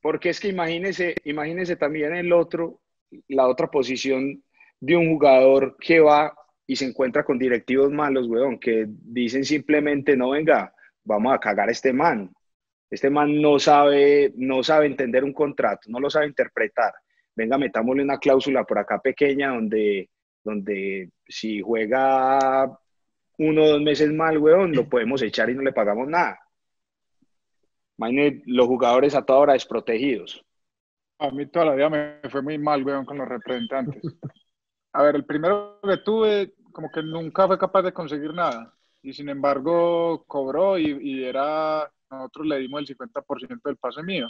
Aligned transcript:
Porque 0.00 0.30
es 0.30 0.40
que 0.40 0.48
imagínese, 0.48 1.14
imagínese 1.24 1.76
también 1.76 2.14
el 2.14 2.32
otro, 2.32 2.80
la 3.28 3.46
otra 3.46 3.68
posición 3.68 4.42
de 4.80 4.96
un 4.96 5.08
jugador 5.10 5.76
que 5.78 6.00
va 6.00 6.34
y 6.66 6.76
se 6.76 6.86
encuentra 6.86 7.24
con 7.24 7.38
directivos 7.38 7.90
malos, 7.90 8.28
weón, 8.28 8.58
que 8.58 8.86
dicen 8.88 9.44
simplemente, 9.44 10.16
no 10.16 10.30
venga, 10.30 10.72
vamos 11.04 11.34
a 11.34 11.38
cagar 11.38 11.68
a 11.68 11.72
este 11.72 11.92
man. 11.92 12.30
Este 12.88 13.10
man 13.10 13.40
no 13.40 13.58
sabe, 13.58 14.32
no 14.36 14.62
sabe 14.62 14.86
entender 14.86 15.24
un 15.24 15.32
contrato, 15.32 15.82
no 15.88 16.00
lo 16.00 16.08
sabe 16.08 16.26
interpretar. 16.26 16.92
Venga, 17.34 17.58
metámosle 17.58 18.02
una 18.02 18.18
cláusula 18.18 18.64
por 18.64 18.78
acá 18.78 19.00
pequeña 19.00 19.50
donde, 19.50 20.10
donde 20.42 21.10
si 21.26 21.60
juega 21.60 22.66
uno 23.38 23.62
o 23.62 23.68
dos 23.68 23.82
meses 23.82 24.12
mal, 24.12 24.38
weón, 24.38 24.72
lo 24.72 24.88
podemos 24.88 25.22
echar 25.22 25.50
y 25.50 25.54
no 25.54 25.62
le 25.62 25.72
pagamos 25.72 26.08
nada. 26.08 26.38
Imagínate 28.00 28.42
los 28.46 28.66
jugadores 28.66 29.14
a 29.14 29.22
toda 29.22 29.40
hora 29.40 29.52
desprotegidos. 29.52 30.42
A 31.18 31.30
mí 31.30 31.44
toda 31.44 31.66
la 31.66 31.74
vida 31.74 31.90
me 31.90 32.30
fue 32.30 32.40
muy 32.40 32.56
mal, 32.56 32.82
weón, 32.82 33.04
con 33.04 33.18
los 33.18 33.28
representantes. 33.28 34.02
A 34.94 35.02
ver, 35.02 35.16
el 35.16 35.26
primero 35.26 35.78
que 35.82 35.98
tuve, 35.98 36.54
como 36.72 36.90
que 36.90 37.02
nunca 37.02 37.46
fue 37.46 37.58
capaz 37.58 37.82
de 37.82 37.92
conseguir 37.92 38.32
nada. 38.32 38.72
Y 39.02 39.12
sin 39.12 39.28
embargo, 39.28 40.24
cobró 40.26 40.78
y, 40.78 41.24
era, 41.24 41.92
nosotros 42.10 42.46
le 42.46 42.58
dimos 42.60 42.80
el 42.80 42.96
50% 42.96 43.60
del 43.62 43.76
pase 43.76 44.02
mío. 44.02 44.26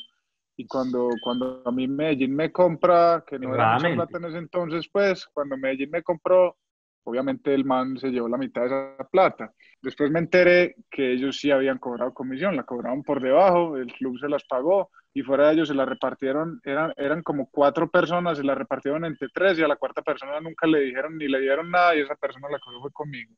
Y 0.56 0.66
cuando, 0.66 1.08
cuando 1.22 1.62
a 1.64 1.70
mí 1.70 1.86
Medellín 1.86 2.34
me 2.34 2.50
compra, 2.50 3.22
que 3.24 3.38
no 3.38 3.54
era 3.54 3.74
mucha 3.74 3.94
plata 3.94 4.18
en 4.18 4.24
ese 4.24 4.38
entonces, 4.38 4.88
pues, 4.92 5.26
cuando 5.32 5.56
Medellín 5.56 5.90
me 5.90 6.02
compró, 6.02 6.56
obviamente 7.04 7.54
el 7.54 7.64
man 7.64 7.98
se 7.98 8.10
llevó 8.10 8.28
la 8.28 8.38
mitad 8.38 8.62
de 8.62 8.66
esa 8.68 9.08
plata. 9.10 9.52
Después 9.82 10.10
me 10.10 10.18
enteré 10.18 10.76
que 10.90 11.12
ellos 11.12 11.38
sí 11.38 11.50
habían 11.50 11.78
cobrado 11.78 12.12
comisión, 12.12 12.56
la 12.56 12.64
cobraron 12.64 13.02
por 13.02 13.22
debajo, 13.22 13.76
el 13.76 13.92
club 13.92 14.18
se 14.18 14.28
las 14.28 14.44
pagó 14.44 14.90
y 15.12 15.22
fuera 15.22 15.48
de 15.48 15.54
ellos 15.54 15.68
se 15.68 15.74
la 15.74 15.84
repartieron, 15.84 16.60
eran, 16.64 16.92
eran 16.96 17.22
como 17.22 17.48
cuatro 17.50 17.90
personas, 17.90 18.38
se 18.38 18.44
la 18.44 18.54
repartieron 18.54 19.04
entre 19.04 19.28
tres 19.34 19.58
y 19.58 19.62
a 19.62 19.68
la 19.68 19.76
cuarta 19.76 20.02
persona 20.02 20.40
nunca 20.40 20.66
le 20.66 20.80
dijeron 20.80 21.16
ni 21.18 21.28
le 21.28 21.40
dieron 21.40 21.70
nada 21.70 21.96
y 21.96 22.00
esa 22.00 22.14
persona 22.14 22.48
la 22.50 22.58
cogió 22.58 22.80
fue 22.80 22.92
conmigo. 22.92 23.32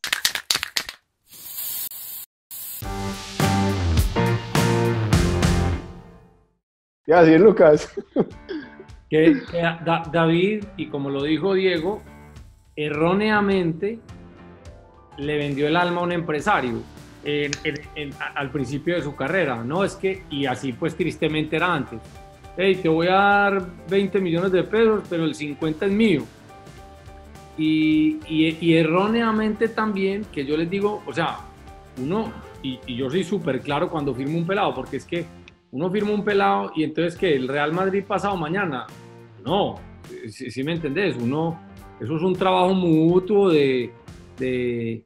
Ya, 7.06 7.24
sí, 7.24 7.36
Lucas. 7.36 7.92
Que, 9.10 9.36
David, 10.10 10.64
y 10.78 10.88
como 10.88 11.10
lo 11.10 11.22
dijo 11.24 11.52
Diego, 11.52 12.00
erróneamente 12.76 13.98
le 15.18 15.36
vendió 15.38 15.68
el 15.68 15.76
alma 15.76 16.00
a 16.00 16.04
un 16.04 16.12
empresario 16.12 16.82
al 18.34 18.50
principio 18.50 18.96
de 18.96 19.02
su 19.02 19.14
carrera, 19.14 19.62
¿no? 19.62 19.84
Es 19.84 19.94
que, 19.94 20.24
y 20.30 20.46
así 20.46 20.72
pues 20.72 20.96
tristemente 20.96 21.56
era 21.56 21.72
antes. 21.72 22.00
Hey, 22.56 22.80
te 22.82 22.88
voy 22.88 23.06
a 23.06 23.14
dar 23.14 23.66
20 23.88 24.20
millones 24.20 24.52
de 24.52 24.64
pesos, 24.64 25.04
pero 25.08 25.24
el 25.24 25.34
50 25.34 25.86
es 25.86 25.92
mío. 25.92 26.24
Y, 27.56 28.18
y, 28.28 28.74
erróneamente 28.74 29.68
también, 29.68 30.24
que 30.32 30.44
yo 30.44 30.56
les 30.56 30.68
digo, 30.68 31.02
o 31.06 31.12
sea, 31.12 31.38
uno, 31.98 32.32
y, 32.62 32.78
yo 32.94 33.10
soy 33.10 33.24
súper 33.24 33.60
claro 33.60 33.88
cuando 33.88 34.14
firmo 34.14 34.38
un 34.38 34.46
pelado, 34.46 34.74
porque 34.74 34.96
es 34.96 35.04
que 35.04 35.26
uno 35.70 35.90
firma 35.90 36.12
un 36.12 36.24
pelado 36.24 36.72
y 36.74 36.82
entonces 36.82 37.16
que 37.16 37.34
el 37.34 37.48
Real 37.48 37.72
Madrid 37.72 38.04
pasado 38.04 38.36
mañana, 38.36 38.86
no, 39.44 39.76
si, 40.28 40.62
me 40.64 40.72
entendés, 40.72 41.16
uno, 41.16 41.58
eso 42.02 42.16
es 42.16 42.22
un 42.22 42.34
trabajo 42.34 42.74
mutuo 42.74 43.50
de, 43.50 43.92
de 44.38 45.04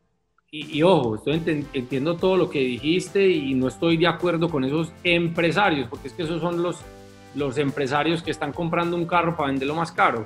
y, 0.50 0.82
ojo, 0.82 1.16
estoy 1.16 1.42
entiendo 1.74 2.16
todo 2.16 2.36
lo 2.36 2.48
que 2.48 2.60
dijiste 2.60 3.28
y 3.28 3.52
no 3.54 3.68
estoy 3.68 3.96
de 3.98 4.06
acuerdo 4.06 4.48
con 4.48 4.64
esos 4.64 4.90
empresarios, 5.04 5.88
porque 5.88 6.08
es 6.08 6.14
que 6.14 6.22
esos 6.22 6.40
son 6.40 6.62
los, 6.62 6.80
los 7.34 7.58
empresarios 7.58 8.22
que 8.22 8.30
están 8.30 8.52
comprando 8.52 8.96
un 8.96 9.06
carro 9.06 9.36
para 9.36 9.50
venderlo 9.50 9.74
más 9.74 9.92
caro. 9.92 10.24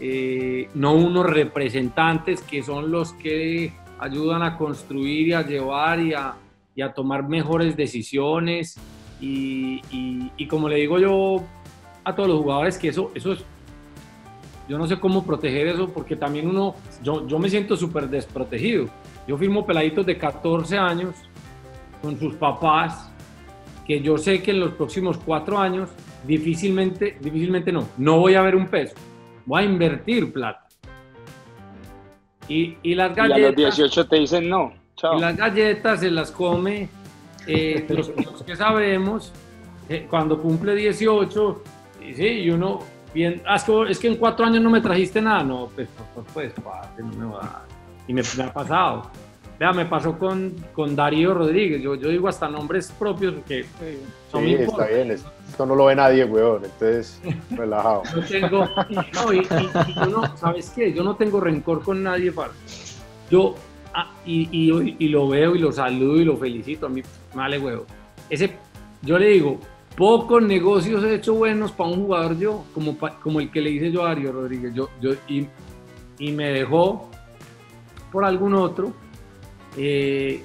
Eh, 0.00 0.68
no 0.74 0.94
unos 0.94 1.26
representantes 1.26 2.40
que 2.42 2.64
son 2.64 2.90
los 2.90 3.12
que 3.12 3.72
ayudan 4.00 4.42
a 4.42 4.56
construir 4.56 5.28
y 5.28 5.32
a 5.34 5.46
llevar 5.46 6.00
y 6.00 6.14
a, 6.14 6.34
y 6.74 6.82
a 6.82 6.92
tomar 6.92 7.28
mejores 7.28 7.76
decisiones. 7.76 8.76
Y, 9.20 9.80
y, 10.36 10.46
como 10.48 10.68
le 10.68 10.76
digo 10.76 10.98
yo 10.98 11.44
a 12.02 12.14
todos 12.14 12.28
los 12.28 12.40
jugadores, 12.40 12.76
que 12.76 12.88
eso, 12.88 13.12
eso 13.14 13.32
es, 13.32 13.44
yo 14.68 14.78
no 14.78 14.86
sé 14.86 14.98
cómo 14.98 15.24
proteger 15.24 15.66
eso, 15.68 15.88
porque 15.88 16.16
también 16.16 16.48
uno, 16.48 16.74
yo, 17.02 17.26
yo 17.26 17.38
me 17.38 17.48
siento 17.48 17.76
súper 17.76 18.08
desprotegido 18.08 18.88
yo 19.26 19.38
firmo 19.38 19.64
peladitos 19.66 20.04
de 20.04 20.18
14 20.18 20.76
años 20.76 21.14
con 22.02 22.18
sus 22.18 22.34
papás, 22.34 23.10
que 23.86 24.00
yo 24.00 24.18
sé 24.18 24.42
que 24.42 24.50
en 24.50 24.60
los 24.60 24.72
próximos 24.72 25.18
cuatro 25.18 25.58
años 25.58 25.88
difícilmente, 26.26 27.16
difícilmente 27.20 27.72
no, 27.72 27.88
no 27.96 28.18
voy 28.18 28.34
a 28.34 28.42
ver 28.42 28.56
un 28.56 28.66
peso, 28.66 28.94
voy 29.46 29.62
a 29.62 29.64
invertir 29.64 30.32
plata. 30.32 30.66
Y, 32.48 32.76
y 32.82 32.94
las 32.94 33.14
galletas... 33.14 33.38
Y 33.38 33.44
a 33.44 33.66
los 33.68 33.76
18 33.76 34.08
te 34.08 34.16
dicen 34.16 34.48
no. 34.50 34.74
Chao. 34.96 35.16
Y 35.16 35.20
las 35.20 35.36
galletas 35.36 36.00
se 36.00 36.10
las 36.10 36.30
come 36.30 36.88
eh, 37.46 37.86
los, 37.88 38.10
que 38.42 38.54
sabemos, 38.54 39.32
eh, 39.88 40.06
cuando 40.08 40.40
cumple 40.40 40.74
18, 40.74 41.62
y, 42.06 42.14
sí, 42.14 42.26
y 42.26 42.50
uno, 42.50 42.80
bien, 43.14 43.42
ah, 43.46 43.56
es, 43.88 43.98
que, 43.98 44.08
en 44.08 44.16
cuatro 44.16 44.44
años 44.44 44.62
no 44.62 44.70
me 44.70 44.80
trajiste 44.80 45.22
nada, 45.22 45.42
no, 45.42 45.70
pues, 45.74 45.88
pues, 46.14 46.26
pues, 46.34 46.52
pues 46.62 47.06
no 47.06 47.16
me 47.16 47.34
va 47.34 47.38
a 47.38 47.46
dar 47.46 47.74
y 48.06 48.12
me, 48.12 48.22
ha 48.42 48.52
pasado. 48.52 49.10
Vea, 49.58 49.72
me 49.72 49.86
pasó 49.86 50.18
con, 50.18 50.54
con 50.72 50.96
Darío 50.96 51.32
Rodríguez. 51.32 51.80
Yo, 51.80 51.94
yo 51.94 52.08
digo 52.08 52.28
hasta 52.28 52.48
nombres 52.48 52.90
propios 52.98 53.34
porque 53.34 53.64
son 54.30 54.44
Sí, 54.44 54.54
está 54.54 54.86
bien. 54.86 55.12
Esto 55.12 55.66
no 55.66 55.76
lo 55.76 55.86
ve 55.86 55.94
nadie, 55.94 56.24
weón. 56.24 56.64
Entonces, 56.64 57.20
relajado. 57.50 58.02
Yo 58.14 58.22
tengo, 58.22 58.68
no, 59.14 59.32
y, 59.32 59.46
yo 59.94 60.06
no, 60.06 60.36
¿sabes 60.36 60.70
qué? 60.70 60.92
Yo 60.92 61.04
no 61.04 61.14
tengo 61.16 61.40
rencor 61.40 61.82
con 61.82 62.02
nadie, 62.02 62.32
para 62.32 62.50
Yo, 63.30 63.54
ah, 63.94 64.10
y, 64.26 64.48
y, 64.98 65.08
lo 65.08 65.28
veo 65.28 65.54
y 65.54 65.60
lo 65.60 65.72
saludo 65.72 66.20
y 66.20 66.24
lo 66.24 66.36
felicito. 66.36 66.86
A 66.86 66.88
mí, 66.88 67.02
vale, 67.32 67.58
huevo. 67.58 67.86
Ese, 68.28 68.56
yo 69.02 69.18
le 69.18 69.28
digo, 69.28 69.60
pocos 69.96 70.42
negocios 70.42 71.04
he 71.04 71.14
hecho 71.14 71.34
buenos 71.34 71.72
para 71.72 71.90
un 71.90 72.04
jugador 72.04 72.38
yo, 72.38 72.64
como, 72.74 72.96
como 73.22 73.40
el 73.40 73.50
que 73.50 73.60
le 73.60 73.70
hice 73.70 73.92
yo 73.92 74.04
a 74.04 74.08
Darío 74.08 74.32
Rodríguez. 74.32 74.74
Yo, 74.74 74.88
yo, 75.00 75.12
y, 75.28 75.46
y 76.18 76.32
me 76.32 76.50
dejó 76.50 77.10
por 78.10 78.24
algún 78.24 78.54
otro. 78.54 78.92
Eh, 79.76 80.42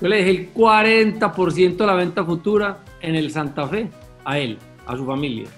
yo 0.00 0.08
le 0.08 0.16
dejé 0.16 0.30
el 0.30 0.54
40% 0.54 1.76
de 1.76 1.86
la 1.86 1.94
venta 1.94 2.24
futura 2.24 2.78
en 3.00 3.14
el 3.14 3.30
Santa 3.30 3.66
Fe 3.66 3.88
a 4.24 4.38
él, 4.38 4.58
a 4.86 4.96
su 4.96 5.06
familia. 5.06 5.48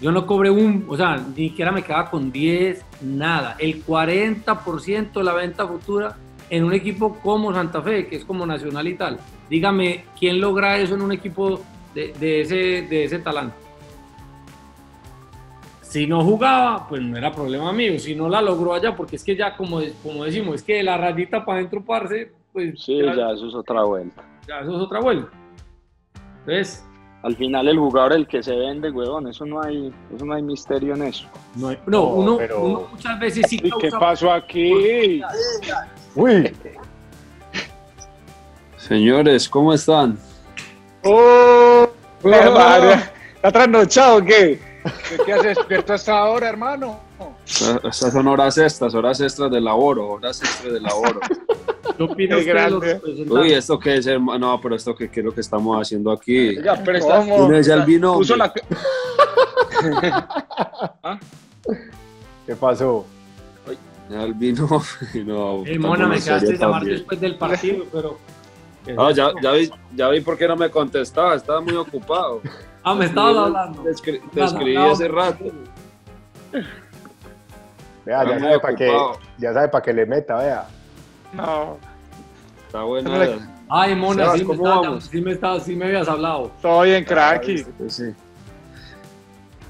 Yo 0.00 0.12
no 0.12 0.26
cobré 0.26 0.50
un, 0.50 0.84
o 0.88 0.96
sea, 0.96 1.16
ni 1.16 1.48
siquiera 1.48 1.72
me 1.72 1.82
quedaba 1.82 2.10
con 2.10 2.30
10, 2.30 2.84
nada. 3.02 3.56
El 3.58 3.84
40% 3.84 5.12
de 5.12 5.24
la 5.24 5.32
venta 5.32 5.66
futura 5.66 6.16
en 6.50 6.64
un 6.64 6.74
equipo 6.74 7.18
como 7.20 7.54
Santa 7.54 7.80
Fe, 7.80 8.06
que 8.06 8.16
es 8.16 8.24
como 8.24 8.44
Nacional 8.44 8.86
y 8.86 8.94
tal. 8.94 9.18
Dígame, 9.48 10.04
¿quién 10.18 10.40
logra 10.40 10.78
eso 10.78 10.94
en 10.94 11.02
un 11.02 11.12
equipo 11.12 11.62
de, 11.96 12.12
de 12.12 12.40
ese, 12.42 12.54
de 12.54 13.04
ese 13.04 13.18
talante? 13.18 13.56
Si 15.80 16.06
no 16.06 16.22
jugaba, 16.22 16.86
pues 16.86 17.00
no 17.00 17.16
era 17.16 17.32
problema 17.32 17.72
mío. 17.72 17.98
Si 17.98 18.14
no 18.14 18.28
la 18.28 18.42
logró 18.42 18.74
allá, 18.74 18.94
porque 18.94 19.16
es 19.16 19.24
que 19.24 19.34
ya, 19.34 19.56
como, 19.56 19.80
como 20.02 20.24
decimos, 20.24 20.56
es 20.56 20.62
que 20.62 20.82
la 20.82 20.98
rayita 20.98 21.44
para 21.44 21.58
dentro, 21.58 21.82
parce, 21.82 22.32
pues. 22.52 22.82
Sí, 22.82 22.98
ya, 23.00 23.30
eso 23.30 23.48
es 23.48 23.54
otra 23.54 23.82
vuelta. 23.82 24.22
Ya, 24.46 24.60
eso 24.60 24.76
es 24.76 24.82
otra 24.82 25.00
vuelta. 25.00 25.30
Entonces. 26.40 26.84
Al 27.22 27.34
final, 27.34 27.66
el 27.66 27.76
jugador 27.76 28.12
el 28.12 28.28
que 28.28 28.40
se 28.40 28.54
vende, 28.54 28.88
huevón, 28.88 29.26
eso 29.26 29.44
no 29.44 29.60
hay, 29.60 29.92
eso 30.14 30.24
no 30.24 30.34
hay 30.34 30.42
misterio 30.42 30.94
en 30.94 31.02
eso. 31.02 31.26
No, 31.56 31.74
no, 31.86 32.04
uno, 32.08 32.38
uno, 32.56 32.88
muchas 32.92 33.18
veces 33.18 33.46
sí. 33.48 33.58
¿Qué 33.80 33.90
pasó 33.90 34.30
aquí? 34.30 35.20
Uy. 36.14 36.54
Señores, 38.76 39.48
¿cómo 39.48 39.72
están? 39.72 40.16
¡Oh! 41.06 41.88
¿Está 42.22 43.52
trasnochado 43.52 44.16
o 44.16 44.24
qué? 44.24 44.58
¿Qué 45.24 45.32
haces 45.32 45.56
despierto 45.56 45.94
hasta 45.94 46.18
ahora, 46.18 46.48
hermano? 46.48 47.00
Estas 47.46 48.12
son 48.12 48.26
horas 48.28 48.58
extras, 48.58 48.94
horas 48.94 49.20
extras 49.20 49.50
de 49.50 49.60
laboro, 49.60 50.08
horas 50.08 50.40
extras 50.42 50.72
de 50.72 50.80
laboro. 50.80 51.20
Uy, 53.30 53.52
¿esto 53.52 53.78
qué 53.78 53.96
es, 53.96 54.06
hermano? 54.06 54.38
No, 54.38 54.60
pero 54.60 54.74
¿esto 54.76 54.94
qué, 54.94 55.10
qué, 55.10 55.20
es 55.20 55.26
lo 55.26 55.32
que 55.32 55.40
estamos 55.40 55.80
haciendo 55.80 56.10
aquí? 56.12 56.60
Ya, 56.62 56.82
pero 56.84 56.98
estamos... 56.98 57.66
el 57.66 57.82
vino. 57.84 58.20
¿Ah? 61.02 61.18
¿Qué 62.46 62.54
pasó? 62.56 63.06
Ya 64.10 64.22
el 64.22 64.34
vino. 64.34 64.68
No, 65.24 65.62
hey, 65.64 65.78
Mona, 65.78 66.06
me 66.06 66.20
quedaste 66.20 66.56
llamar 66.56 66.84
después 66.84 67.20
del 67.20 67.36
partido, 67.36 67.84
pero... 67.92 68.18
Ah, 68.96 69.10
ya, 69.12 69.32
ya, 69.42 69.52
vi, 69.52 69.70
ya 69.94 70.08
vi 70.08 70.20
por 70.20 70.36
qué 70.36 70.46
no 70.46 70.56
me 70.56 70.70
contestaba, 70.70 71.34
estaba 71.34 71.60
muy 71.60 71.74
ocupado. 71.74 72.40
Ah, 72.82 72.94
me 72.94 73.06
estabas 73.06 73.36
hablando. 73.36 73.82
Te, 73.82 73.90
escribí 73.90 74.76
hace 74.76 75.08
rato. 75.08 75.44
Vea, 78.04 78.24
ya 78.24 78.38
sabe, 78.38 78.60
para 78.60 78.76
que, 78.76 78.98
ya 79.38 79.52
sabe 79.52 79.68
para 79.68 79.82
que 79.82 79.92
le 79.92 80.06
meta, 80.06 80.36
vea. 80.36 80.68
No. 81.32 81.78
Está 82.66 82.82
bueno. 82.82 83.10
Ay, 83.68 83.96
Mona, 83.96 84.32
sí, 84.32 84.44
me 84.44 85.00
sí, 85.00 85.20
me 85.20 85.60
sí 85.60 85.74
me 85.74 85.86
habías 85.86 86.08
hablado. 86.08 86.52
Todo 86.62 86.82
bien, 86.82 87.04
cracky. 87.04 87.66
Sí. 87.88 88.14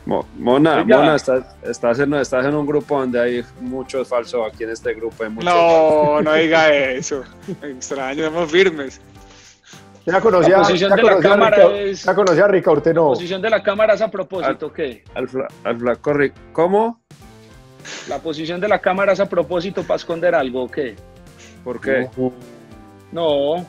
Mo- 0.06 0.24
Mona, 0.38 0.76
Oiga. 0.82 0.96
Mona, 0.98 1.16
estás, 1.16 1.44
estás, 1.62 1.98
en, 1.98 2.14
estás 2.14 2.46
en 2.46 2.54
un 2.54 2.64
grupo 2.64 2.98
donde 2.98 3.20
hay 3.20 3.44
muchos 3.60 4.08
falsos. 4.08 4.40
Aquí 4.50 4.64
en 4.64 4.70
este 4.70 4.94
grupo 4.94 5.24
hay 5.24 5.30
muchos 5.30 5.52
No, 5.52 6.22
no 6.22 6.32
diga 6.34 6.72
eso. 6.72 7.22
Extraño, 7.62 8.24
somos 8.26 8.50
firmes. 8.50 9.00
Ya 10.06 10.20
conocía, 10.20 10.58
La 10.58 10.62
posición 10.62 10.90
ya 10.90 10.96
de 10.96 11.02
la 11.02 11.18
cámara 11.18 11.56
Rica- 11.56 11.76
es- 11.80 12.04
ya 12.04 12.14
conocía 12.14 12.44
a 12.44 12.48
Rica, 12.48 12.70
usted 12.70 12.94
La 12.94 13.00
posición 13.02 13.42
de 13.42 13.50
la 13.50 13.62
cámara 13.62 13.94
es 13.94 14.00
a 14.00 14.08
propósito, 14.10 14.72
¿qué? 14.72 15.02
Al, 15.14 15.28
fla- 15.28 15.48
al 15.64 15.76
flaco. 15.76 16.12
¿Cómo? 16.52 17.00
La 18.08 18.18
posición 18.20 18.60
de 18.60 18.68
la 18.68 18.78
cámara 18.80 19.12
es 19.14 19.20
a 19.20 19.26
propósito 19.28 19.82
para 19.82 19.96
esconder 19.96 20.36
algo, 20.36 20.62
¿o 20.64 20.68
qué? 20.70 20.94
¿Por 21.64 21.80
qué? 21.80 22.08
No, 23.10 23.66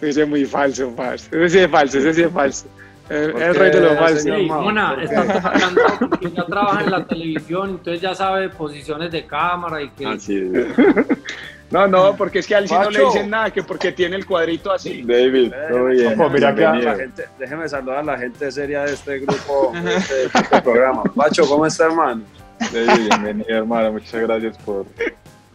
Ese 0.00 0.22
es 0.22 0.28
muy 0.28 0.44
falso, 0.44 0.92
parce. 0.96 1.28
Ese 1.30 1.48
sí 1.48 1.58
es 1.64 1.70
falso, 1.70 1.98
ese 1.98 2.12
sí 2.14 2.22
es 2.22 2.30
falso. 2.32 2.66
El, 3.12 3.32
¿Por 3.32 3.42
el 3.42 3.54
rey 3.54 3.70
de 3.70 3.80
los 3.80 3.98
falsos. 3.98 4.22
señor? 4.22 4.38
Sí, 4.40 4.46
Mona, 4.46 4.90
hablando 4.90 5.82
porque 5.98 6.30
ya 6.30 6.44
trabaja 6.46 6.84
en 6.84 6.90
la 6.90 7.04
televisión, 7.04 7.70
entonces 7.70 8.00
ya 8.00 8.14
sabe 8.14 8.48
posiciones 8.48 9.10
de 9.10 9.26
cámara 9.26 9.82
y 9.82 9.90
que... 9.90 10.06
Así 10.06 10.50
no, 11.72 11.88
no, 11.88 12.16
porque 12.16 12.40
es 12.40 12.46
que 12.46 12.54
a 12.54 12.58
él 12.58 12.68
sí 12.68 12.74
no 12.74 12.90
le 12.90 13.02
dicen 13.02 13.30
nada, 13.30 13.50
que 13.50 13.62
porque 13.62 13.92
tiene 13.92 14.16
el 14.16 14.26
cuadrito 14.26 14.70
así. 14.70 15.02
David, 15.02 15.52
todo 15.70 15.86
bien. 15.86 16.20
Ojo, 16.20 16.28
mira 16.28 16.54
que-. 16.54 16.60
La 16.60 16.94
gente, 16.94 17.24
déjeme 17.38 17.66
saludar 17.68 17.98
a 17.98 18.02
la 18.02 18.18
gente 18.18 18.52
seria 18.52 18.84
de 18.84 18.92
este 18.92 19.20
grupo, 19.20 19.72
de 19.82 19.96
este, 19.96 20.14
de 20.14 20.24
este 20.26 20.62
programa. 20.62 21.02
Pacho, 21.04 21.46
¿cómo 21.48 21.64
está, 21.64 21.86
hermano? 21.86 22.22
David, 22.72 23.08
bienvenido, 23.08 23.56
hermano. 23.56 23.92
Muchas 23.92 24.20
gracias 24.20 24.58
por, 24.58 24.84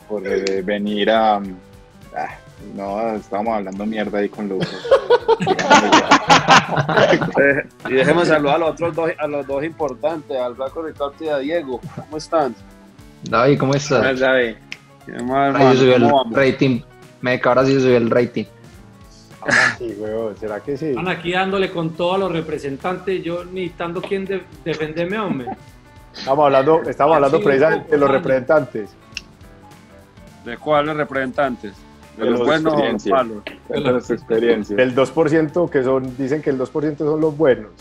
por 0.09 0.25
eh, 0.25 0.63
venir 0.63 1.11
a. 1.11 1.35
ah, 1.35 2.39
no, 2.75 3.15
estábamos 3.15 3.55
hablando 3.55 3.85
mierda 3.85 4.19
ahí 4.19 4.29
con 4.29 4.49
Lucas. 4.49 4.69
Y 7.89 7.93
déjeme 7.93 8.25
saludar 8.25 8.55
a 8.55 8.59
los 8.59 8.69
otros 8.71 8.95
dos, 8.95 9.11
a 9.17 9.27
los 9.27 9.47
dos 9.47 9.63
importantes, 9.63 10.37
al 10.37 10.55
Flaco 10.55 10.81
Ricardo 10.81 11.13
y 11.19 11.27
a 11.29 11.37
Diego. 11.37 11.79
¿Cómo 11.95 12.17
están? 12.17 12.55
David, 13.23 13.59
¿cómo 13.59 13.73
estás? 13.73 14.19
¿sabe? 14.19 14.57
¿Qué 15.05 15.11
más, 15.23 15.55
Ahí 15.55 15.61
hermano? 15.61 15.75
subió 15.75 15.95
el 15.95 16.35
rating. 16.35 16.81
Me 17.21 17.41
ahora 17.43 17.65
sí 17.65 17.79
subió 17.79 17.97
el 17.97 18.09
rating. 18.09 18.45
Ah, 19.49 19.75
sí, 19.77 19.95
weón, 19.97 20.35
¿será 20.37 20.59
que 20.59 20.75
sí? 20.77 20.87
Están 20.87 21.07
aquí 21.07 21.31
dándole 21.31 21.71
con 21.71 21.91
todos 21.91 22.19
los 22.19 22.31
representantes, 22.31 23.23
yo 23.23 23.45
necesitando 23.45 24.01
quién 24.01 24.25
de- 24.25 24.43
defenderme, 24.65 25.17
hombre. 25.19 25.47
Estamos 26.13 26.45
hablando, 26.45 26.81
estamos 26.83 27.15
hablando 27.15 27.37
Sí, 27.37 27.43
precisamente 27.43 27.91
de 27.91 27.97
los 27.97 28.11
representantes. 28.11 28.89
¿De 30.43 30.57
cuáles 30.57 30.97
representantes? 30.97 31.73
¿De 32.17 32.23
De 32.25 32.29
los 32.31 32.39
los 32.39 32.47
buenos 32.47 32.73
o 32.73 32.77
los 32.77 32.85
experiencia. 32.85 33.15
malos? 33.15 33.43
Cuéntanos 33.67 34.07
tu 34.07 34.13
experiencia. 34.13 34.75
Del 34.75 34.95
2% 34.95 35.69
que 35.69 35.83
son, 35.83 36.17
dicen 36.17 36.41
que 36.41 36.49
el 36.49 36.57
2% 36.59 36.97
son 36.97 37.21
los 37.21 37.37
buenos. 37.37 37.71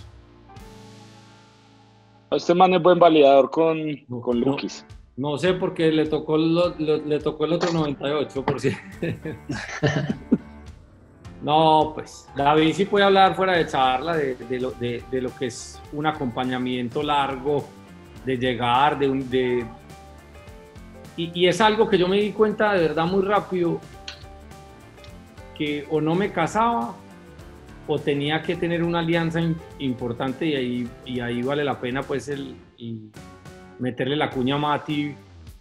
Este 2.30 2.54
man 2.54 2.74
es 2.74 2.82
buen 2.82 2.98
validador 2.98 3.50
con, 3.50 3.78
No, 4.08 4.20
con 4.20 4.40
no. 4.40 4.46
Lukis. 4.52 4.84
No 5.16 5.38
sé 5.38 5.54
porque 5.54 5.90
le 5.90 6.06
tocó, 6.06 6.36
lo- 6.36 6.74
lo- 6.78 6.98
le 6.98 7.18
tocó 7.20 7.46
el 7.46 7.54
otro 7.54 7.70
98%. 7.70 8.76
no, 11.42 11.92
pues 11.94 12.28
David 12.36 12.72
sí 12.74 12.84
puede 12.84 13.04
hablar 13.04 13.34
fuera 13.36 13.54
de 13.56 13.66
charla 13.66 14.16
de, 14.16 14.34
de 14.34 14.60
lo, 14.60 14.72
de- 14.72 15.02
de 15.10 15.20
lo 15.22 15.34
que 15.36 15.46
es 15.46 15.80
un 15.92 16.04
acompañamiento 16.06 17.02
largo, 17.02 17.64
de 18.24 18.36
llegar, 18.36 18.98
de 18.98 19.08
un... 19.08 19.30
De, 19.30 19.64
y, 21.16 21.30
y 21.34 21.46
es 21.48 21.60
algo 21.62 21.88
que 21.88 21.96
yo 21.96 22.08
me 22.08 22.18
di 22.20 22.32
cuenta 22.32 22.74
de 22.74 22.80
verdad 22.88 23.06
muy 23.06 23.22
rápido, 23.22 23.80
que 25.56 25.86
o 25.90 26.00
no 26.00 26.14
me 26.14 26.30
casaba 26.32 26.94
o 27.88 27.98
tenía 27.98 28.42
que 28.42 28.56
tener 28.56 28.82
una 28.82 28.98
alianza 28.98 29.40
im- 29.40 29.54
importante 29.78 30.44
y 30.46 30.54
ahí, 30.56 30.88
y 31.04 31.20
ahí 31.20 31.42
vale 31.42 31.62
la 31.64 31.78
pena 31.80 32.02
pues 32.02 32.28
el, 32.28 32.56
y 32.76 33.02
meterle 33.78 34.16
la 34.16 34.28
cuña 34.30 34.56
a 34.56 34.58
Mati, 34.58 35.14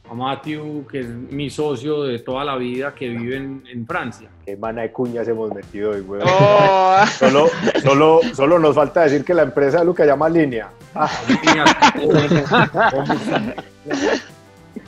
a 0.10 0.14
Matthew, 0.14 0.86
que 0.88 1.00
es 1.02 1.08
mi 1.08 1.50
socio 1.50 2.04
de 2.04 2.20
toda 2.20 2.44
la 2.44 2.56
vida 2.58 2.94
que 2.96 3.10
vive 3.10 3.38
en, 3.38 3.64
en 3.72 3.86
Francia. 3.88 4.30
Qué 4.46 4.56
mana 4.56 4.84
de 4.84 4.92
cuñas 4.92 5.28
hemos 5.28 5.52
metido 5.54 5.92
hoy, 5.92 6.02
weón. 6.02 6.24
Oh, 6.28 6.98
Solo, 7.20 7.48
solo, 7.84 8.20
solo 8.34 8.60
nos 8.60 8.76
falta 8.76 9.02
decir 9.02 9.24
que 9.24 9.34
la 9.34 9.44
empresa 9.44 9.80
de 9.80 9.86
Luca 9.86 10.06
llama 10.06 10.30
Línea. 10.30 10.70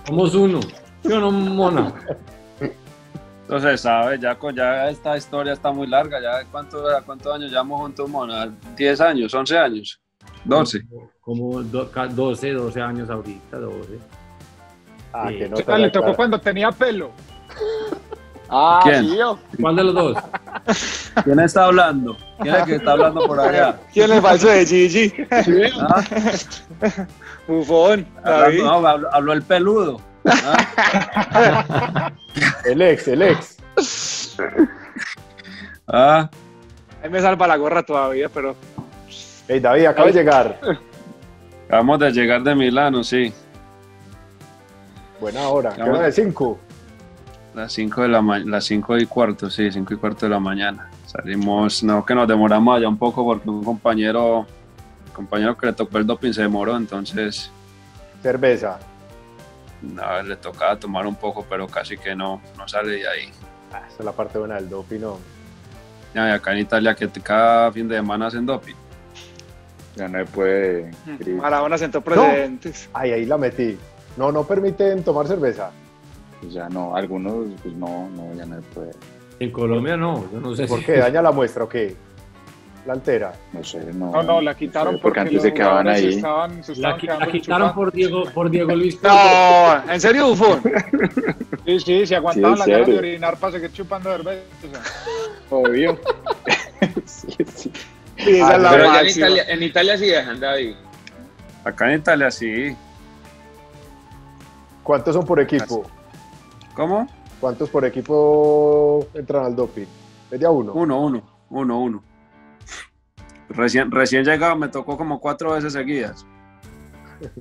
Somos 0.06 0.36
uno. 0.36 0.60
¿Sí 1.03 1.12
o 1.12 1.19
no, 1.19 1.31
Mona? 1.31 1.94
Entonces, 3.48 3.80
¿sabes? 3.80 4.20
Ya, 4.20 4.36
con- 4.38 4.54
ya 4.54 4.90
esta 4.90 5.16
historia 5.16 5.54
está 5.54 5.72
muy 5.72 5.88
larga. 5.88 6.20
¿Ya 6.22 6.44
cuánto, 6.52 6.84
cuántos 7.06 7.34
años 7.34 7.50
llevamos 7.50 7.80
juntos, 7.80 8.10
Mona? 8.10 8.50
¿10 8.76 9.00
años? 9.00 9.34
¿11 9.34 9.58
años? 9.58 10.02
¿12? 10.46 10.84
Como 11.22 11.64
do- 11.64 11.90
ca- 11.90 12.08
12, 12.08 12.52
12 12.52 12.82
años 12.82 13.10
ahorita, 13.10 13.58
12. 13.58 14.00
Ah, 15.14 15.28
Sí. 15.30 15.38
que 15.38 15.48
no 15.50 15.56
ah, 15.58 15.64
te 15.64 15.78
le 15.78 15.90
tocó 15.90 16.14
cuando 16.14 16.40
tenía 16.42 16.72
pelo. 16.74 17.12
Ah, 18.50 18.82
¿Quién? 18.84 19.06
sí, 19.06 19.18
yo. 19.18 19.40
¿Cuál 19.62 19.76
de 19.78 19.84
los 19.86 19.94
dos? 19.94 20.18
¿Quién 21.24 21.40
está 21.40 21.66
hablando? 21.66 22.18
¿Quién 22.42 22.54
es 22.54 22.62
el 22.62 22.66
que 22.68 22.76
está 22.76 22.92
hablando 22.92 23.26
por 23.28 23.40
allá? 23.40 23.80
¿Quién 23.94 24.10
es 24.12 24.18
el 24.18 24.22
falso 24.22 24.48
de 24.50 24.66
Gigi? 24.66 25.14
¿Ah? 25.82 26.04
Bufón. 27.48 28.06
Hablando- 28.26 28.64
no, 28.82 28.88
habló, 28.88 29.14
habló 29.14 29.34
el 29.34 29.42
peludo. 29.42 30.02
¿Ah? 30.27 32.12
El 32.65 32.81
ex, 32.81 33.07
el 33.07 33.21
ex. 33.21 33.57
¿Ah? 35.88 36.29
Ahí 37.03 37.09
me 37.09 37.21
salva 37.21 37.47
la 37.47 37.56
gorra 37.57 37.83
todavía, 37.83 38.29
pero 38.29 38.56
Hey, 39.47 39.59
David, 39.62 39.85
acaba 39.85 40.07
de 40.07 40.13
llegar. 40.13 40.59
Acabamos 41.68 42.00
de 42.00 42.12
llegar 42.12 42.44
de 42.44 42.53
Milano, 42.56 43.03
sí. 43.03 43.31
Buena 45.21 45.47
hora. 45.47 45.71
¿Qué 45.74 45.81
hora 45.83 46.01
de 46.01 46.12
5? 46.12 46.59
Las 47.56 47.71
5 47.74 48.01
de 48.03 48.07
la 48.09 48.21
ma- 48.21 48.39
las 48.39 48.65
5 48.65 48.97
y 48.97 49.06
cuarto, 49.06 49.50
sí, 49.50 49.71
5 49.71 49.94
y 49.94 49.97
cuarto 49.97 50.25
de 50.25 50.31
la 50.31 50.39
mañana. 50.39 50.89
Salimos, 51.06 51.81
no 51.83 52.06
que 52.06 52.13
nos 52.13 52.27
demoramos 52.27 52.77
allá 52.77 52.88
un 52.89 52.97
poco 52.97 53.24
porque 53.25 53.50
un 53.50 53.63
compañero, 53.63 54.45
compañero 55.13 55.57
que 55.57 55.68
le 55.68 55.74
tocó 55.74 55.97
el 55.97 56.06
doping 56.06 56.33
se 56.33 56.41
demoró, 56.44 56.75
entonces 56.77 57.50
Cerveza. 58.21 58.77
No, 59.81 60.24
le 60.24 60.35
tocaba 60.38 60.77
tomar 60.79 61.06
un 61.07 61.15
poco, 61.15 61.45
pero 61.50 61.68
casi 61.68 61.97
que 61.97 62.15
no, 62.15 62.41
no 62.57 62.68
sale 62.68 62.91
de 62.94 63.07
ahí. 63.07 63.29
Ah, 63.74 63.81
esa 63.88 63.97
es 64.00 64.06
la 64.06 64.12
parte 64.12 64.38
buena 64.39 64.56
del 64.56 64.69
doping, 64.69 65.00
¿no? 65.00 65.18
Ya, 66.13 66.29
y 66.29 66.31
acá 66.31 66.53
en 66.53 66.59
Italia 66.59 66.95
que 66.95 67.07
te- 67.07 67.21
cada 67.21 67.71
fin 67.71 67.88
de 67.88 67.95
semana 67.95 68.27
hacen 68.27 68.45
doping. 68.45 68.75
Ya 69.95 70.07
no 70.07 70.19
se 70.19 70.25
puede. 70.25 70.91
Cris. 71.19 71.35
Maradona 71.35 71.77
sentó 71.77 72.01
precedentes. 72.01 72.89
Ay, 72.93 73.12
ahí 73.12 73.25
la 73.25 73.38
metí. 73.38 73.77
No, 74.15 74.31
no 74.31 74.43
permiten 74.43 75.03
tomar 75.03 75.27
cerveza. 75.27 75.72
Pues 76.39 76.53
ya 76.53 76.69
no, 76.69 76.96
algunos, 76.96 77.48
pues 77.62 77.74
no, 77.75 78.07
no, 78.10 78.34
ya 78.36 78.46
no 78.46 78.55
se 78.57 78.62
puede. 78.62 78.91
En 79.39 79.51
Colombia 79.51 79.98
no, 79.98 80.24
yo 80.31 80.39
no 80.39 80.55
sé 80.55 80.65
¿Por 80.67 80.79
si- 80.79 80.86
qué? 80.86 80.98
¿Daña 80.98 81.22
la 81.22 81.31
muestra 81.31 81.63
o 81.63 81.69
qué? 81.69 81.96
La 82.88 82.94
altera. 82.94 83.34
No 83.51 83.62
sé, 83.65 83.84
no. 83.94 84.12
No, 84.13 84.24
no, 84.24 84.39
la 84.41 84.53
sé, 84.53 84.60
quitaron 84.60 84.98
porque 85.01 85.20
antes 85.20 85.41
se 85.41 85.53
quedaban 85.53 85.89
ahí. 85.89 86.15
Estaban, 86.15 86.63
se 86.63 86.74
La, 86.77 86.98
qui- 86.98 87.32
quitaron 87.32 87.74
por 87.75 87.91
Diego, 87.91 88.24
por 88.34 88.50
Diego 88.50 88.74
Luis. 88.74 88.98
No, 89.03 89.91
¿en 89.91 90.00
serio, 90.01 90.29
Bufón? 90.29 90.62
Sí, 91.65 91.82
sí, 91.82 92.06
se 92.08 92.15
aguantaban 92.15 92.53
Sí, 92.53 92.60
las 92.60 92.67
ganas 92.70 92.88
de 92.88 92.98
orinar 92.98 93.38
para 93.38 93.51
seguir 93.51 93.74
chupando 93.74 94.10
cerveza. 94.10 94.41
Obvio. 95.50 96.00
sí, 97.06 97.27
sí. 97.53 97.72
Sí, 98.15 98.38
esa 98.39 98.48
Ah, 98.51 98.56
es 98.56 98.62
la 98.62 98.70
Pero 98.72 98.89
allá 98.89 99.01
en. 99.01 99.08
Italia, 99.10 99.44
en 99.50 99.63
Italia 99.63 99.98
sí 99.98 100.06
dejan, 100.06 100.39
David. 100.39 100.75
Acá 101.65 101.91
en 101.91 102.00
Italia 102.00 102.32
sí. 102.32 102.74
¿Cuántos 104.82 105.13
son 105.13 105.25
por 105.25 105.41
equipo? 105.41 105.84
¿Cómo? 106.74 107.06
¿Cuántos 107.41 107.70
por 107.70 107.84
equipo 107.84 109.06
entran 109.13 109.44
al 109.44 109.56
doping? 109.56 109.86
¿Media 110.32 110.50
uno? 110.50 110.72
Uno, 110.72 111.01
uno, 111.01 111.22
uno, 111.50 111.79
uno. 111.82 112.03
Recién, 113.50 113.92
recién 113.92 114.24
llegado 114.25 114.56
me 114.56 114.68
tocó 114.68 114.98
como 114.98 115.20
cuatro 115.20 115.51
veces 115.54 115.74
seguidas. 115.74 116.25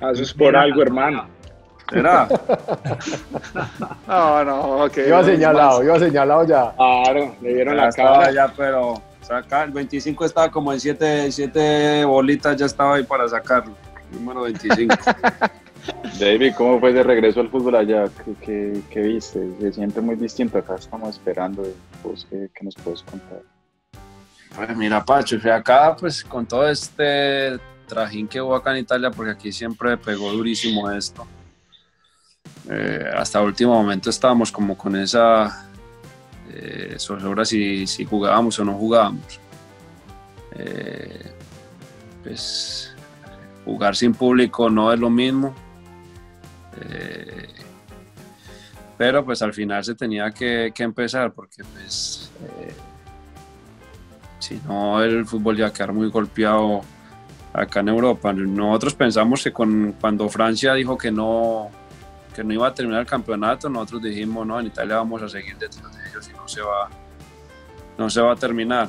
Ah, 0.00 0.12
Eso 0.12 0.22
es 0.22 0.32
por 0.32 0.54
algo, 0.56 0.80
hermano. 0.80 1.26
¿Será? 1.90 2.28
No, 4.06 4.44
no, 4.44 4.84
ok. 4.84 4.96
Iba 4.98 5.18
no, 5.22 5.24
señalado, 5.24 5.82
iba 5.82 5.98
señalado 5.98 6.44
ya. 6.46 6.72
Claro, 6.76 7.34
le 7.42 7.54
dieron 7.54 7.74
Ya 7.76 7.84
la 7.86 7.92
cara. 7.92 8.30
ya, 8.30 8.52
pero 8.56 9.02
saca, 9.22 9.64
el 9.64 9.72
25 9.72 10.24
estaba 10.24 10.50
como 10.50 10.72
en 10.72 10.78
7 10.78 11.32
siete 11.32 12.04
bolitas, 12.04 12.56
ya 12.56 12.66
estaba 12.66 12.94
ahí 12.94 13.02
para 13.02 13.26
sacarlo. 13.28 13.74
Número 14.12 14.42
25. 14.42 14.94
David, 16.20 16.54
¿cómo 16.56 16.78
fue 16.80 16.92
de 16.92 17.02
regreso 17.02 17.40
al 17.40 17.48
fútbol 17.50 17.74
allá? 17.76 18.04
¿Qué, 18.24 18.34
qué, 18.40 18.80
qué 18.90 19.00
viste? 19.00 19.48
Se 19.60 19.72
siente 19.72 20.00
muy 20.00 20.14
distinto. 20.16 20.58
Acá 20.58 20.76
estamos 20.76 21.10
esperando. 21.10 21.64
Pues, 22.02 22.26
¿qué, 22.30 22.48
qué 22.54 22.64
nos 22.64 22.74
puedes 22.76 23.02
contar? 23.02 23.40
Pues 24.54 24.76
mira, 24.76 25.04
Pacho, 25.04 25.38
fui 25.40 25.50
acá 25.50 25.94
pues 25.96 26.24
con 26.24 26.46
todo 26.46 26.68
este 26.68 27.58
trajín 27.86 28.28
que 28.28 28.40
hubo 28.40 28.54
acá 28.54 28.72
en 28.72 28.78
Italia, 28.78 29.10
porque 29.10 29.32
aquí 29.32 29.52
siempre 29.52 29.96
pegó 29.96 30.32
durísimo 30.32 30.90
esto. 30.90 31.26
Eh, 32.70 33.10
hasta 33.16 33.40
último 33.40 33.74
momento 33.74 34.10
estábamos 34.10 34.52
como 34.52 34.76
con 34.76 34.94
esa 34.96 35.68
eh, 36.50 36.96
zozobra 36.98 37.44
si, 37.44 37.86
si 37.86 38.04
jugábamos 38.04 38.58
o 38.58 38.64
no 38.64 38.74
jugábamos. 38.74 39.40
Eh, 40.52 41.32
pues 42.22 42.94
jugar 43.64 43.94
sin 43.94 44.14
público 44.14 44.68
no 44.70 44.92
es 44.92 44.98
lo 44.98 45.10
mismo. 45.10 45.54
Eh, 46.80 47.48
pero 48.96 49.24
pues 49.24 49.40
al 49.42 49.54
final 49.54 49.84
se 49.84 49.94
tenía 49.94 50.30
que, 50.32 50.72
empezar 50.78 51.32
porque 51.32 51.62
pues 51.64 52.30
si 54.38 54.60
no 54.66 55.02
el 55.02 55.26
fútbol 55.26 55.56
ya 55.56 55.72
quedar 55.72 55.92
muy 55.92 56.08
golpeado 56.10 56.82
acá 57.52 57.80
en 57.80 57.88
Europa. 57.88 58.32
Nosotros 58.32 58.94
pensamos 58.94 59.42
que 59.42 59.52
con, 59.52 59.94
cuando 60.00 60.28
Francia 60.28 60.74
dijo 60.74 60.96
que 60.96 61.10
no, 61.10 61.70
que 62.34 62.44
no 62.44 62.52
iba 62.52 62.68
a 62.68 62.74
terminar 62.74 63.00
el 63.00 63.06
campeonato, 63.06 63.68
nosotros 63.68 64.02
dijimos, 64.02 64.46
no, 64.46 64.60
en 64.60 64.66
Italia 64.66 64.96
vamos 64.96 65.22
a 65.22 65.28
seguir 65.28 65.56
detrás 65.56 65.96
de 65.96 66.08
ellos 66.08 66.28
y 66.28 66.32
no 66.36 66.48
se 66.48 66.60
va, 66.60 66.88
no 67.96 68.10
se 68.10 68.20
va 68.20 68.32
a 68.32 68.36
terminar. 68.36 68.88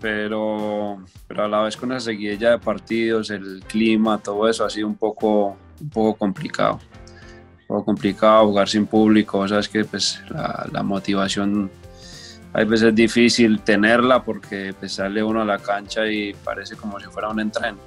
Pero, 0.00 1.04
pero 1.28 1.44
a 1.44 1.48
la 1.48 1.60
vez 1.62 1.76
con 1.76 1.92
esa 1.92 2.06
seguidilla 2.06 2.52
de 2.52 2.58
partidos, 2.58 3.28
el 3.30 3.62
clima, 3.68 4.16
todo 4.16 4.48
eso 4.48 4.64
ha 4.64 4.70
sido 4.70 4.86
un 4.86 4.94
poco, 4.94 5.56
un 5.80 5.90
poco 5.90 6.14
complicado. 6.14 6.80
Un 7.60 7.66
poco 7.66 7.84
complicado 7.84 8.46
jugar 8.46 8.68
sin 8.68 8.86
público, 8.86 9.46
sabes 9.46 9.68
que 9.68 9.84
pues, 9.84 10.22
la, 10.30 10.66
la 10.72 10.82
motivación 10.82 11.70
hay 12.52 12.64
veces 12.64 12.94
difícil 12.94 13.60
tenerla 13.60 14.22
porque 14.22 14.74
pues, 14.78 14.92
sale 14.92 15.22
uno 15.22 15.42
a 15.42 15.44
la 15.44 15.58
cancha 15.58 16.06
y 16.06 16.34
parece 16.34 16.76
como 16.76 16.98
si 16.98 17.06
fuera 17.06 17.28
un 17.28 17.40
entreno. 17.40 17.78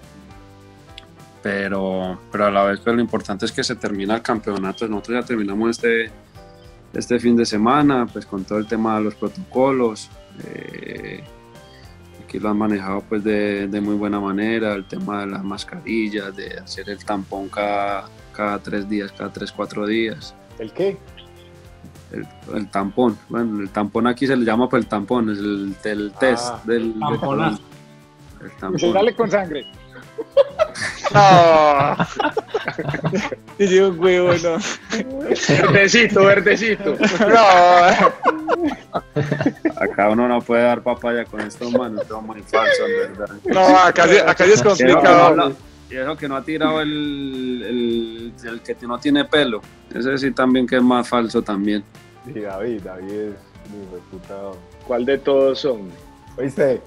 Pero, 1.41 2.21
pero 2.31 2.45
a 2.45 2.51
la 2.51 2.63
vez 2.63 2.79
pues, 2.79 2.95
lo 2.95 3.01
importante 3.01 3.45
es 3.45 3.51
que 3.51 3.63
se 3.63 3.75
termina 3.75 4.15
el 4.15 4.21
campeonato. 4.21 4.87
Nosotros 4.87 5.21
ya 5.21 5.27
terminamos 5.27 5.71
este, 5.71 6.09
este 6.93 7.19
fin 7.19 7.35
de 7.35 7.45
semana, 7.45 8.05
pues 8.05 8.25
con 8.25 8.45
todo 8.45 8.59
el 8.59 8.67
tema 8.67 8.97
de 8.97 9.03
los 9.03 9.15
protocolos. 9.15 10.09
Eh, 10.47 11.21
aquí 12.23 12.39
lo 12.39 12.49
han 12.49 12.57
manejado 12.57 13.01
pues 13.01 13.21
de, 13.23 13.67
de, 13.67 13.81
muy 13.81 13.95
buena 13.95 14.21
manera, 14.21 14.73
el 14.73 14.85
tema 14.85 15.21
de 15.21 15.27
las 15.27 15.43
mascarillas, 15.43 16.33
de 16.37 16.59
hacer 16.59 16.89
el 16.89 17.03
tampón 17.03 17.49
cada, 17.49 18.05
cada 18.31 18.59
tres 18.59 18.87
días, 18.87 19.11
cada 19.11 19.33
tres, 19.33 19.51
cuatro 19.51 19.85
días. 19.85 20.33
¿El 20.57 20.71
qué? 20.71 20.97
El, 22.13 22.27
el, 22.55 22.67
tampón. 22.69 23.17
Bueno, 23.29 23.61
el 23.61 23.69
tampón 23.69 24.07
aquí 24.07 24.27
se 24.27 24.35
le 24.35 24.45
llama 24.45 24.69
pues 24.69 24.83
el 24.83 24.89
tampón, 24.89 25.29
es 25.31 25.39
el, 25.39 25.75
el 25.83 26.11
test 26.19 26.45
Ah, 26.51 26.61
del 26.65 26.93
tamponazo. 26.99 27.61
el 28.41 28.51
tampón. 28.51 28.93
Dale 28.93 29.15
con 29.15 29.29
sangre. 29.31 29.65
No. 31.13 31.95
Y 33.59 33.67
yo, 33.67 33.89
huevo, 33.89 34.31
no. 34.41 34.57
Verdecito, 35.71 36.25
verdecito. 36.25 36.95
No. 37.19 37.45
Acá 39.79 40.09
uno 40.09 40.27
no 40.27 40.41
puede 40.41 40.63
dar 40.63 40.81
papaya 40.81 41.23
con 41.25 41.41
estos 41.41 41.71
manos, 41.71 42.01
esto 42.01 42.17
es 42.17 42.23
muy 42.23 42.41
falso, 42.41 42.85
en 42.87 43.17
verdad. 43.17 43.35
No, 43.45 43.77
acá, 43.77 44.03
acá 44.27 44.45
sí 44.45 44.51
es 44.53 44.63
no 44.63 44.69
complicado. 44.71 45.53
Y 45.93 45.97
eso 45.97 46.17
que 46.17 46.27
no 46.27 46.35
ha 46.35 46.41
tirado 46.41 46.81
el, 46.81 47.63
el, 47.67 48.33
el 48.49 48.61
que 48.61 48.75
no 48.87 48.97
tiene 48.97 49.25
pelo. 49.25 49.61
Ese 49.93 50.17
sí 50.17 50.31
también 50.31 50.65
que 50.65 50.77
es 50.77 50.81
más 50.81 51.07
falso 51.07 51.43
también. 51.43 51.83
Sí, 52.25 52.39
David, 52.39 52.81
David 52.81 53.11
es 53.11 53.35
mi 53.69 53.99
puta. 54.09 54.35
¿Cuál 54.87 55.05
de 55.05 55.19
todos 55.19 55.59
son? 55.59 55.89
¿Oíste? 56.35 56.81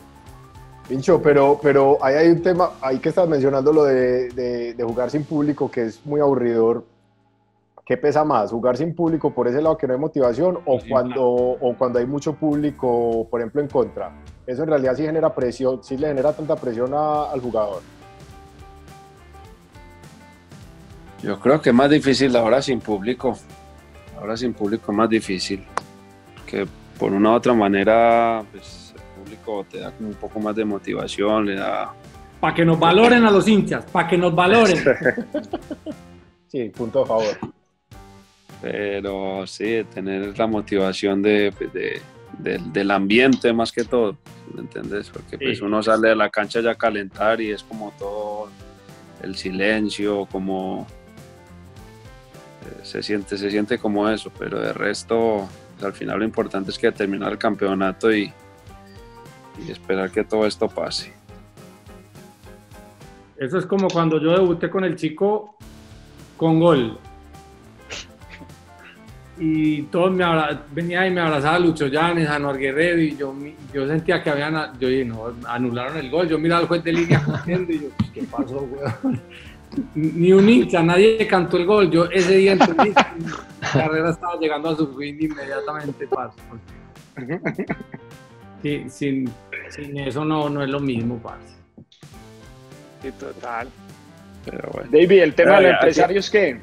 Pincho, 0.89 1.23
pero, 1.23 1.61
pero 1.63 1.99
ahí 2.03 2.17
hay 2.17 2.29
un 2.31 2.43
tema, 2.43 2.71
ahí 2.81 2.99
que 2.99 3.11
estás 3.11 3.29
mencionando 3.29 3.73
lo 3.73 3.85
de, 3.85 4.29
de- 4.31 4.75
de 4.75 4.85
jugar 4.85 5.09
sin 5.11 5.23
público, 5.25 5.71
que 5.71 5.83
es 5.83 6.05
muy 6.05 6.19
aburridor. 6.21 6.85
¿Qué 7.85 7.97
pesa 7.97 8.25
más? 8.25 8.51
¿Jugar 8.51 8.77
sin 8.77 8.93
público 8.93 9.33
por 9.33 9.47
ese 9.47 9.63
lado 9.63 9.79
que 9.79 9.87
no 9.87 9.93
hay 9.95 10.01
motivación 10.01 10.59
o 10.65 10.81
cuando, 10.89 11.25
o 11.25 11.75
cuando 11.79 12.01
hay 12.01 12.07
mucho 12.07 12.35
público, 12.35 13.29
por 13.31 13.41
ejemplo, 13.41 13.61
en 13.63 13.69
contra? 13.69 14.11
Eso 14.45 14.65
en 14.65 14.69
realidad 14.69 14.97
sí 14.97 15.05
genera 15.05 15.33
presión, 15.33 15.85
sí 15.85 15.97
le 15.97 16.09
genera 16.09 16.33
tanta 16.33 16.57
presión 16.57 16.93
a- 16.93 17.31
al 17.31 17.41
jugador. 17.41 17.83
Yo 21.23 21.39
creo 21.41 21.61
que 21.61 21.71
es 21.71 21.75
más 21.75 21.91
difícil 21.91 22.35
ahora 22.37 22.61
sin 22.63 22.81
público. 22.81 23.37
Ahora 24.19 24.37
sin 24.37 24.53
público 24.55 24.93
es 24.93 24.97
más 24.97 25.09
difícil. 25.09 25.65
Que 26.47 26.67
por 26.99 27.13
una 27.13 27.31
u 27.31 27.35
otra 27.35 27.53
manera, 27.55 28.43
pues 28.53 28.95
el 28.95 29.23
público 29.23 29.67
te 29.71 29.81
da 29.81 29.91
como 29.91 30.09
un 30.11 30.15
poco 30.15 30.41
más 30.41 30.55
de 30.57 30.65
motivación, 30.65 31.47
le 31.47 31.57
da. 31.57 31.93
Para 32.41 32.55
que 32.55 32.65
nos 32.65 32.79
valoren 32.79 33.25
a 33.25 33.31
los 33.31 33.49
hinchas, 33.49 33.85
para 33.91 34.07
que 34.09 34.17
nos 34.19 34.35
valoren. 34.35 34.77
Sí, 36.49 36.69
punto 36.71 37.03
a 37.03 37.07
favor. 37.07 37.37
Pero 38.63 39.47
sí, 39.47 39.85
tener 39.93 40.39
la 40.39 40.47
motivación 40.47 41.21
de, 41.21 41.53
pues, 41.57 41.73
de- 41.73 42.01
del- 42.39 42.73
del 42.73 42.91
ambiente 42.93 43.53
más 43.53 43.73
que 43.73 43.85
todo, 43.85 44.17
¿me 44.55 44.61
entiendes? 44.63 45.11
Porque 45.11 45.37
pues 45.39 45.61
uno 45.61 45.83
sale 45.83 46.11
de 46.11 46.17
la 46.17 46.31
cancha 46.31 46.61
ya 46.61 46.71
a 46.71 46.75
calentar 46.75 47.41
y 47.41 47.51
es 47.51 47.63
como 47.65 47.93
todo 47.99 48.49
el 49.23 49.35
silencio, 49.37 50.27
como 50.31 50.87
se 52.83 53.03
siente, 53.03 53.37
se 53.39 53.51
siente 53.51 53.79
como 53.79 54.09
eso, 54.09 54.31
pero 54.39 54.61
de 54.61 54.73
resto, 54.73 55.49
pues, 55.75 55.85
al 55.85 55.93
final 55.93 56.19
lo 56.19 56.25
importante 56.25 56.71
es 56.71 56.79
que 56.79 56.91
terminar 56.93 57.33
el 57.33 57.39
campeonato 57.39 58.13
y, 58.15 58.33
y 59.67 59.71
esperar 59.71 60.11
que 60.11 60.25
todo 60.25 60.47
esto 60.47 60.69
pase. 60.69 61.13
Eso 63.37 63.59
es 63.59 63.67
como 63.67 63.89
cuando 63.89 64.21
yo 64.21 64.33
debuté 64.33 64.71
con 64.71 64.85
el 64.85 64.97
chico 64.97 65.57
con 66.37 66.61
gol. 66.61 66.99
Y 69.39 69.83
todos 69.83 70.11
me 70.13 70.25
venía 70.73 71.07
y 71.07 71.11
me 71.11 71.21
abrazaba 71.21 71.59
Lucho 71.59 71.89
Llanes, 71.89 72.27
Anuar 72.27 72.57
Guerrero, 72.57 72.99
y 73.03 73.15
yo, 73.17 73.35
yo 73.73 73.87
sentía 73.87 74.23
que 74.23 74.31
habían, 74.31 74.79
yo 74.81 74.89
dije, 74.89 75.05
no, 75.05 75.35
anularon 75.47 75.99
el 75.99 76.11
gol. 76.11 76.27
Yo 76.27 76.39
miraba 76.39 76.63
al 76.63 76.69
juez 76.69 76.83
de 76.83 76.93
línea 76.93 77.23
y 77.69 77.81
yo, 77.81 77.89
pues, 77.99 78.11
¿qué 78.13 78.23
pasó, 78.23 78.61
weón? 78.63 79.21
Ni 79.95 80.33
un 80.33 80.49
hincha, 80.49 80.83
nadie 80.83 81.26
cantó 81.26 81.56
el 81.56 81.66
gol. 81.66 81.90
Yo 81.90 82.06
ese 82.06 82.37
día 82.37 82.52
entendí 82.52 82.92
que 82.92 83.04
mi 83.18 83.26
carrera 83.73 84.11
estaba 84.11 84.37
llegando 84.38 84.71
a 84.71 84.76
su 84.76 84.97
fin 84.97 85.16
inmediatamente, 85.21 86.06
parce. 86.06 86.37
Sí, 88.62 88.85
sin, 88.88 89.30
sin 89.71 89.99
eso 89.99 90.25
no, 90.25 90.49
no 90.49 90.62
es 90.62 90.68
lo 90.68 90.80
mismo, 90.80 91.18
parce. 91.18 91.54
Sí, 93.02 93.12
total. 93.12 93.68
Pero 94.45 94.68
bueno. 94.73 94.88
David, 94.90 95.23
el 95.23 95.35
tema 95.35 95.52
Ya, 95.52 95.56
de 95.56 95.62
los 95.62 95.71
ya, 95.71 95.76
empresarios 95.76 96.30
que 96.30 96.59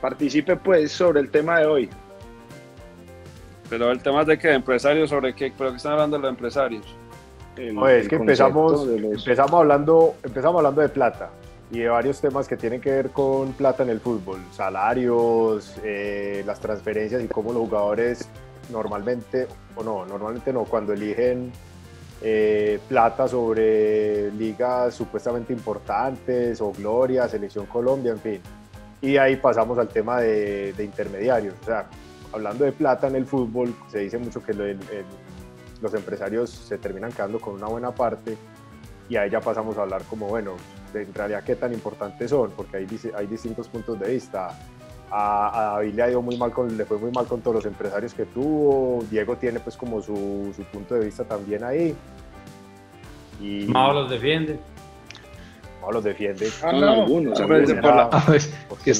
participe 0.00 0.56
pues 0.56 0.92
sobre 0.92 1.20
el 1.20 1.30
tema 1.30 1.58
de 1.58 1.66
hoy. 1.66 1.88
Pero 3.68 3.90
el 3.90 4.00
tema 4.02 4.20
es 4.22 4.26
de 4.28 4.38
que 4.38 4.52
empresarios, 4.52 5.10
sobre 5.10 5.34
qué, 5.34 5.52
pero 5.56 5.70
que 5.70 5.76
están 5.78 5.92
hablando 5.92 6.16
de 6.16 6.22
los 6.22 6.30
empresarios. 6.30 6.86
El- 7.56 7.74
No, 7.74 7.88
es 7.88 8.08
que 8.08 8.16
empezamos, 8.16 8.86
los- 8.86 9.18
empezamos, 9.18 9.52
hablando, 9.54 10.14
empezamos 10.22 10.58
hablando 10.58 10.80
de 10.80 10.88
plata 10.90 11.30
y 11.72 11.78
de 11.78 11.88
varios 11.88 12.20
temas 12.20 12.46
que 12.46 12.58
tienen 12.58 12.82
que 12.82 12.90
ver 12.90 13.10
con 13.10 13.54
plata 13.54 13.82
en 13.82 13.88
el 13.88 13.98
fútbol, 13.98 14.38
salarios, 14.52 15.74
eh, 15.82 16.42
las 16.46 16.60
transferencias 16.60 17.24
y 17.24 17.28
cómo 17.28 17.50
los 17.50 17.62
jugadores 17.62 18.28
normalmente, 18.70 19.48
o 19.74 19.82
no, 19.82 20.04
normalmente 20.04 20.52
no, 20.52 20.64
cuando 20.64 20.92
eligen 20.92 21.50
eh, 22.20 22.78
plata 22.86 23.26
sobre 23.26 24.30
ligas 24.32 24.94
supuestamente 24.94 25.54
importantes 25.54 26.60
o 26.60 26.72
Gloria, 26.72 27.26
Selección 27.26 27.64
Colombia, 27.64 28.12
en 28.12 28.20
fin. 28.20 28.40
Y 29.00 29.16
ahí 29.16 29.36
pasamos 29.36 29.78
al 29.78 29.88
tema 29.88 30.20
de, 30.20 30.74
intermediarios. 30.78 31.54
O 31.62 31.64
sea, 31.64 31.86
hablando 32.34 32.66
de 32.66 32.72
plata 32.72 33.08
en 33.08 33.16
el 33.16 33.24
fútbol, 33.24 33.74
se 33.90 34.00
dice 34.00 34.18
mucho 34.18 34.42
que 34.42 34.52
los 34.52 35.94
empresarios 35.94 36.50
se 36.50 36.76
terminan 36.76 37.12
quedando 37.12 37.40
con 37.40 37.54
una 37.54 37.66
buena 37.66 37.92
parte 37.92 38.36
y 39.12 39.16
ahí 39.18 39.28
ya 39.28 39.40
pasamos 39.40 39.76
a 39.76 39.82
hablar 39.82 40.02
como, 40.08 40.26
bueno, 40.26 40.52
de, 40.94 41.02
en 41.02 41.12
realidad 41.12 41.44
qué 41.44 41.54
tan 41.54 41.70
importantes 41.74 42.30
son, 42.30 42.50
porque 42.52 42.78
hay, 42.78 42.86
hay 43.14 43.26
distintos 43.26 43.68
puntos 43.68 44.00
de 44.00 44.10
vista. 44.10 44.58
A, 45.10 45.50
a 45.60 45.64
David 45.74 45.92
le, 45.94 46.02
ha 46.02 46.08
ido 46.10 46.22
muy 46.22 46.38
mal 46.38 46.50
con, 46.50 46.74
le 46.74 46.86
fue 46.86 46.96
muy 46.96 47.10
mal 47.10 47.26
con 47.26 47.42
todos 47.42 47.56
los 47.56 47.66
empresarios 47.66 48.14
que 48.14 48.24
tuvo, 48.24 49.04
Diego 49.10 49.36
tiene 49.36 49.60
pues 49.60 49.76
como 49.76 50.00
su, 50.00 50.50
su 50.56 50.62
punto 50.64 50.94
de 50.94 51.04
vista 51.04 51.24
también 51.24 51.62
ahí. 51.62 51.94
Y 53.38 53.66
Mao 53.66 53.92
los 53.92 54.08
defiende. 54.08 54.58
Mao 55.82 55.92
los 55.92 56.04
defiende. 56.04 56.48
Ah, 56.62 56.72
no, 56.72 56.88
algunos, 57.02 57.38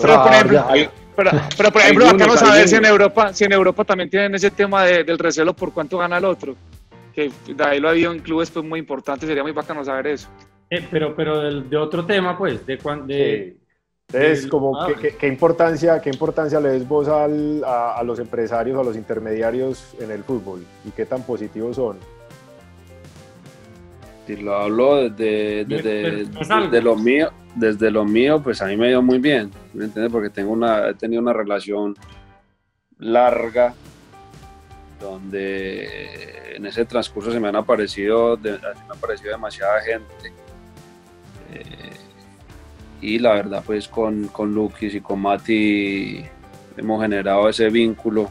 Pero, 0.02 0.22
por 0.22 0.32
ejemplo, 0.34 0.64
Hay- 0.68 0.90
Pero, 1.16 1.30
pero 1.56 1.72
por 1.72 1.80
ejemplo, 1.80 2.06
acá 2.06 2.26
no 2.26 2.36
saber 2.36 2.68
si 2.68 2.74
en. 2.74 2.84
Europa, 2.84 3.32
si 3.32 3.44
en 3.44 3.52
Europa 3.52 3.82
también 3.84 4.10
tienen 4.10 4.34
ese 4.34 4.50
tema 4.50 4.84
de- 4.84 5.04
del 5.04 5.18
recelo 5.18 5.54
por 5.54 5.72
cuánto 5.72 5.96
gana 5.96 6.18
el 6.18 6.24
otro. 6.26 6.54
Que 7.14 7.30
de 7.54 7.64
ahí 7.64 7.78
lo 7.80 7.88
ha 7.88 7.90
habido 7.92 8.12
en 8.12 8.20
clubes 8.20 8.50
pues, 8.50 8.64
muy 8.64 8.80
importantes, 8.80 9.26
sería 9.28 9.42
muy 9.42 9.52
bacano 9.52 9.84
saber 9.84 10.06
eso. 10.08 10.28
Eh, 10.70 10.86
pero 10.90 11.14
pero 11.14 11.40
del- 11.40 11.68
de, 11.68 11.76
otro 11.76 12.04
tema, 12.06 12.36
pues, 12.38 12.64
de, 12.66 12.78
cuan- 12.78 13.06
de 13.06 13.56
Sí. 14.10 14.18
Entonces, 14.18 14.46
como, 14.48 14.78
ah, 14.78 14.88
¿qué, 14.88 14.94
qué- 14.94 15.16
qué 15.16 15.26
importancia, 15.26 15.98
¿qué 16.02 16.10
importancia 16.10 16.60
le 16.60 16.70
des 16.70 16.86
vos 16.86 17.08
al- 17.08 17.64
a, 17.64 17.96
a 17.96 18.02
los 18.02 18.18
empresarios, 18.18 18.78
a 18.78 18.82
los 18.82 18.94
intermediarios 18.94 19.94
en 19.98 20.10
el 20.10 20.22
fútbol? 20.22 20.64
¿Y 20.84 20.90
qué 20.90 21.06
tan 21.06 21.22
positivos 21.22 21.76
son? 21.76 21.96
Si 24.26 24.36
lo 24.36 24.54
hablo 24.54 24.96
desde, 25.08 25.64
desde, 25.64 26.24
desde 26.26 26.82
lo 26.82 26.94
mío, 26.96 27.30
desde 27.54 27.90
lo 27.90 28.04
mío, 28.04 28.42
pues 28.42 28.60
a 28.60 28.66
mí 28.66 28.76
me 28.76 28.88
dio 28.88 29.00
muy 29.02 29.18
bien, 29.18 29.50
¿me 29.72 29.84
entiendes? 29.84 30.12
Porque 30.12 30.28
tengo 30.30 30.52
una, 30.52 30.90
he 30.90 30.94
tenido 30.94 31.22
una 31.22 31.32
relación 31.32 31.94
larga 32.98 33.74
donde 35.00 35.88
en 36.56 36.66
ese 36.66 36.84
transcurso 36.84 37.32
se 37.32 37.40
me 37.40 37.48
han 37.48 37.56
aparecido, 37.56 38.36
de- 38.36 38.58
me 38.58 38.66
ha 38.66 38.96
aparecido 38.96 39.32
demasiada 39.32 39.80
gente. 39.80 40.32
Eh, 41.52 41.90
y 43.00 43.18
la 43.18 43.34
verdad 43.34 43.62
pues 43.66 43.88
con, 43.88 44.28
con 44.28 44.54
Lukis 44.54 44.94
y 44.94 45.00
con 45.00 45.20
Mati 45.20 46.24
hemos 46.76 47.02
generado 47.02 47.48
ese 47.48 47.68
vínculo 47.68 48.30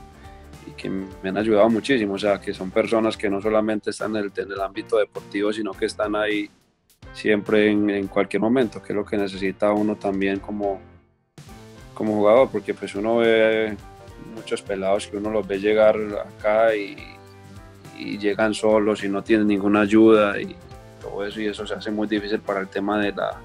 y 0.66 0.72
que 0.72 0.90
me 0.90 1.30
han 1.30 1.38
ayudado 1.38 1.70
muchísimo, 1.70 2.13
o 2.13 2.20
sea, 2.20 2.40
que 2.40 2.54
son 2.54 2.72
personas 2.72 3.18
que 3.18 3.30
no 3.30 3.42
solamente 3.42 3.90
están 3.90 4.16
en 4.16 4.25
el, 4.25 4.32
en 4.36 4.51
el 4.51 4.62
ámbito 4.62 4.98
deportivo, 4.98 5.51
sino 5.51 5.74
que 5.74 5.86
están 5.86 6.16
ahí 6.16 6.50
siempre 7.13 7.70
en, 7.70 7.90
en, 7.90 8.08
cualquier 8.08 8.42
momento, 8.42 8.82
que 8.82 8.94
es 8.94 8.96
lo 8.96 9.06
que 9.06 9.18
necesita 9.18 9.72
uno 9.72 9.96
también 9.96 10.40
como, 10.40 10.80
como 11.94 12.13
jugador, 12.13 12.50
porque 12.51 12.74
pues 12.74 12.96
uno 12.96 13.18
ve 13.18 13.75
muchos 14.34 14.62
pelados 14.62 15.08
que 15.08 15.18
uno 15.18 15.30
los 15.30 15.46
ve 15.48 15.60
llegar 15.60 15.98
acá 16.38 16.75
y, 16.75 16.96
y 18.01 18.17
llegan 18.17 18.53
solos 18.53 19.03
y 19.03 19.10
no 19.10 19.24
tienen 19.24 19.48
ninguna 19.48 19.81
ayuda 19.81 20.41
y 20.41 20.55
todo 21.01 21.24
eso 21.25 21.39
y 21.39 21.48
eso 21.48 21.67
se 21.67 21.75
hace 21.75 21.91
muy 21.91 22.08
difícil 22.08 22.39
para 22.39 22.62
el 22.62 22.67
tema 22.67 23.00
de 23.00 23.12
la, 23.12 23.39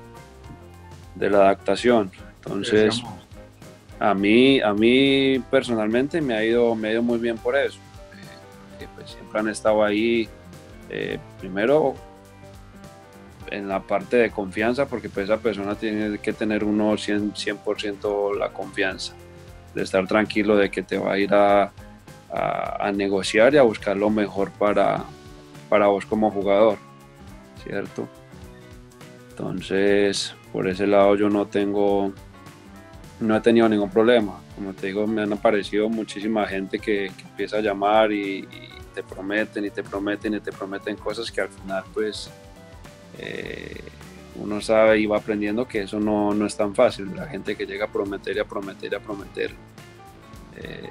de 1.14 1.30
la 1.30 1.38
adaptación. 1.38 2.10
Entonces, 2.36 3.02
a 3.98 4.14
mí, 4.14 4.60
a 4.60 4.72
mí 4.72 5.38
personalmente 5.50 6.20
me 6.20 6.34
ha 6.34 6.44
ido, 6.44 6.74
me 6.74 6.88
ha 6.88 6.92
ido 6.92 7.02
muy 7.02 7.18
bien 7.18 7.36
por 7.36 7.56
eso. 7.56 7.78
Eh, 8.12 8.78
que 8.78 8.88
pues 8.94 9.10
siempre 9.10 9.40
han 9.40 9.48
estado 9.48 9.84
ahí, 9.84 10.28
eh, 10.88 11.18
primero 11.38 11.94
en 13.50 13.68
la 13.68 13.80
parte 13.80 14.16
de 14.16 14.30
confianza, 14.30 14.86
porque 14.86 15.08
pues 15.08 15.24
esa 15.24 15.38
persona 15.38 15.74
tiene 15.74 16.18
que 16.18 16.32
tener 16.32 16.64
uno 16.64 16.92
100%, 16.94 17.36
100 17.36 18.38
la 18.38 18.48
confianza, 18.48 19.12
de 19.74 19.82
estar 19.82 20.06
tranquilo 20.06 20.56
de 20.56 20.70
que 20.70 20.82
te 20.82 20.98
va 20.98 21.12
a 21.12 21.18
ir 21.18 21.32
a, 21.32 21.72
a, 22.32 22.90
negociar 22.92 23.54
y 23.54 23.58
a 23.58 23.62
buscar 23.62 23.96
lo 23.96 24.10
mejor 24.10 24.50
para, 24.52 25.04
para 25.68 25.86
vos 25.86 26.06
como 26.06 26.30
jugador, 26.30 26.78
¿cierto? 27.64 28.08
Entonces, 29.30 30.34
por 30.52 30.68
ese 30.68 30.86
lado 30.86 31.14
yo 31.16 31.28
no 31.28 31.46
tengo, 31.46 32.12
no 33.20 33.36
he 33.36 33.40
tenido 33.40 33.68
ningún 33.68 33.90
problema. 33.90 34.40
Como 34.54 34.72
te 34.72 34.88
digo, 34.88 35.06
me 35.06 35.22
han 35.22 35.32
aparecido 35.32 35.88
muchísima 35.88 36.46
gente 36.46 36.78
que, 36.78 37.06
empieza 37.06 37.58
a 37.58 37.60
llamar 37.60 38.12
y, 38.12 38.38
y, 38.38 38.68
te 38.94 39.02
prometen 39.02 39.66
y 39.66 39.70
te 39.70 39.82
prometen 39.82 40.34
y 40.34 40.40
te 40.40 40.50
prometen 40.50 40.96
cosas 40.96 41.30
que 41.30 41.42
al 41.42 41.50
final 41.50 41.84
pues 41.92 42.30
eh, 43.18 43.78
uno 44.36 44.60
sabe 44.60 44.98
y 44.98 45.06
va 45.06 45.18
aprendiendo 45.18 45.66
que 45.66 45.82
eso 45.82 45.98
no, 45.98 46.34
no, 46.34 46.46
es 46.46 46.56
tan 46.56 46.74
fácil. 46.74 47.14
La 47.14 47.26
gente 47.26 47.56
que 47.56 47.66
llega 47.66 47.86
a 47.86 47.88
prometer 47.88 48.36
y 48.36 48.40
a 48.40 48.44
prometer 48.44 48.92
y 48.92 48.94
a 48.94 49.00
prometer 49.00 49.50
eh, 50.56 50.90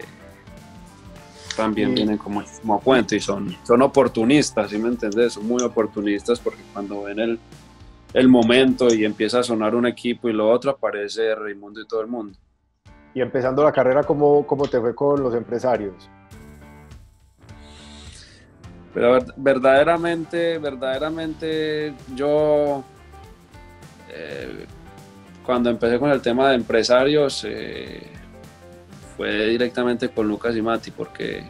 también 1.56 1.90
sí. 1.90 1.96
vienen 1.96 2.18
como, 2.18 2.44
como 2.62 2.76
a 2.76 2.80
cuento 2.80 3.16
y 3.16 3.20
son, 3.20 3.56
son 3.64 3.82
oportunistas, 3.82 4.70
¿sí 4.70 4.78
me 4.78 4.90
entendés? 4.90 5.34
Son 5.34 5.48
muy 5.48 5.64
oportunistas 5.64 6.40
porque 6.40 6.62
cuando 6.74 7.04
ven 7.04 7.20
el, 7.20 7.40
el 8.14 8.28
momento 8.28 8.94
y 8.94 9.06
empieza 9.06 9.40
a 9.40 9.44
sonar 9.44 9.76
un 9.76 9.86
equipo 9.86 10.30
y 10.30 10.34
lo 10.34 10.50
otro, 10.50 10.72
aparece 10.72 11.36
Raimundo 11.36 11.82
y 11.82 11.88
todo 11.88 12.02
el 12.02 12.08
mundo. 12.08 12.38
Y 13.14 13.22
empezando 13.22 13.64
la 13.64 13.72
carrera, 13.72 14.04
¿cómo, 14.04 14.46
cómo 14.46 14.68
te 14.68 14.80
fue 14.80 14.94
con 14.94 15.22
los 15.22 15.34
empresarios? 15.36 16.10
Pero 18.94 19.20
verdaderamente, 19.36 20.58
verdaderamente 20.58 21.94
yo, 22.16 22.82
eh, 24.10 24.66
cuando 25.46 25.70
empecé 25.70 26.00
con 26.00 26.10
el 26.10 26.22
tema 26.22 26.50
de 26.50 26.56
empresarios, 26.56 27.46
eh, 27.46 28.15
fue 29.16 29.48
directamente 29.48 30.10
con 30.10 30.28
Lucas 30.28 30.56
y 30.56 30.62
Mati, 30.62 30.92
porque 30.92 31.44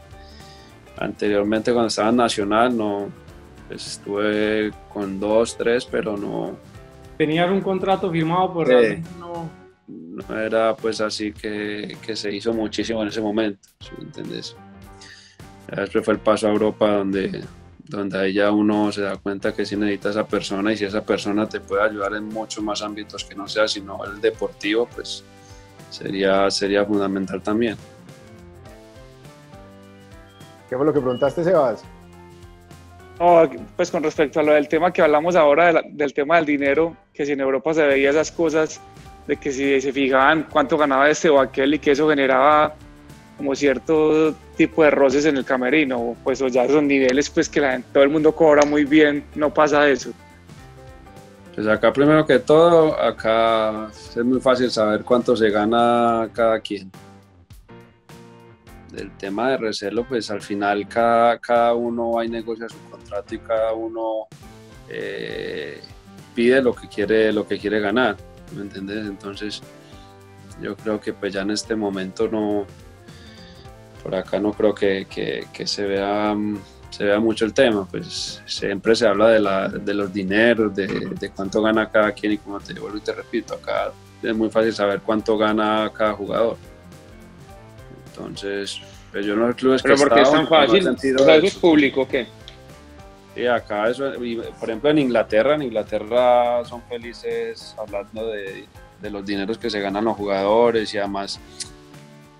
anteriormente 0.98 1.72
cuando 1.72 1.88
estaba 1.88 2.10
en 2.10 2.16
Nacional 2.18 2.78
no, 2.78 3.10
pues 3.68 3.88
estuve 3.88 4.72
con 4.94 5.20
dos, 5.20 5.58
tres, 5.58 5.86
pero 5.86 6.18
no. 6.18 6.56
¿Tenías 7.18 7.50
un 7.50 7.62
contrato 7.62 8.12
firmado 8.12 8.54
por 8.54 8.72
eh, 8.72 9.02
no... 9.20 9.50
no 9.88 10.40
era 10.40 10.76
pues 10.76 11.02
así 11.02 11.32
que, 11.32 11.98
que, 12.06 12.16
se 12.16 12.34
hizo 12.34 12.54
muchísimo 12.54 13.02
en 13.02 13.08
ese 13.08 13.22
momento, 13.22 13.70
¿sí 13.80 13.90
¿me 13.98 14.06
entiendes? 14.06 14.56
Después 15.76 16.06
fue 16.06 16.14
el 16.14 16.20
paso 16.20 16.48
a 16.48 16.52
Europa 16.52 16.92
donde, 16.92 17.44
donde 17.80 18.20
ahí 18.20 18.34
ya 18.34 18.52
uno 18.52 18.92
se 18.92 19.02
da 19.02 19.18
cuenta 19.18 19.54
que 19.54 19.66
sí 19.66 19.76
necesita 19.76 20.12
esa 20.12 20.28
persona 20.28 20.72
y 20.72 20.78
si 20.78 20.86
esa 20.86 21.04
persona 21.04 21.50
te 21.50 21.60
puede 21.60 21.84
ayudar 21.84 22.14
en 22.14 22.26
muchos 22.26 22.64
más 22.64 22.82
ámbitos 22.84 23.24
que 23.24 23.34
no 23.34 23.48
sea 23.48 23.68
sino 23.68 24.04
el 24.06 24.22
deportivo, 24.22 24.88
pues 24.94 25.24
sería, 25.96 26.50
sería 26.52 26.86
fundamental 26.86 27.42
también. 27.42 27.78
¿Qué 30.70 30.76
fue 30.76 30.86
lo 30.86 30.94
que 30.94 31.00
preguntaste, 31.00 31.44
Sebas? 31.44 31.84
No, 33.20 33.50
pues 33.78 33.92
con 33.92 34.04
respecto 34.04 34.40
a 34.40 34.44
lo 34.44 34.54
del 34.54 34.68
tema 34.68 34.92
que 34.92 35.02
hablamos 35.02 35.36
ahora, 35.36 35.68
de 35.68 35.74
la, 35.74 35.82
del 35.90 36.14
tema 36.14 36.36
del 36.36 36.46
dinero, 36.46 36.96
que 37.14 37.26
si 37.26 37.32
en 37.32 37.40
Europa 37.40 37.74
se 37.74 37.86
veía 37.86 38.10
esas 38.10 38.32
cosas, 38.32 38.82
de 39.26 39.38
que 39.38 39.52
si 39.52 39.80
se 39.80 39.94
fijaban 39.94 40.48
cuánto 40.52 40.78
ganaba 40.78 41.10
este 41.10 41.30
o 41.30 41.40
aquel 41.40 41.76
y 41.76 41.80
que 41.80 41.92
eso 41.92 42.10
generaba 42.10 42.76
como 43.38 43.56
cierto 43.56 44.34
tipo 44.56 44.84
de 44.84 44.92
roces 44.92 45.26
en 45.26 45.38
el 45.38 45.46
camerino, 45.46 46.16
pues 46.24 46.42
o 46.42 46.48
ya 46.48 46.68
son 46.68 46.88
niveles 46.88 47.30
pues 47.30 47.50
que 47.50 47.60
la 47.62 47.82
todo 47.94 48.04
el 48.04 48.10
mundo 48.10 48.34
cobra 48.34 48.66
muy 48.66 48.86
bien, 48.86 49.24
no 49.36 49.54
pasa 49.54 49.90
eso. 49.90 50.12
Pues 51.56 51.68
acá 51.68 51.94
primero 51.94 52.26
que 52.26 52.40
todo, 52.40 53.00
acá 53.00 53.90
es 53.90 54.26
muy 54.26 54.42
fácil 54.42 54.70
saber 54.70 55.04
cuánto 55.04 55.38
se 55.38 55.50
gana 55.50 56.30
cada 56.34 56.60
quien. 56.60 56.92
El 58.94 59.16
tema 59.18 59.52
de 59.52 59.58
recelo, 59.58 60.06
pues 60.06 60.30
al 60.30 60.42
final 60.42 60.86
cada, 60.90 61.40
cada 61.40 61.74
uno 61.74 62.12
va 62.12 62.26
y 62.26 62.30
negocia 62.30 62.68
su 62.68 62.78
contrato 62.92 63.36
y 63.36 63.40
cada 63.40 63.72
uno 63.72 64.28
eh, 64.90 65.82
pide 66.34 66.62
lo 66.62 66.76
que 66.76 66.90
quiere, 66.90 67.32
lo 67.32 67.48
que 67.48 67.58
quiere 67.58 67.80
ganar, 67.80 68.18
¿me 68.54 68.64
entiendes? 68.64 69.06
Entonces 69.06 69.62
yo 70.62 70.76
creo 70.76 71.00
que 71.00 71.14
pues 71.14 71.34
ya 71.34 71.42
en 71.42 71.52
este 71.52 71.74
momento 71.74 72.28
no, 72.28 72.66
por 74.04 74.14
acá 74.14 74.40
no 74.40 74.52
creo 74.52 74.76
que, 74.76 75.08
que, 75.10 75.48
que 75.54 75.66
se 75.66 75.86
vea 75.86 76.36
se 76.96 77.04
vea 77.04 77.20
mucho 77.20 77.44
el 77.44 77.54
tema, 77.54 77.86
pues 77.86 78.42
siempre 78.46 78.96
se 78.96 79.06
habla 79.06 79.28
de, 79.28 79.42
la, 79.42 79.68
de 79.68 79.94
los 79.94 80.14
dineros, 80.14 80.74
de, 80.74 80.88
de, 80.88 81.30
cuánto 81.30 81.62
gana 81.62 81.92
cada 81.92 82.14
quien 82.14 82.32
y 82.32 82.38
como 82.38 82.58
te 82.62 82.74
vuelvo 82.80 82.98
y 82.98 83.02
te 83.02 83.12
repito, 83.12 83.56
acá 83.56 83.92
es 84.24 84.34
muy 84.34 84.50
fácil 84.50 84.74
saber 84.74 85.02
cuánto 85.02 85.38
gana 85.38 85.92
cada 85.94 86.14
jugador. 86.14 86.56
Entonces, 88.08 88.80
pues 89.12 89.26
yo 89.26 89.36
no 89.36 89.48
los 89.48 89.58
clubes 89.58 89.82
Pero 89.82 89.96
que 89.96 90.04
porque 90.04 90.22
estado, 90.22 90.36
es 90.36 90.42
tan 90.42 90.48
fácil, 90.48 90.86
no 90.86 90.92
o 90.94 91.26
sea, 91.26 91.36
eso 91.36 91.46
es 91.48 91.56
público, 91.56 92.08
¿qué? 92.08 92.28
Sí, 93.36 93.46
acá 93.46 93.90
eso, 93.90 94.14
por 94.58 94.70
ejemplo 94.70 94.90
en 94.90 95.00
Inglaterra, 95.00 95.56
en 95.56 95.64
Inglaterra 95.64 96.64
son 96.64 96.82
felices 96.84 97.76
hablando 97.78 98.28
de, 98.28 98.68
de 99.02 99.10
los 99.10 99.26
dineros 99.26 99.58
que 99.58 99.70
se 99.70 99.82
ganan 99.82 100.06
los 100.06 100.16
jugadores 100.16 100.94
y 100.94 100.98
además 100.98 101.42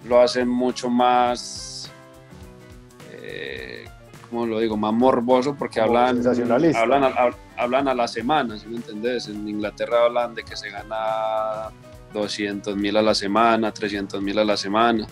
lo 0.08 0.22
hacen 0.22 0.48
mucho 0.48 0.90
más 0.90 1.92
eh, 3.22 3.65
lo 4.44 4.60
digo, 4.60 4.76
más 4.76 4.92
morboso 4.92 5.54
porque 5.54 5.80
hablan, 5.80 6.24
hablan, 6.76 7.04
a, 7.04 7.30
hablan 7.56 7.88
a 7.88 7.94
la 7.94 8.08
semana, 8.08 8.58
¿sí 8.58 8.68
me 8.68 8.78
entendés? 8.78 9.28
En 9.28 9.48
Inglaterra 9.48 10.06
hablan 10.06 10.34
de 10.34 10.44
que 10.44 10.56
se 10.56 10.72
gana 10.72 11.70
200 12.12 12.76
mil 12.76 12.98
a 12.98 13.04
la 13.04 13.14
semana, 13.14 13.72
300 13.72 14.20
mil 14.22 14.40
a 14.40 14.44
la 14.44 14.58
semana. 14.58 15.06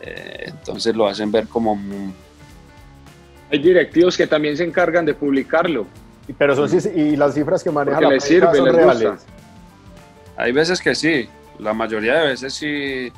Eh, 0.00 0.44
entonces 0.46 0.96
lo 0.96 1.06
hacen 1.06 1.30
ver 1.30 1.46
como... 1.48 1.78
Hay 3.50 3.58
directivos 3.58 4.16
que 4.16 4.26
también 4.26 4.56
se 4.56 4.64
encargan 4.64 5.04
de 5.04 5.12
publicarlo. 5.14 5.86
Pero 6.38 6.56
son, 6.56 6.70
y 6.96 7.16
las 7.16 7.34
cifras 7.34 7.62
que 7.62 7.70
maneja 7.70 8.00
la 8.00 8.10
les 8.10 8.24
sirve, 8.24 8.56
son 8.56 8.64
les 8.64 8.74
reales. 8.74 9.10
gusta. 9.10 9.32
Hay 10.36 10.52
veces 10.52 10.80
que 10.80 10.94
sí, 10.94 11.28
la 11.58 11.72
mayoría 11.72 12.14
de 12.14 12.26
veces 12.28 12.54
sí 12.54 13.12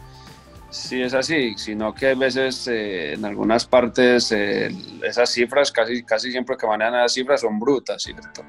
Sí, 0.71 1.01
es 1.01 1.15
así, 1.15 1.55
sino 1.57 1.95
que 1.95 2.11
a 2.11 2.15
veces 2.15 2.69
eh, 2.69 3.15
en 3.15 3.25
algunas 3.25 3.65
partes 3.65 4.31
eh, 4.33 4.71
esas 5.03 5.31
cifras, 5.31 5.73
casi, 5.73 6.03
casi 6.03 6.31
siempre 6.31 6.57
que 6.57 6.67
manejan 6.67 6.97
esas 6.97 7.15
cifras 7.15 7.41
son 7.41 7.59
brutas, 7.59 8.03
¿cierto? 8.03 8.45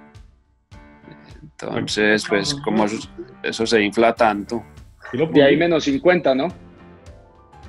Entonces, 1.41 2.25
pues 2.27 2.55
como 2.55 2.86
eso, 2.86 3.10
eso 3.41 3.65
se 3.65 3.82
infla 3.82 4.13
tanto. 4.13 4.63
De 5.12 5.43
ahí 5.43 5.58
menos 5.58 5.86
50, 5.86 6.36
¿no? 6.36 6.47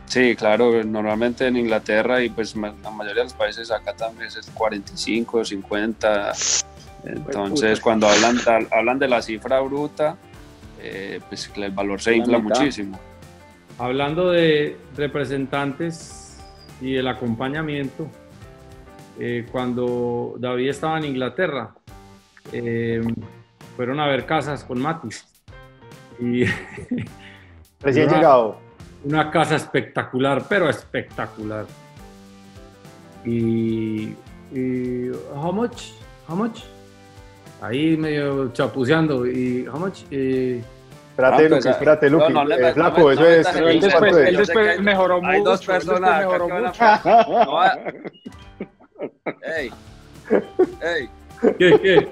Sí, 0.07 0.35
claro, 0.35 0.83
normalmente 0.83 1.47
en 1.47 1.57
Inglaterra 1.57 2.21
y 2.21 2.31
pues 2.31 2.57
la 2.57 2.73
mayoría 2.91 3.23
de 3.23 3.29
los 3.29 3.35
países 3.35 3.71
acá 3.71 3.95
también 3.95 4.27
es 4.27 4.51
45, 4.53 5.45
50. 5.45 6.33
Entonces, 7.05 7.81
cuando 7.81 8.09
hablan, 8.09 8.37
hablan 8.73 8.99
de 8.99 9.07
la 9.07 9.23
cifra 9.23 9.61
bruta, 9.61 10.17
eh, 10.81 11.21
pues 11.29 11.49
el 11.55 11.71
valor 11.71 12.01
se 12.01 12.17
infla 12.17 12.41
muchísimo. 12.41 12.99
Hablando 13.81 14.29
de 14.29 14.77
representantes 14.95 16.39
y 16.83 16.97
el 16.97 17.09
acompañamiento, 17.09 18.09
eh, 19.19 19.47
cuando 19.51 20.35
David 20.39 20.69
estaba 20.69 20.99
en 20.99 21.07
Inglaterra, 21.07 21.75
eh, 22.53 23.01
fueron 23.79 23.99
a 23.99 24.07
ver 24.07 24.27
casas 24.27 24.65
con 24.65 24.83
Mati. 24.83 25.09
Y 26.21 26.45
Recién 27.81 28.09
una, 28.09 28.17
llegado. 28.19 28.59
Una 29.03 29.31
casa 29.31 29.57
espectacular, 29.57 30.45
pero 30.47 30.69
espectacular. 30.69 31.65
Y, 33.25 34.15
y 34.53 35.09
how 35.35 35.55
much? 35.55 35.93
How 36.29 36.37
much? 36.37 36.61
Ahí 37.63 37.97
medio 37.97 38.53
chapuceando. 38.53 39.27
Y 39.27 39.67
how 39.67 39.79
much? 39.79 40.01
Eh, 40.11 40.63
Espérate, 41.21 41.45
Ah, 41.45 41.49
Luqui, 41.49 41.63
pues, 41.63 41.67
espérate, 41.67 42.11
no, 42.11 42.19
Luqui. 42.19 42.33
no 42.33 42.45
le 42.45 42.55
Eh, 42.69 42.73
flaco, 42.73 43.11
eso 43.11 43.27
es. 43.27 43.47
Él 43.49 43.57
el 43.57 43.63
¿cuánto 43.63 43.87
después, 43.87 44.17
él 44.17 44.27
hay- 44.27 44.37
mejoró 44.81 45.15
Hay 45.25 45.39
mucho. 45.39 45.51
dos 45.51 45.61
él 45.61 45.67
después 45.67 45.85
personas 45.85 46.19
mejoró 46.21 46.49
mucho. 46.49 46.85
No 47.29 47.63
Ey. 49.57 49.71
Ey. 50.83 51.09
¿Qué, 51.59 51.81
qué? 51.81 52.09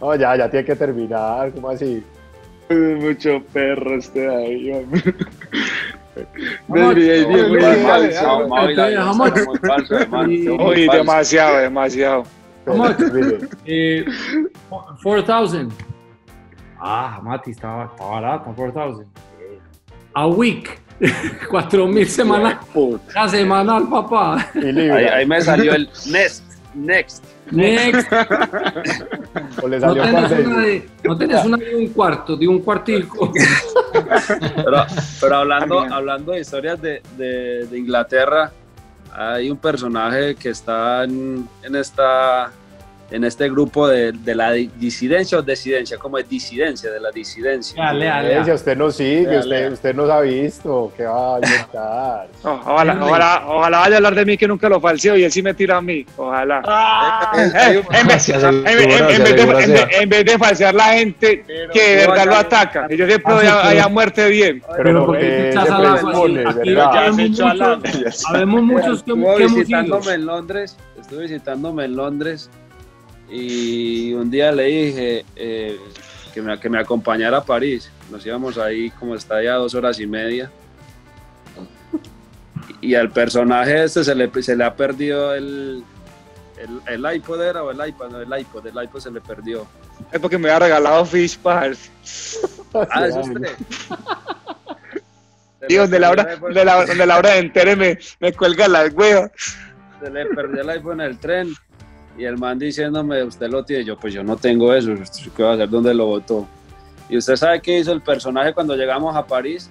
No, 0.00 0.14
ya, 0.16 0.36
ya 0.36 0.50
tiene 0.50 0.64
que 0.66 0.76
terminar, 0.76 1.50
¿cómo 1.52 1.70
así? 1.70 2.02
Es 2.68 3.02
mucho 3.02 3.42
perro 3.52 3.96
este 3.96 4.28
ahí, 4.28 4.70
muy 7.48 7.60
falso. 7.60 8.48
muy 9.46 9.58
falso, 9.58 9.98
falso. 10.10 10.56
demasiado, 10.92 11.58
demasiado. 11.58 12.22
¿Cómo? 12.64 12.84
Mire, 13.12 13.38
Eh, 13.66 14.04
4,000. 15.02 15.68
Ah, 16.86 17.18
Mati, 17.22 17.52
está, 17.52 17.84
está 17.90 18.04
barata, 18.04 18.44
4,000. 18.54 19.06
A 20.12 20.26
week. 20.26 20.78
4,000 21.50 22.06
semanal. 22.08 22.58
Puta. 22.74 23.22
La 23.22 23.28
semanal, 23.28 23.88
papá. 23.88 24.50
Ahí, 24.54 24.88
ahí 24.90 25.26
me 25.26 25.40
salió 25.40 25.72
el 25.74 25.88
next, 26.10 26.44
next. 26.74 27.24
Next. 27.50 28.10
O 29.62 29.68
le 29.68 29.78
No 29.80 29.88
salió 29.94 30.02
tenés, 30.02 30.22
para 30.30 30.38
una 30.48 30.58
de, 30.62 30.88
no 31.04 31.16
tenés 31.18 31.44
una 31.44 31.56
de 31.56 31.74
un 31.76 31.88
cuarto, 31.88 32.36
de 32.36 32.48
un 32.48 32.58
cuartico. 32.60 33.32
Pero, 34.56 34.86
pero 35.20 35.36
hablando, 35.36 35.80
hablando 35.80 36.32
de 36.32 36.40
historias 36.40 36.80
de, 36.82 37.00
de- 37.16 37.66
de 37.70 37.78
Inglaterra, 37.78 38.50
hay 39.12 39.48
un 39.50 39.56
personaje 39.56 40.34
que 40.34 40.48
está 40.50 41.04
en, 41.04 41.48
en 41.62 41.76
esta 41.76 42.50
en 43.14 43.22
este 43.22 43.48
grupo 43.48 43.86
de, 43.86 44.10
de 44.10 44.34
la 44.34 44.50
di- 44.50 44.68
disidencia 44.76 45.38
o 45.38 45.42
disidencia, 45.42 45.96
como 45.98 46.18
es 46.18 46.28
disidencia, 46.28 46.90
de 46.90 46.98
la 46.98 47.12
disidencia. 47.12 47.80
Dale, 47.80 48.06
dale. 48.06 48.52
Usted 48.52 48.76
no 48.76 48.90
sigue, 48.90 49.28
Lea, 49.28 49.38
usted, 49.40 49.72
usted 49.72 49.94
nos 49.94 50.10
ha 50.10 50.20
visto, 50.20 50.92
¿qué 50.96 51.04
va 51.04 51.36
a 51.36 51.38
inventar? 51.38 52.28
No, 52.42 52.54
ojalá, 52.66 52.98
ojalá, 53.00 53.42
ojalá 53.46 53.78
vaya 53.78 53.94
a 53.94 53.96
hablar 53.98 54.14
de 54.16 54.24
mí 54.24 54.36
que 54.36 54.48
nunca 54.48 54.68
lo 54.68 54.80
falseo 54.80 55.16
y 55.16 55.22
él 55.22 55.30
sí 55.30 55.42
me 55.42 55.54
tira 55.54 55.76
a 55.76 55.80
mí. 55.80 56.04
Ojalá. 56.16 56.60
En, 57.94 58.08
vez, 60.08 60.24
de, 60.24 60.38
falsear 60.38 60.74
la 60.74 60.94
gente 60.94 61.44
que 61.72 61.96
de 61.96 62.06
verdad 62.08 62.26
lo 62.26 62.34
ataca. 62.36 62.86
Y 62.90 62.96
yo 62.96 63.06
siempre 63.06 63.32
Ah, 63.32 63.36
voy 63.36 63.44
sí, 63.46 63.52
a, 63.52 63.62
pero- 63.70 63.84
a 63.84 63.88
muerte 63.88 64.28
bien. 64.28 64.62
Pero 64.76 64.92
no, 64.92 65.06
¿por 65.06 65.18
qué 65.18 65.52
porque 65.54 65.70
habemos 68.28 68.62
muchos, 68.62 69.02
que, 69.02 69.12
Estuve 69.12 69.36
que 69.36 69.42
hemos 69.44 69.54
visitándome 69.56 70.04
ido. 70.04 70.12
en 70.14 70.26
Londres, 70.26 70.76
estuve 71.00 71.22
visitándome 71.22 71.84
en 71.84 71.96
Londres 71.96 72.50
y 73.30 74.12
un 74.12 74.30
día 74.30 74.52
le 74.52 74.64
dije 74.64 75.24
eh, 75.36 75.78
que, 76.32 76.42
me, 76.42 76.58
que 76.58 76.68
me 76.68 76.78
acompañara 76.78 77.38
a 77.38 77.44
París. 77.44 77.90
Nos 78.10 78.24
íbamos 78.24 78.58
ahí 78.58 78.90
como 78.90 79.14
está 79.14 79.42
ya 79.42 79.54
dos 79.54 79.74
horas 79.74 79.98
y 79.98 80.06
media. 80.06 80.50
Y 82.80 82.94
al 82.94 83.10
personaje 83.10 83.84
este 83.84 84.04
se 84.04 84.14
le, 84.14 84.30
se 84.42 84.54
le 84.54 84.64
ha 84.64 84.74
perdido 84.74 85.34
el, 85.34 85.82
el, 86.58 87.04
el 87.04 87.16
iPod 87.16 87.40
era 87.42 87.62
o 87.62 87.70
el 87.70 87.88
iPad, 87.88 88.10
no, 88.10 88.20
el 88.20 88.40
iPod, 88.40 88.66
el 88.66 88.84
iPod 88.84 89.00
se 89.00 89.10
le 89.10 89.20
perdió. 89.20 89.66
Es 90.12 90.20
porque 90.20 90.36
me 90.36 90.50
había 90.50 90.66
regalado 90.66 91.04
Fish 91.06 91.38
Pals. 91.38 91.90
Ah, 92.90 93.06
es 93.06 93.16
usted. 93.16 93.56
Y 95.68 95.76
donde 95.76 95.98
la 95.98 96.10
hora, 96.10 96.36
donde 96.36 96.64
la, 96.64 96.84
donde 96.84 97.06
la 97.06 97.18
hora 97.18 97.30
de 97.30 97.38
entere 97.38 97.74
me, 97.74 97.98
me 98.20 98.32
cuelga 98.34 98.68
las 98.68 98.92
huevas. 98.92 99.30
se 100.02 100.10
le 100.10 100.26
perdió 100.26 100.60
el 100.60 100.68
iPhone 100.70 101.00
en 101.00 101.06
el 101.06 101.18
tren 101.18 101.54
y 102.16 102.24
el 102.24 102.38
man 102.38 102.58
diciéndome, 102.58 103.22
usted 103.22 103.48
lo 103.50 103.64
tiene, 103.64 103.84
yo 103.84 103.98
pues 103.98 104.14
yo 104.14 104.22
no 104.22 104.36
tengo 104.36 104.72
eso, 104.72 104.92
¿qué 105.36 105.42
va 105.42 105.50
a 105.50 105.54
hacer? 105.54 105.68
¿Dónde 105.68 105.94
lo 105.94 106.06
botó? 106.06 106.46
Y 107.08 107.16
usted 107.16 107.36
sabe 107.36 107.60
qué 107.60 107.78
hizo 107.78 107.92
el 107.92 108.02
personaje 108.02 108.54
cuando 108.54 108.76
llegamos 108.76 109.14
a 109.14 109.26
París. 109.26 109.70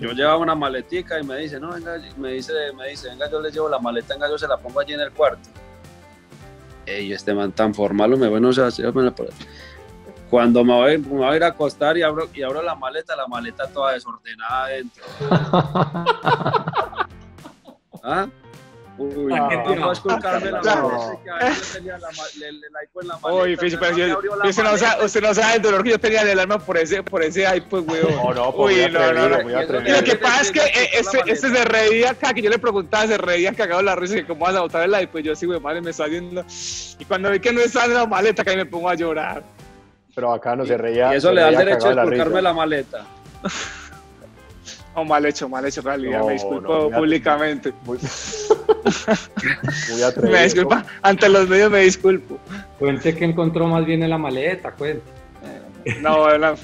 Yo 0.00 0.12
llevaba 0.12 0.38
una 0.38 0.54
maletica 0.54 1.20
y 1.20 1.24
me 1.24 1.36
dice, 1.36 1.60
no, 1.60 1.72
venga, 1.72 1.96
me 2.16 2.32
dice, 2.32 2.52
me 2.76 2.88
dice, 2.88 3.08
venga, 3.08 3.30
yo 3.30 3.40
le 3.40 3.50
llevo 3.50 3.68
la 3.68 3.78
maleta, 3.78 4.14
venga, 4.14 4.28
yo 4.28 4.38
se 4.38 4.48
la 4.48 4.56
pongo 4.56 4.80
allí 4.80 4.94
en 4.94 5.00
el 5.00 5.12
cuarto. 5.12 5.48
Ey, 6.86 7.12
este 7.12 7.34
man 7.34 7.52
tan 7.52 7.74
formal, 7.74 8.16
me 8.16 8.28
bueno, 8.28 8.48
o 8.48 8.52
sea, 8.52 8.68
cuando 10.30 10.64
me 10.64 10.72
voy, 10.72 10.98
me 10.98 11.08
voy 11.08 11.26
a 11.26 11.36
ir 11.36 11.44
a 11.44 11.48
acostar 11.48 11.96
y 11.98 12.02
abro, 12.02 12.28
y 12.32 12.42
abro 12.42 12.62
la 12.62 12.74
maleta, 12.74 13.14
la 13.14 13.26
maleta 13.26 13.68
toda 13.68 13.92
desordenada 13.92 14.64
adentro. 14.64 15.04
Uy, 19.72 19.80
no, 19.80 19.92
esculcarme 19.92 20.50
la 20.50 20.60
No. 20.62 20.88
maleta, 20.88 21.22
que 21.22 21.30
a 21.30 21.48
veces 21.48 21.72
yo 21.72 21.78
tenía 21.78 21.98
la 21.98 22.08
el, 22.08 22.42
el 22.64 22.76
iPhone 22.80 23.02
en 23.02 23.08
la 23.08 23.16
maleta. 23.18 23.42
Uy, 23.42 23.56
Fish, 23.56 23.78
pero 23.78 24.18
usted, 24.48 24.62
no 24.64 24.76
sabe, 24.78 25.04
usted 25.04 25.22
no 25.22 25.34
sabe 25.34 25.54
el 25.56 25.62
dolor 25.62 25.82
que 25.82 25.90
yo 25.90 25.98
tenía 26.00 26.22
en 26.22 26.28
el 26.28 26.38
alma 26.40 26.58
por 26.58 26.76
ese, 26.78 27.02
por 27.02 27.22
ese 27.22 27.56
iPod, 27.56 27.88
weón. 27.88 28.14
No, 28.16 28.34
no, 28.34 28.52
pues 28.54 28.76
Uy, 28.86 28.92
no, 28.92 29.12
no, 29.12 29.28
no. 29.28 29.36
Y 29.36 29.40
eso 29.40 29.50
Y 29.50 29.54
atrevido. 29.62 29.96
lo 29.96 30.04
que 30.04 30.16
pasa 30.16 30.40
es 30.42 30.52
que 30.52 30.60
eh, 30.60 30.90
este, 30.94 31.18
este 31.26 31.48
se 31.50 31.64
reía 31.64 32.10
acá, 32.10 32.32
que 32.34 32.42
yo 32.42 32.50
le 32.50 32.58
preguntaba, 32.58 33.06
se 33.06 33.18
reían 33.18 33.54
cagados 33.54 33.84
la 33.84 33.96
risa, 33.96 34.14
que 34.14 34.26
cómo 34.26 34.44
vas 34.44 34.54
a 34.54 34.60
botar 34.60 34.82
el 34.82 35.02
iPod. 35.02 35.20
Yo 35.20 35.34
sí, 35.34 35.46
güey, 35.46 35.60
madre, 35.60 35.80
me 35.80 35.90
está 35.90 36.06
viendo. 36.06 36.44
Y 36.98 37.04
cuando 37.04 37.30
vi 37.30 37.40
que 37.40 37.52
no 37.52 37.60
estaba 37.60 37.86
en 37.86 37.94
la 37.94 38.06
maleta, 38.06 38.44
que 38.44 38.50
ahí 38.50 38.56
me 38.56 38.66
pongo 38.66 38.88
a 38.88 38.94
llorar. 38.94 39.42
Pero 40.14 40.32
acá 40.32 40.54
no 40.54 40.66
se 40.66 40.76
reía. 40.76 41.12
Y 41.14 41.16
eso 41.16 41.32
le 41.32 41.40
da 41.40 41.48
el 41.48 41.54
reía 41.54 41.66
derecho 41.66 41.88
de 41.88 41.94
cagado 41.94 42.10
de 42.10 42.16
esculcarme 42.16 42.42
la 42.42 42.52
maleta. 42.52 43.06
Oh, 44.94 45.04
mal 45.04 45.24
hecho, 45.24 45.48
mal 45.48 45.64
hecho, 45.64 45.80
realidad. 45.80 46.18
No, 46.20 46.26
me 46.26 46.32
disculpo 46.34 46.90
no, 46.90 46.90
públicamente. 46.90 47.72
Muy, 47.84 47.98
muy 49.90 50.02
atrevido. 50.02 50.32
Me 50.32 50.44
disculpa, 50.44 50.84
ante 51.00 51.28
los 51.28 51.48
medios 51.48 51.70
me 51.70 51.80
disculpo. 51.80 52.38
Cuente 52.78 53.14
que 53.14 53.24
encontró 53.24 53.66
más 53.66 53.86
bien 53.86 54.02
en 54.02 54.10
la 54.10 54.18
maleta, 54.18 54.72
cuente. 54.72 55.02
No, 56.00 56.24
¿verdad? 56.24 56.58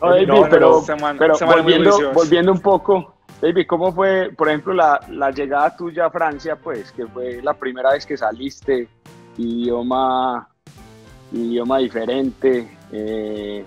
No, 0.00 0.10
David, 0.10 0.26
No, 0.26 0.40
no, 0.42 0.48
pero, 0.48 0.84
no, 0.88 1.46
volviendo, 1.46 2.12
volviendo 2.12 2.52
un 2.52 2.60
poco, 2.60 3.14
David, 3.40 3.66
¿cómo 3.68 3.92
fue, 3.92 4.30
por 4.36 4.48
ejemplo, 4.48 4.74
la, 4.74 5.00
la 5.10 5.30
llegada 5.30 5.76
tuya 5.76 6.06
a 6.06 6.10
Francia, 6.10 6.56
pues, 6.56 6.90
que 6.92 7.06
fue 7.06 7.40
la 7.42 7.54
primera 7.54 7.92
vez 7.92 8.04
que 8.04 8.16
saliste, 8.16 8.88
idioma, 9.36 10.48
idioma 11.32 11.78
diferente, 11.78 12.68
eh, 12.92 13.64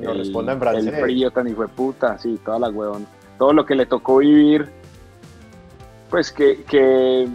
Que 0.00 0.06
nos 0.06 0.14
el- 0.14 0.18
responda 0.20 0.52
en 0.52 0.58
francés. 0.58 0.94
El 0.94 1.00
frío 1.02 1.30
tan 1.30 1.48
hijo 1.48 1.62
de 1.62 1.68
puta, 1.68 2.18
sí, 2.18 2.38
toda 2.44 2.58
la 2.58 2.68
huevón. 2.70 3.06
Todo 3.38 3.52
lo 3.52 3.64
que 3.66 3.74
le 3.74 3.86
tocó 3.86 4.18
vivir, 4.18 4.68
pues 6.10 6.32
que, 6.32 6.64
que 6.64 7.28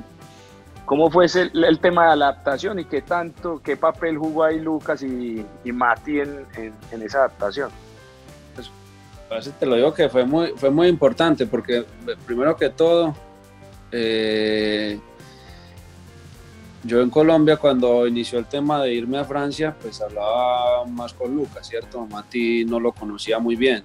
cómo 0.86 1.10
fue 1.10 1.26
ese- 1.26 1.50
el, 1.54 1.80
tema 1.80 2.06
de 2.08 2.12
adaptación 2.24 2.80
y 2.80 2.86
qué 2.86 3.02
tanto, 3.02 3.62
qué 3.64 3.78
papel 3.78 4.18
jugó 4.18 4.44
ahí 4.44 4.60
Lucas 4.60 5.02
y, 5.04 5.46
y 5.64 5.72
Mati 5.72 6.20
en, 6.20 6.46
en- 6.56 6.74
en 6.92 7.02
esa 7.02 7.20
adaptación. 7.20 7.70
Veces 9.30 9.54
te 9.58 9.66
lo 9.66 9.76
digo 9.76 9.92
que 9.96 10.10
fue 10.10 10.26
muy, 10.26 10.50
fue 10.58 10.70
muy 10.70 10.88
importante 10.88 11.48
porque 11.48 11.86
primero 12.28 12.56
que 12.56 12.70
todo, 12.70 13.16
eh, 13.92 15.00
yo 16.84 17.02
en 17.02 17.10
Colombia 17.10 17.56
cuando 17.58 18.06
inició 18.06 18.40
el 18.40 18.46
tema 18.46 18.82
de 18.84 18.94
irme 18.94 19.18
a 19.18 19.24
Francia, 19.24 19.76
pues 19.82 20.02
hablaba 20.02 20.86
más 20.86 21.14
con 21.14 21.34
Lucas, 21.34 21.68
¿cierto? 21.68 22.06
Mati 22.06 22.66
no 22.66 22.80
lo 22.80 22.92
conocía 22.92 23.40
muy 23.40 23.56
bien. 23.56 23.82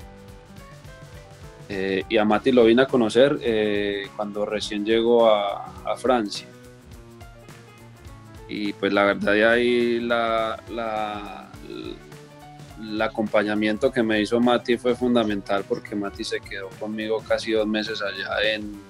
Eh, 1.69 2.03
y 2.09 2.17
a 2.17 2.25
Mati 2.25 2.51
lo 2.51 2.65
vine 2.65 2.83
a 2.83 2.87
conocer 2.87 3.39
eh, 3.43 4.09
cuando 4.17 4.45
recién 4.45 4.85
llegó 4.85 5.31
a, 5.31 5.75
Francia. 5.97 6.47
Y 8.49 8.73
pues 8.75 8.93
la 8.93 9.05
verdad 9.05 9.33
de 9.33 9.45
ahí 9.47 10.01
la, 10.01 11.51
el 12.79 13.01
acompañamiento 13.01 13.91
que 13.91 14.03
me 14.03 14.21
hizo 14.21 14.39
Mati 14.39 14.77
fue 14.77 14.95
fundamental 14.95 15.65
porque 15.67 15.95
Mati 15.95 16.25
se 16.25 16.41
quedó 16.41 16.69
conmigo 16.81 17.23
casi 17.27 17.53
dos 17.53 17.67
meses 17.67 18.03
allá 18.03 18.55
en, 18.55 18.81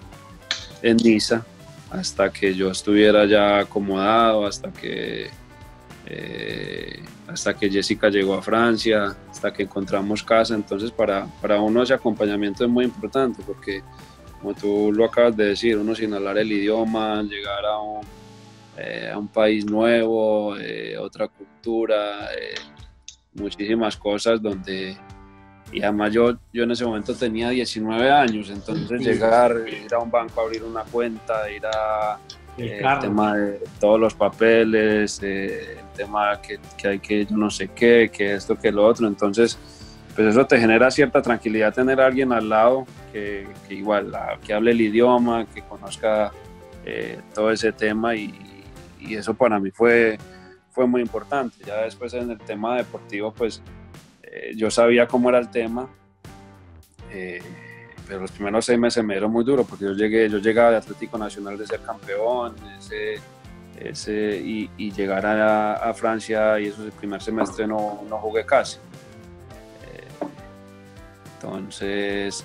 en 0.82 0.96
Niza 0.96 1.44
hasta 1.90 2.31
que 2.31 2.55
yo 2.55 2.70
estuviera 2.70 3.24
ya 3.27 3.61
acomodado, 3.61 4.46
hasta 4.46 4.72
que, 4.72 5.29
eh, 6.07 7.03
hasta 7.27 7.55
que 7.55 7.70
Jessica 7.70 8.09
llegó 8.11 8.35
a 8.35 8.42
Francia, 8.42 9.16
hasta 9.31 9.53
que 9.53 9.62
encontramos 9.62 10.22
casa. 10.22 10.55
Entonces 10.55 10.90
para, 10.90 11.27
para 11.40 11.61
uno 11.61 11.83
ese 11.83 11.94
acompañamiento 11.94 12.64
es 12.64 12.70
muy 12.70 12.85
importante 12.85 13.42
porque, 13.46 13.83
como 14.38 14.55
tú 14.55 14.92
lo 14.92 15.05
acabas 15.05 15.37
de 15.37 15.46
decir, 15.46 15.79
uno 15.79 15.94
sin 15.94 16.12
hablar 16.12 16.38
el 16.38 16.53
idioma, 16.53 17.22
llegar 17.22 17.64
a 17.64 17.79
un, 17.81 18.07
eh, 18.77 19.12
país 19.33 19.64
nuevo, 19.64 20.57
eh, 20.57 20.96
otra 20.98 21.29
cultura, 21.29 22.29
muchísimas 23.35 23.96
cosas 23.96 24.40
donde 24.40 24.96
y 25.72 25.83
además 25.83 26.12
yo, 26.12 26.37
yo 26.52 26.64
en 26.64 26.70
ese 26.70 26.85
momento 26.85 27.14
tenía 27.14 27.50
19 27.50 28.11
años, 28.11 28.50
entonces 28.50 29.00
llegar, 29.00 29.54
ir 29.68 29.92
a 29.94 29.98
un 29.98 30.11
banco 30.11 30.40
a 30.40 30.44
abrir 30.44 30.64
una 30.64 30.83
cuenta, 30.85 31.50
ir 31.50 31.66
a 31.66 32.18
El 32.57 32.85
eh, 32.85 32.98
tema 33.00 33.37
de 33.37 33.61
todos 33.78 34.00
los 34.00 34.14
papeles, 34.14 35.20
eh, 35.22 35.78
el 35.78 35.96
tema 35.96 36.40
que, 36.40 36.59
que 36.76 36.88
hay 36.88 36.98
que 36.98 37.26
yo 37.26 37.37
no 37.37 37.50
sé 37.50 37.68
qué, 37.68 38.11
que 38.12 38.35
esto, 38.35 38.57
que 38.57 38.72
lo 38.72 38.87
otro, 38.87 39.07
entonces 39.07 39.59
pues 40.14 40.28
eso 40.28 40.46
te 40.46 40.59
genera 40.59 40.90
cierta 40.90 41.22
tranquilidad 41.22 41.72
tener 41.72 42.00
a 42.00 42.07
alguien 42.07 42.33
al 42.33 42.48
lado 42.48 42.87
que, 43.12 43.46
que 43.68 43.74
igual, 43.74 44.12
que 44.44 44.52
hable 44.52 44.72
el 44.72 44.81
idioma, 44.81 45.46
que 45.46 45.62
conozca 45.62 46.33
eh, 46.85 47.20
todo 47.35 47.52
ese 47.52 47.72
tema 47.72 48.16
y, 48.16 48.35
y 48.98 49.14
eso 49.14 49.35
para 49.35 49.61
mí 49.61 49.70
fue 49.70 50.18
fue 50.78 50.87
muy 50.87 51.02
importante. 51.02 51.57
Ya 51.66 51.83
después 51.83 52.14
en 52.14 52.31
el 52.31 52.38
tema 52.38 52.76
deportivo, 52.76 53.33
pues 53.33 53.61
eh, 54.30 54.52
yo 54.56 54.70
sabía 54.70 55.06
cómo 55.06 55.28
era 55.28 55.38
el 55.38 55.50
tema, 55.50 55.88
eh, 57.10 57.42
pero 58.06 58.20
los 58.20 58.30
primeros 58.30 58.64
seis 58.64 58.78
meses 58.78 59.04
me 59.04 59.14
dieron 59.14 59.32
muy 59.32 59.44
duro 59.44 59.64
porque 59.64 59.84
yo 59.84 59.92
llegué, 59.92 60.28
yo 60.28 60.38
llegaba 60.38 60.72
de 60.72 60.76
Atlético 60.78 61.18
Nacional 61.18 61.56
de 61.56 61.66
ser 61.66 61.80
campeón, 61.80 62.54
ese, 62.78 63.20
ese, 63.78 64.36
y, 64.36 64.70
y, 64.76 64.90
llegar 64.92 65.24
a, 65.26 65.74
a, 65.74 65.94
Francia 65.94 66.58
y 66.60 66.66
eso 66.66 66.84
el 66.84 66.92
primer 66.92 67.22
semestre 67.22 67.66
no, 67.66 68.02
no 68.08 68.18
jugué 68.18 68.44
casi. 68.44 68.78
Eh, 68.78 70.26
entonces, 71.34 72.44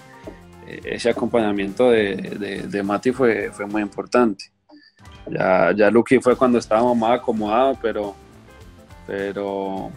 ese 0.65 1.09
acompañamiento 1.09 1.89
de, 1.89 2.15
de, 2.15 2.61
de, 2.67 2.83
Mati 2.83 3.11
fue, 3.11 3.51
fue 3.51 3.65
muy 3.65 3.81
importante. 3.81 4.45
Ya, 5.27 5.71
ya 5.75 5.89
Lucky 5.89 6.19
fue 6.19 6.35
cuando 6.35 6.57
estábamos 6.57 6.97
más 6.97 7.19
acomodados, 7.19 7.77
pero, 7.81 8.15
pero, 9.07 9.91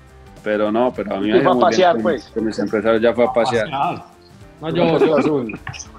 pero 0.46 0.70
no, 0.70 0.92
pero 0.94 1.16
a 1.16 1.18
mí 1.18 1.28
me 1.28 1.40
fue 1.40 1.56
a 1.56 1.58
pasear, 1.58 2.00
pues. 2.00 2.30
Con 2.32 2.44
mis 2.44 2.56
empresarios 2.56 3.02
ya 3.02 3.12
fue 3.12 3.24
a 3.24 3.32
pasear. 3.32 3.68
No, 3.68 4.70
yo, 4.70 4.96
yo, 5.20 5.44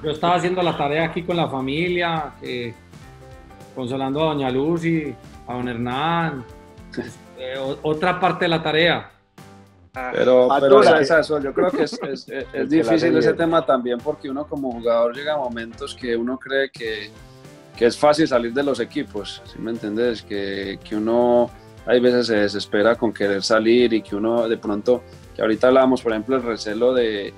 yo, 0.01 0.09
estaba 0.09 0.35
haciendo 0.35 0.63
la 0.63 0.77
tarea 0.77 1.03
aquí 1.03 1.23
con 1.23 1.35
la 1.35 1.49
familia, 1.49 2.31
eh, 2.41 2.73
consolando 3.75 4.21
a 4.21 4.33
Doña 4.33 4.49
Lucy, 4.49 5.13
a 5.45 5.53
Don 5.53 5.67
Hernán, 5.67 6.45
eh, 7.37 7.55
otra 7.81 8.21
parte 8.21 8.45
de 8.45 8.49
la 8.49 8.63
tarea. 8.63 9.11
Pero, 10.13 10.47
pero 10.61 10.81
es 10.81 11.11
eso, 11.11 11.41
yo 11.41 11.53
creo 11.53 11.69
que 11.69 11.83
es, 11.83 11.99
es, 12.01 12.29
es 12.53 12.69
difícil 12.69 13.17
ese 13.17 13.33
tema 13.33 13.65
también 13.65 13.97
porque 13.99 14.29
uno 14.29 14.47
como 14.47 14.71
jugador 14.71 15.13
llega 15.13 15.33
a 15.33 15.37
momentos 15.37 15.93
que 15.93 16.15
uno 16.15 16.39
cree 16.39 16.69
que, 16.71 17.11
que 17.75 17.85
es 17.85 17.97
fácil 17.97 18.25
salir 18.29 18.53
de 18.53 18.63
los 18.63 18.79
equipos, 18.79 19.41
¿sí 19.45 19.59
me 19.59 19.71
entiendes? 19.71 20.21
Que, 20.21 20.79
que, 20.81 20.95
uno 20.95 21.51
hay 21.87 21.99
veces 21.99 22.27
se 22.27 22.35
desespera 22.35 22.95
con 22.95 23.13
querer 23.13 23.41
salir 23.41 23.93
y 23.93 24.01
que 24.01 24.15
uno 24.15 24.47
de 24.47 24.57
pronto, 24.57 25.03
que 25.35 25.41
ahorita 25.41 25.67
hablábamos 25.67 26.01
por 26.01 26.11
ejemplo 26.11 26.35
el 26.35 26.43
recelo 26.43 26.93
de, 26.93 27.33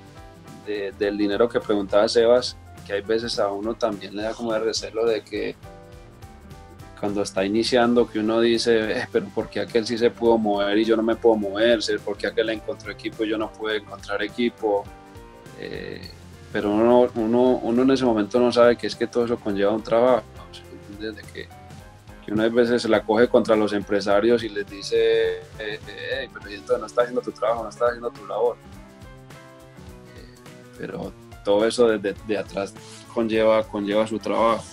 de, 0.65 0.91
del 0.97 1.17
dinero 1.17 1.47
que 1.47 1.59
preguntaba 1.59 2.07
Sebas, 2.07 2.57
que 2.85 2.93
hay 2.93 3.01
veces 3.01 3.38
a 3.39 3.51
uno 3.51 3.75
también 3.75 4.15
le 4.15 4.23
da 4.23 4.33
como 4.33 4.53
el 4.55 4.63
recelo 4.63 5.05
de 5.05 5.21
que 5.21 5.55
cuando 6.99 7.21
está 7.21 7.45
iniciando 7.45 8.09
que 8.09 8.19
uno 8.19 8.41
dice, 8.41 8.99
eh, 8.99 9.07
pero 9.12 9.27
¿por 9.27 9.49
qué 9.49 9.62
aquel 9.62 9.85
sí 9.85 9.97
se 9.97 10.12
pudo 10.12 10.38
mover 10.38 10.77
y 10.77 10.85
yo 10.85 10.97
no 10.97 11.03
me 11.03 11.15
puedo 11.15 11.35
mover? 11.35 11.79
¿Por 12.03 12.17
qué 12.17 12.27
aquel 12.27 12.49
encontró 12.49 12.91
equipo 12.91 13.23
y 13.23 13.29
yo 13.29 13.38
no 13.38 13.51
pude 13.51 13.77
encontrar 13.77 14.21
equipo? 14.21 14.83
Eh, 15.59 16.01
pero 16.51 16.71
uno, 16.71 17.07
uno, 17.15 17.59
uno, 17.62 17.81
en 17.83 17.91
ese 17.91 18.03
momento 18.03 18.39
no 18.39 18.51
sabe 18.51 18.75
que 18.75 18.88
es 18.88 18.95
que 18.95 19.07
todo 19.07 19.25
eso 19.25 19.38
conlleva 19.38 19.71
un 19.71 19.83
trabajo. 19.83 20.23
Desde 20.99 21.21
que, 21.31 21.47
que 22.29 22.33
uno 22.35 22.43
a 22.43 22.49
veces 22.49 22.83
se 22.83 22.89
la 22.89 23.01
coge 23.01 23.27
contra 23.27 23.55
los 23.55 23.73
empresarios 23.73 24.43
y 24.43 24.49
les 24.49 24.69
dice, 24.69 25.37
eh, 25.57 25.79
eh, 25.87 26.29
pero 26.31 26.47
entonces 26.47 26.79
no 26.79 26.85
estás 26.85 27.03
haciendo 27.05 27.21
tu 27.21 27.31
trabajo, 27.31 27.63
no 27.63 27.69
estás 27.69 27.87
haciendo 27.87 28.11
tu 28.11 28.27
labor. 28.27 28.55
Eh, 30.15 30.35
pero 30.77 31.11
todo 31.43 31.65
eso 31.65 31.87
desde 31.87 32.15
de 32.27 32.37
atrás 32.37 32.75
conlleva, 33.11 33.63
conlleva 33.63 34.05
su 34.05 34.19
trabajo. 34.19 34.63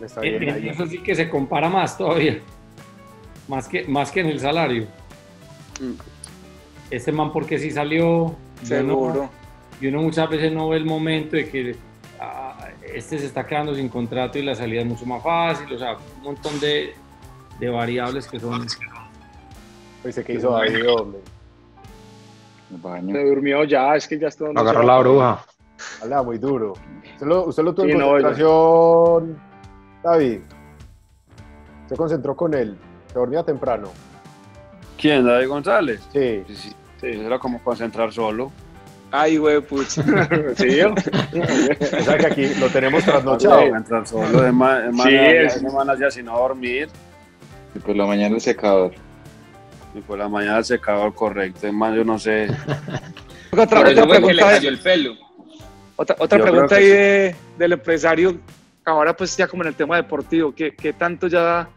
Está 0.00 0.20
bien, 0.20 0.48
ahí. 0.48 0.68
Eso 0.68 0.86
sí 0.86 0.98
que 0.98 1.16
se 1.16 1.28
compara 1.28 1.68
más 1.68 1.98
todavía, 1.98 2.40
más 3.48 3.66
que, 3.66 3.88
más 3.88 4.12
que 4.12 4.20
en 4.20 4.26
el 4.26 4.38
salario. 4.38 4.86
Mm. 5.80 5.94
Este 6.92 7.10
man 7.10 7.32
porque 7.32 7.58
sí 7.58 7.72
salió, 7.72 8.36
seguro. 8.62 9.28
Y 9.80 9.88
uno, 9.88 10.00
muchas 10.02 10.30
veces 10.30 10.52
no 10.52 10.68
ve 10.68 10.76
el 10.76 10.84
momento 10.84 11.34
de 11.34 11.50
que 11.50 11.89
este 12.94 13.18
se 13.18 13.26
está 13.26 13.46
quedando 13.46 13.74
sin 13.74 13.88
contrato 13.88 14.38
y 14.38 14.42
la 14.42 14.54
salida 14.54 14.80
es 14.80 14.86
mucho 14.86 15.06
más 15.06 15.22
fácil, 15.22 15.72
o 15.74 15.78
sea, 15.78 15.96
un 16.18 16.22
montón 16.22 16.58
de, 16.60 16.94
de 17.58 17.70
variables 17.70 18.28
que 18.28 18.38
son... 18.38 18.66
Dice 20.04 20.24
que 20.24 20.34
hizo 20.34 20.50
David, 20.50 20.90
hombre. 20.90 21.20
Se 23.12 23.24
durmió 23.24 23.64
ya, 23.64 23.96
es 23.96 24.06
que 24.06 24.18
ya 24.18 24.28
está... 24.28 24.46
Agarró 24.54 24.82
la 24.82 24.98
bruja. 24.98 25.44
Habla 26.02 26.22
muy 26.22 26.38
duro. 26.38 26.74
Usted 27.12 27.26
lo, 27.26 27.46
usted 27.46 27.62
lo 27.62 27.74
tuvo 27.74 27.86
en 27.86 28.00
concentración, 28.00 29.38
David. 30.02 30.40
Se 31.88 31.96
concentró 31.96 32.36
con 32.36 32.54
él. 32.54 32.76
Se 33.08 33.18
dormía 33.18 33.42
temprano. 33.42 33.88
¿Quién? 34.96 35.24
¿David 35.26 35.48
González? 35.48 36.00
Sí. 36.12 36.44
Sí, 36.46 36.54
sí, 36.54 36.72
sí 37.00 37.06
era 37.06 37.38
como 37.38 37.62
concentrar 37.62 38.12
solo. 38.12 38.52
Ay, 39.12 39.36
güey, 39.38 39.60
pucha. 39.60 40.02
¿Sí? 40.56 40.80
o 40.82 40.94
sea 42.04 42.18
que 42.18 42.26
aquí 42.26 42.46
lo 42.60 42.68
tenemos 42.68 43.04
trasnochado. 43.04 43.60
Concentrar 43.60 44.06
solo, 44.06 44.42
de 44.42 44.52
ma 44.52 44.78
de 44.80 44.92
Sí, 45.02 45.14
es- 45.16 45.54
semanas 45.54 45.98
ya 45.98 46.10
sin 46.10 46.26
no 46.26 46.38
dormir. 46.38 46.88
Y 47.74 47.78
por 47.80 47.96
la 47.96 48.06
mañana 48.06 48.34
el 48.34 48.40
secador. 48.40 48.92
Y 49.94 50.00
por 50.00 50.18
la 50.18 50.28
mañana 50.28 50.58
el 50.58 50.64
secador 50.64 51.14
correcto. 51.14 51.66
Es 51.66 51.72
más, 51.72 51.94
yo 51.94 52.04
no 52.04 52.18
sé. 52.18 52.48
Otra, 53.52 53.64
otra 53.80 53.82
que 53.88 53.94
le 53.96 54.06
pregunta, 54.06 54.42
cayó 54.46 54.68
el 54.68 54.78
pelo. 54.78 55.14
otra, 55.96 56.14
otra 56.20 56.40
pregunta 56.40 56.76
ahí 56.76 56.84
que 56.84 56.88
de- 56.94 57.36
del 57.58 57.72
empresario, 57.72 58.38
ahora 58.84 59.16
pues 59.16 59.36
ya 59.36 59.48
como 59.48 59.64
en 59.64 59.68
el 59.70 59.74
tema 59.74 59.96
deportivo, 59.96 60.54
¿qué, 60.54 60.72
qué 60.76 60.92
tanto 60.92 61.26
ya 61.26 61.68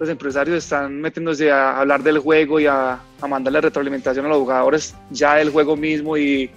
los 0.00 0.08
empresarios 0.08 0.56
están 0.56 0.98
metiéndose 1.02 1.50
a 1.50 1.78
hablar 1.80 2.02
del 2.02 2.18
juego 2.20 2.58
y 2.60 2.66
a, 2.66 2.98
a 3.20 3.26
mandarle 3.26 3.60
retroalimentación 3.60 4.24
a 4.24 4.28
los 4.30 4.38
jugadores 4.38 4.94
ya 5.10 5.34
del 5.34 5.50
juego 5.50 5.76
mismo 5.76 6.16
y, 6.16 6.50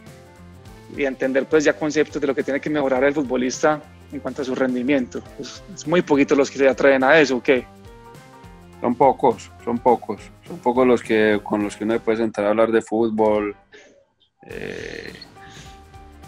y 0.95 1.06
entender 1.06 1.45
pues 1.45 1.63
ya 1.63 1.73
conceptos 1.73 2.21
de 2.21 2.27
lo 2.27 2.36
que 2.36 2.43
tiene 2.43 2.60
que 2.60 2.69
mejorar 2.69 3.04
el 3.04 3.13
futbolista 3.13 3.82
en 4.12 4.19
cuanto 4.19 4.41
a 4.41 4.45
su 4.45 4.56
rendimiento? 4.56 5.21
Pues, 5.38 5.63
es 5.73 5.88
muy 5.88 6.01
poquito 6.01 6.36
los 6.36 6.49
que 6.49 6.58
se 6.58 6.67
atreven 6.67 7.04
a 7.04 7.19
eso, 7.19 7.38
¿o 7.38 7.43
qué? 7.43 7.65
Son 8.82 8.95
pocos, 8.95 9.51
son 9.63 9.77
pocos. 9.77 10.21
Son 10.47 10.58
pocos 10.58 10.88
los 10.88 11.04
que 11.04 11.39
con 11.43 11.63
los 11.63 11.77
que 11.77 11.84
uno 11.84 11.99
puede 11.99 12.17
sentar 12.17 12.45
a 12.45 12.49
hablar 12.49 12.71
de 12.71 12.82
fútbol. 12.82 13.56
Eh, 14.47 15.13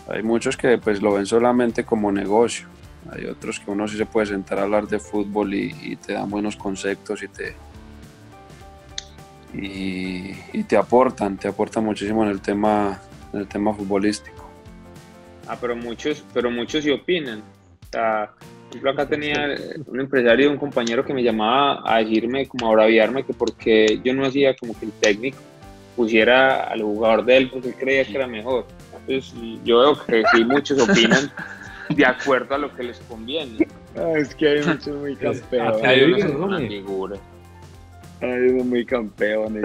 hay 0.07 0.21
muchos 0.21 0.55
que 0.55 0.77
pues 0.77 1.01
lo 1.01 1.13
ven 1.13 1.25
solamente 1.25 1.83
como 1.83 2.11
negocio. 2.11 2.67
Hay 3.11 3.25
otros 3.25 3.59
que 3.59 3.71
uno 3.71 3.87
sí 3.87 3.97
se 3.97 4.05
puede 4.05 4.27
sentar 4.27 4.59
a 4.59 4.63
hablar 4.63 4.87
de 4.87 4.99
fútbol 4.99 5.53
y, 5.53 5.95
te 5.97 6.13
dan 6.13 6.29
buenos 6.29 6.55
conceptos 6.55 7.23
y 7.23 7.27
te 7.27 7.55
y 9.55 10.63
te 10.63 10.77
aportan, 10.77 11.37
te 11.37 11.47
aportan 11.47 11.85
muchísimo 11.85 12.23
en 12.23 12.29
el 12.29 12.41
tema, 12.41 12.99
en 13.33 13.41
el 13.41 13.47
tema 13.47 13.73
futbolístico. 13.73 14.32
Ah, 15.47 15.57
pero 15.59 15.75
muchos, 15.75 16.23
pero 16.33 16.49
muchos 16.49 16.83
sí 16.83 16.91
opinan. 16.91 17.39
O 17.39 17.91
sea, 17.91 18.31
por 18.37 18.69
ejemplo, 18.69 18.91
acá 18.91 19.07
tenía 19.07 19.55
un 19.87 19.99
empresario, 19.99 20.49
un 20.49 20.57
compañero 20.57 21.05
que 21.05 21.13
me 21.13 21.23
llamaba 21.23 21.81
a 21.85 21.99
decirme, 21.99 22.47
como 22.47 22.67
a 22.67 22.71
braviarme, 22.71 23.23
que 23.23 23.33
porque 23.33 23.99
yo 24.03 24.13
no 24.13 24.25
hacía 24.25 24.55
como 24.55 24.77
que 24.77 24.85
el 24.85 24.91
técnico 24.93 25.37
pusiera 25.95 26.63
al 26.63 26.81
jugador 26.81 27.25
de 27.25 27.37
él 27.37 27.49
porque 27.51 27.69
él 27.69 27.75
creía 27.75 28.05
que 28.05 28.15
era 28.15 28.27
mejor. 28.27 28.65
Entonces, 29.05 29.33
yo 29.63 29.79
veo 29.79 30.05
que 30.05 30.23
sí, 30.33 30.43
muchos 30.45 30.89
opinan 30.89 31.31
de 31.89 32.05
acuerdo 32.05 32.55
a 32.55 32.57
lo 32.57 32.75
que 32.75 32.83
les 32.83 32.99
conviene. 33.01 33.67
Ah, 33.95 34.13
es 34.15 34.33
que 34.33 34.47
hay 34.47 34.65
muchos 34.65 34.95
muy 34.95 35.15
campeones. 35.15 35.83
Hay 35.83 36.03
unos 36.03 36.23
Rome. 36.23 36.45
una 36.45 36.59
figura. 36.67 37.17
Hay 38.21 38.47
unos 38.47 38.65
muy 38.65 38.85
campeones. 38.85 39.61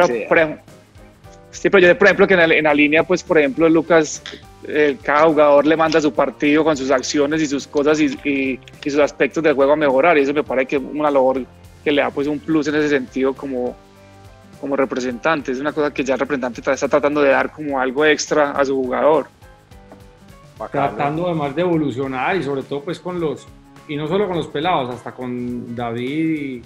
Sí, 1.51 1.71
pero 1.71 1.87
yo, 1.87 1.99
por 1.99 2.09
ejemplo, 2.09 2.27
que 2.27 2.35
en 2.35 2.41
la, 2.41 2.55
en 2.55 2.65
la 2.65 2.75
línea, 2.75 3.03
pues, 3.05 3.23
por 3.23 3.39
ejemplo, 3.39 3.69
Lucas, 3.69 4.23
eh, 4.65 4.97
cada 5.03 5.27
jugador 5.27 5.67
le 5.67 5.77
manda 5.77 6.01
su 6.01 6.13
partido 6.13 6.65
con 6.65 6.77
sus 6.77 6.91
acciones 6.91 7.41
y 7.43 7.47
sus 7.47 7.67
cosas 7.67 8.01
y, 8.01 8.07
y- 8.25 8.61
y 8.85 8.91
sus 8.91 9.01
aspectos 9.01 9.43
del 9.43 9.55
juego 9.55 9.73
a 9.73 9.77
mejorar. 9.77 10.19
Y 10.19 10.23
eso 10.23 10.35
me 10.35 10.43
parece 10.43 10.67
que 10.67 10.77
es 10.77 10.83
una 10.83 11.11
labor 11.11 11.45
que 11.85 11.93
le 11.93 12.03
da 12.03 12.11
pues 12.11 12.27
un 12.27 12.39
plus 12.41 12.67
en 12.69 12.75
ese 12.75 12.89
sentido 12.89 13.33
como, 13.35 13.77
como 14.61 14.75
representante. 14.77 15.53
Es 15.53 15.61
una 15.61 15.73
cosa 15.73 15.93
que 15.95 16.03
ya 16.05 16.15
el 16.15 16.21
representante 16.21 16.61
está 16.61 16.89
tratando 16.89 17.21
de 17.23 17.31
dar 17.31 17.53
como 17.53 17.79
algo 17.81 18.05
extra 18.05 18.51
a 18.53 18.65
su 18.65 18.75
jugador. 18.75 19.27
Bacano. 20.59 20.89
tratando 20.89 21.27
además 21.27 21.55
de 21.55 21.63
evolucionar 21.63 22.37
y 22.37 22.43
sobre 22.43 22.63
todo 22.65 22.81
pues 22.83 22.99
con 22.99 23.21
los, 23.21 23.47
y 23.87 23.97
no 23.97 24.09
solo 24.09 24.27
con 24.27 24.37
los 24.37 24.49
pelados, 24.49 24.93
hasta 24.93 25.13
con 25.13 25.77
David 25.77 26.31
y, 26.41 26.63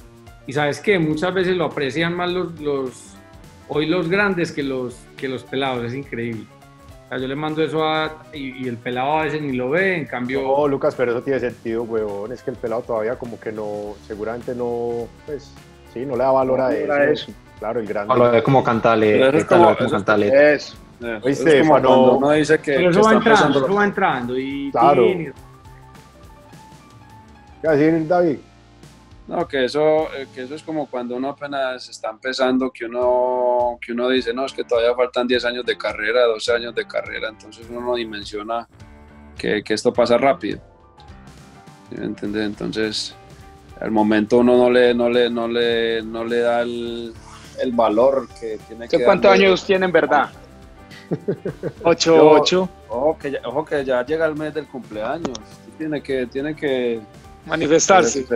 y 0.46 0.52
sabes 0.54 0.80
que 0.80 0.98
muchas 0.98 1.34
veces 1.34 1.54
lo 1.58 1.66
aprecian 1.66 2.14
más 2.16 2.32
los, 2.32 2.58
los 2.58 3.14
hoy 3.68 3.84
los 3.84 4.08
grandes 4.08 4.50
que 4.50 4.62
los, 4.62 4.96
que 5.18 5.28
los 5.28 5.44
pelados, 5.44 5.84
es 5.84 5.94
increíble. 5.94 6.46
Sea, 7.12 7.20
yo 7.20 7.28
le 7.28 7.36
mando 7.36 7.62
eso 7.62 7.84
a, 7.84 8.10
y, 8.32 8.64
y 8.64 8.68
el 8.68 8.78
pelado 8.78 9.18
a 9.18 9.24
veces 9.24 9.42
ni 9.42 9.52
lo 9.52 9.68
ve, 9.68 9.98
en 9.98 10.06
cambio... 10.06 10.40
No, 10.40 10.66
Lucas, 10.66 10.94
pero 10.96 11.12
eso 11.12 11.20
tiene 11.20 11.40
sentido, 11.40 11.82
huevón. 11.82 12.32
Es 12.32 12.42
que 12.42 12.52
el 12.52 12.56
pelado 12.56 12.80
todavía 12.80 13.16
como 13.16 13.38
que 13.38 13.52
no, 13.52 13.94
seguramente 14.06 14.54
no, 14.54 15.06
pues, 15.26 15.52
sí, 15.92 16.06
no 16.06 16.12
le 16.16 16.22
da 16.22 16.30
valor 16.30 16.62
a 16.62 16.70
No, 16.70 16.96
eso. 17.02 17.30
Claro, 17.58 17.80
el 17.80 17.86
grande. 17.86 18.14
Lo 18.16 18.30
ve 18.30 18.42
como 18.42 18.64
cantale. 18.64 19.12
Pero 19.12 19.26
eso 19.28 19.36
es 19.36 19.44
¿qué 19.44 19.48
tal 19.50 19.58
lo 19.60 19.64
como- 19.66 19.76
como 19.76 19.90
cantale? 19.90 20.54
Eso. 20.54 20.74
Oíste, 21.22 21.58
es 21.58 21.60
como 21.60 21.70
cuando 21.72 22.16
uno 22.16 22.30
dice 22.30 22.58
que, 22.60 22.72
pero 22.76 22.90
que 22.90 22.98
eso 22.98 23.02
va 23.02 23.12
entrando, 23.12 23.58
eso 23.66 23.74
va 23.74 23.84
entrando 23.84 24.38
y... 24.38 24.70
Claro. 24.70 25.02
tin, 25.02 25.20
y- 25.20 25.24
¿Qué 27.60 27.66
va 27.66 27.72
a 27.74 27.76
decir 27.76 28.08
David? 28.08 28.38
No, 29.32 29.48
que 29.48 29.64
eso, 29.64 30.12
eh, 30.14 30.26
que 30.34 30.42
eso 30.42 30.54
es 30.54 30.62
como 30.62 30.86
cuando 30.90 31.16
uno 31.16 31.30
apenas 31.30 31.88
está 31.88 32.10
empezando, 32.10 32.70
que 32.70 32.84
uno, 32.84 33.78
que 33.80 33.92
uno 33.92 34.10
dice, 34.10 34.34
no, 34.34 34.44
es 34.44 34.52
que 34.52 34.62
todavía 34.62 34.94
faltan 34.94 35.26
10 35.26 35.42
años 35.46 35.64
de 35.64 35.78
carrera, 35.78 36.26
12 36.26 36.52
años 36.52 36.74
de 36.74 36.86
carrera, 36.86 37.30
entonces 37.30 37.66
uno 37.70 37.80
no 37.80 37.94
dimensiona 37.94 38.68
que, 39.38 39.64
que 39.64 39.72
esto 39.72 39.90
pasa 39.90 40.18
rápido. 40.18 40.60
¿Sí 41.88 41.96
me 41.98 42.04
entiendes? 42.04 42.44
Entonces, 42.44 43.14
al 43.80 43.90
momento 43.90 44.36
uno 44.36 44.54
no 44.54 44.70
le, 44.70 44.92
no 44.92 45.08
le, 45.08 45.30
no 45.30 45.48
le, 45.48 46.02
no 46.02 46.24
le 46.26 46.38
da 46.40 46.60
el, 46.60 47.14
el 47.62 47.72
valor 47.72 48.28
que 48.38 48.58
tiene 48.68 48.86
que 48.86 48.96
¿Usted 48.96 49.06
¿Cuántos 49.06 49.30
darle. 49.30 49.46
años 49.46 49.64
tiene 49.64 49.86
en 49.86 49.92
verdad? 49.92 50.28
8, 51.84 52.16
Yo- 52.16 52.30
8. 52.32 52.68
Ojo 52.90 53.18
que, 53.18 53.30
ya, 53.30 53.40
ojo 53.46 53.64
que 53.64 53.82
ya 53.82 54.04
llega 54.04 54.26
el 54.26 54.34
mes 54.36 54.52
del 54.52 54.66
cumpleaños. 54.66 55.38
Tiene 55.78 56.02
que, 56.02 56.26
tiene 56.26 56.54
que 56.54 57.00
Manifestarse. 57.46 58.26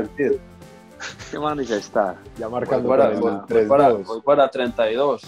Sentir. 0.98 1.26
¿Qué 1.30 1.38
manifestar? 1.38 2.16
Ya 2.38 2.46
Voy 2.48 2.60
marcando 2.60 2.88
para, 2.88 3.04
para 3.04 3.14
el 3.14 3.20
voy- 3.20 3.30
voy 3.32 3.40
3 3.48 3.68
para, 3.68 3.88
2 3.90 4.06
voy 4.06 4.20
para 4.22 4.48
32. 4.48 5.22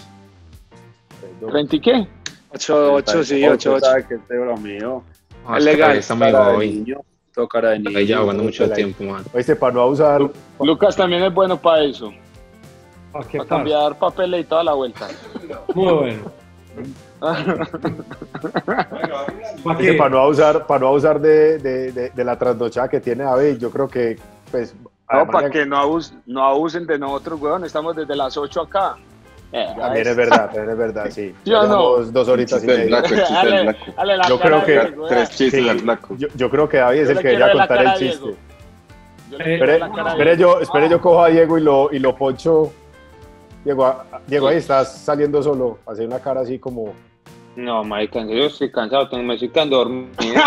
¿30 1.40 1.74
y 1.74 1.80
qué? 1.80 2.08
8, 2.50 2.92
8, 2.94 3.24
sí, 3.24 3.44
8, 3.44 3.54
Usted 3.54 3.70
8. 3.72 3.80
sabe 3.86 4.06
que 4.06 4.14
este 4.14 4.34
mío. 4.60 5.02
Ah, 5.46 5.58
Es 5.58 5.64
legal. 5.64 5.96
Está 5.96 6.14
muy 6.14 6.28
de 6.28 6.34
hoy. 6.36 6.70
niño. 6.72 7.00
Tengo 7.34 7.48
cara 7.48 7.70
de 7.70 7.78
niño. 7.80 7.98
Ahí 7.98 8.06
ya 8.06 8.18
jugando 8.18 8.42
mucho 8.44 8.70
tiempo, 8.72 9.04
man. 9.04 9.24
Oíste, 9.32 9.54
para 9.56 9.72
no 9.74 9.82
abusar, 9.82 10.20
Lucas 10.60 10.96
también 10.96 11.22
es 11.22 11.32
bueno 11.32 11.56
para 11.60 11.84
eso, 11.84 12.12
¿Para 13.12 13.44
cambiar 13.46 13.96
papeles 13.98 14.40
y 14.40 14.44
toda 14.44 14.64
la 14.64 14.72
vuelta. 14.74 15.08
Muy 15.74 15.92
bueno. 15.92 16.22
¿Para 19.98 20.10
no 20.10 20.18
abusar, 20.18 20.66
para 20.66 20.80
no 20.80 20.88
abusar 20.88 21.20
de, 21.20 21.58
de, 21.58 21.92
de, 21.92 22.10
de 22.10 22.24
la 22.24 22.38
trasnochada 22.38 22.88
que 22.88 23.00
tiene 23.00 23.24
David, 23.24 23.58
yo 23.58 23.70
creo 23.70 23.88
que, 23.88 24.18
pues, 24.50 24.74
además 25.08 25.32
para 25.32 25.50
que 25.50 25.66
no, 25.66 25.76
abus- 25.82 26.12
no 26.26 26.44
abusen 26.44 26.86
de 26.86 26.98
nosotros, 26.98 27.40
weón. 27.40 27.64
Estamos 27.64 27.96
desde 27.96 28.14
las 28.16 28.36
8 28.36 28.62
acá. 28.62 28.96
Eh, 29.50 29.66
También 29.78 30.06
es 30.06 30.14
verdad, 30.16 30.46
también 30.50 30.70
es 30.70 30.76
verdad, 30.76 31.06
sí. 31.10 31.34
¿Sí 31.44 31.52
o 31.54 31.62
no? 31.66 31.96
Dos 32.04 32.28
horitas 32.28 32.62
y 32.62 32.66
Chiste 32.66 32.76
media. 32.84 32.86
blanco, 33.00 33.08
chiste 33.08 33.22
del 33.22 33.34
Dale, 33.34 33.62
blanco. 33.62 33.84
dale 33.96 34.16
la 34.18 34.28
Yo 34.28 34.40
creo 34.40 34.64
que- 34.64 34.72
Diego, 34.80 35.06
Tres 35.08 35.30
chistes 35.30 35.64
Sí. 35.78 35.82
blanco. 35.82 36.14
Yo, 36.18 36.28
yo 36.34 36.50
creo 36.50 36.68
que 36.68 36.76
David 36.76 36.98
es 37.00 37.06
Yo 37.08 37.12
el 37.12 37.18
que 37.20 37.28
debería 37.28 37.52
contar 37.52 37.82
el 37.86 37.94
chiste. 37.94 38.26
Yo 39.30 39.38
Eh, 39.38 39.54
Espere, 39.54 39.80
espere 40.10 40.36
yo, 40.36 40.60
espere 40.60 40.88
yo 40.88 41.00
cojo 41.00 41.22
a 41.22 41.28
Diego 41.28 41.56
y 41.58 41.60
lo, 41.62 41.88
y 41.92 41.98
lo 41.98 42.14
poncho. 42.16 42.72
Diego, 43.64 43.94
Diego, 44.26 44.48
ahí 44.48 44.56
estás 44.56 44.98
saliendo 44.98 45.42
solo. 45.42 45.78
Hace 45.86 46.06
una 46.06 46.18
cara 46.18 46.40
así 46.42 46.58
como. 46.58 46.92
No, 47.56 47.82
marica, 47.82 48.24
serio 48.24 48.46
estoy 48.46 48.70
cansado, 48.70 49.08
tengo, 49.08 49.24
me 49.24 49.34
estoy 49.34 49.48
quedando 49.48 49.78
dormido. 49.78 50.12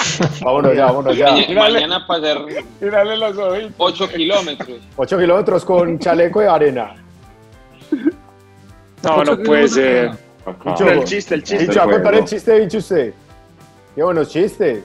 Vámonos 0.44 0.76
ya, 0.76 0.84
vámonos 0.86 1.16
ya. 1.16 1.30
Mañana, 1.32 1.60
mañana 1.62 2.06
para 2.06 2.20
hacer 2.20 2.64
Mírale 2.80 3.16
los 3.16 3.38
ojitos. 3.38 3.72
8 3.78 4.08
kilómetros. 4.08 4.78
8 4.96 5.18
kilómetros 5.18 5.64
con 5.64 5.98
chaleco 5.98 6.40
de 6.40 6.48
arena. 6.48 6.94
No, 9.02 9.24
no 9.24 9.38
puede 9.38 9.68
ser. 9.68 10.10
Bicho, 10.64 10.88
El 10.90 11.04
chiste, 11.04 11.34
el 11.34 11.42
chiste. 11.42 11.66
Bicho, 11.66 11.78
va 11.78 11.84
a 11.86 11.90
contar 11.90 12.14
el 12.14 12.24
chiste, 12.24 12.58
bicho, 12.60 12.78
usted. 12.78 13.14
Qué 13.94 14.02
buenos 14.02 14.28
chistes. 14.28 14.84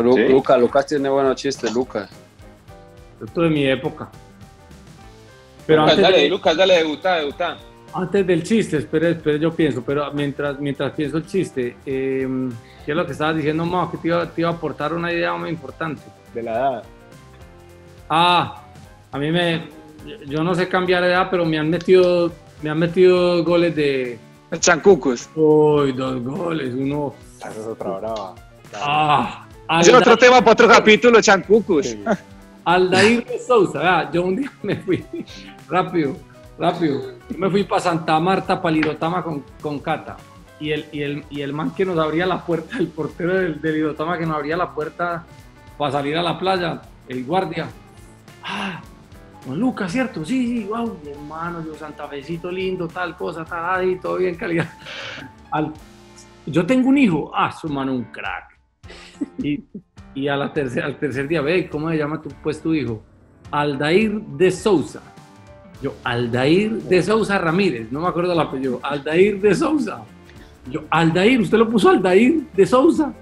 Lu- 0.00 0.14
Sí. 0.14 0.28
Lucas, 0.28 0.60
Lucas 0.60 0.86
tiene 0.86 1.08
buenos 1.08 1.36
chistes, 1.36 1.72
Lucas. 1.72 2.10
Esto 3.24 3.40
de 3.42 3.48
mi 3.50 3.66
época. 3.66 4.08
Pero 5.66 5.82
Lucas, 5.82 5.92
antes, 5.98 6.10
dale, 6.10 6.22
de- 6.24 6.28
Lucas, 6.28 6.56
dale, 6.56 6.74
debuta, 6.76 7.16
debuta. 7.16 7.56
Antes 7.94 8.26
del 8.26 8.42
chiste, 8.42 8.78
espere, 8.78 9.10
espere, 9.10 9.38
yo 9.38 9.52
pienso, 9.52 9.82
pero 9.82 10.12
mientras, 10.12 10.58
mientras 10.58 10.92
pienso 10.92 11.18
el 11.18 11.26
chiste, 11.26 11.76
eh, 11.84 12.26
¿qué 12.84 12.92
es 12.92 12.96
lo 12.96 13.04
que 13.04 13.12
estabas 13.12 13.36
diciendo, 13.36 13.64
Mao? 13.64 13.90
Que 13.90 13.98
te 13.98 14.08
iba, 14.08 14.26
te 14.26 14.40
iba 14.40 14.50
a 14.50 14.54
aportar 14.54 14.92
una 14.94 15.12
idea 15.12 15.34
muy 15.34 15.50
importante. 15.50 16.02
De 16.34 16.42
la 16.42 16.52
edad. 16.52 16.82
Ah, 18.08 18.62
a 19.10 19.18
mí 19.18 19.30
me. 19.30 19.68
Yo 20.26 20.42
no 20.42 20.54
sé 20.54 20.66
cambiar 20.68 21.02
de 21.02 21.10
edad, 21.10 21.28
pero 21.30 21.44
me 21.44 21.58
han 21.58 21.68
metido, 21.68 22.32
me 22.62 22.70
han 22.70 22.78
metido 22.78 23.44
goles 23.44 23.76
de. 23.76 24.18
Chancucos. 24.58 25.28
Uy, 25.34 25.92
dos 25.92 26.22
goles, 26.22 26.74
uno. 26.74 27.14
Esa 27.38 27.50
es 27.50 27.58
otra 27.58 27.98
brava. 27.98 28.34
Ah, 28.74 29.46
es 29.80 29.92
otro 29.92 30.16
tema 30.16 30.40
para 30.40 30.52
otro 30.52 30.68
capítulo, 30.68 31.20
Chancucos. 31.20 31.86
Sí. 31.86 32.04
Aldair 32.64 33.24
de 33.24 33.38
Sousa. 33.38 33.78
vea, 33.78 34.10
yo 34.12 34.24
un 34.24 34.36
día 34.36 34.52
me 34.62 34.76
fui 34.76 35.04
rápido, 35.68 36.16
rápido. 36.58 37.00
Yo 37.28 37.38
me 37.38 37.50
fui 37.50 37.64
para 37.64 37.80
Santa 37.80 38.18
Marta, 38.20 38.60
para 38.60 38.74
Lirotama 38.74 39.22
con, 39.22 39.42
con 39.60 39.78
Cata. 39.78 40.16
Y 40.60 40.70
el, 40.70 40.86
y, 40.92 41.02
el, 41.02 41.24
y 41.30 41.40
el 41.40 41.52
man 41.52 41.72
que 41.74 41.84
nos 41.84 41.98
abría 41.98 42.26
la 42.26 42.44
puerta, 42.44 42.76
el 42.78 42.88
portero 42.88 43.34
del, 43.34 43.60
del 43.60 43.74
Lirotama 43.74 44.18
que 44.18 44.26
nos 44.26 44.36
abría 44.36 44.56
la 44.56 44.72
puerta 44.72 45.24
para 45.76 45.92
salir 45.92 46.16
a 46.16 46.22
la 46.22 46.38
playa, 46.38 46.82
el 47.08 47.24
guardia. 47.24 47.68
Ah, 48.44 48.80
don 49.46 49.58
Lucas, 49.58 49.90
¿cierto? 49.90 50.24
Sí, 50.24 50.46
sí, 50.46 50.64
wow, 50.64 50.98
hermano, 51.06 51.64
yo 51.64 51.74
Santafecito 51.74 52.50
lindo, 52.50 52.86
tal 52.88 53.16
cosa, 53.16 53.44
tal, 53.44 53.80
ahí, 53.80 53.98
todo 53.98 54.16
bien, 54.16 54.34
calidad. 54.36 54.70
Al- 55.50 55.72
yo 56.46 56.66
tengo 56.66 56.88
un 56.88 56.98
hijo, 56.98 57.30
ah, 57.34 57.52
su 57.52 57.66
hermano, 57.66 57.92
un 57.94 58.04
crack. 58.04 58.58
Y, 59.38 59.64
y 60.14 60.28
a 60.28 60.52
tercera, 60.52 60.86
al 60.86 60.98
tercer 60.98 61.28
día, 61.28 61.40
ve, 61.40 61.68
¿cómo 61.68 61.88
se 61.90 61.96
llama 61.96 62.20
tu, 62.20 62.28
pues 62.42 62.60
tu 62.60 62.74
hijo? 62.74 63.02
Aldair 63.50 64.20
de 64.20 64.50
Sousa. 64.50 65.02
Yo, 65.82 65.94
Aldair 66.04 66.74
de 66.82 67.02
Sousa 67.02 67.38
Ramírez, 67.38 67.90
no 67.90 68.00
me 68.00 68.06
acuerdo 68.06 68.32
el 68.32 68.40
apellido. 68.40 68.78
Aldair 68.84 69.40
de 69.40 69.52
Sousa. 69.52 70.04
Yo, 70.70 70.84
Aldair, 70.88 71.40
¿usted 71.40 71.58
lo 71.58 71.68
puso 71.68 71.90
Aldair 71.90 72.44
de 72.54 72.64
Sousa? 72.64 73.12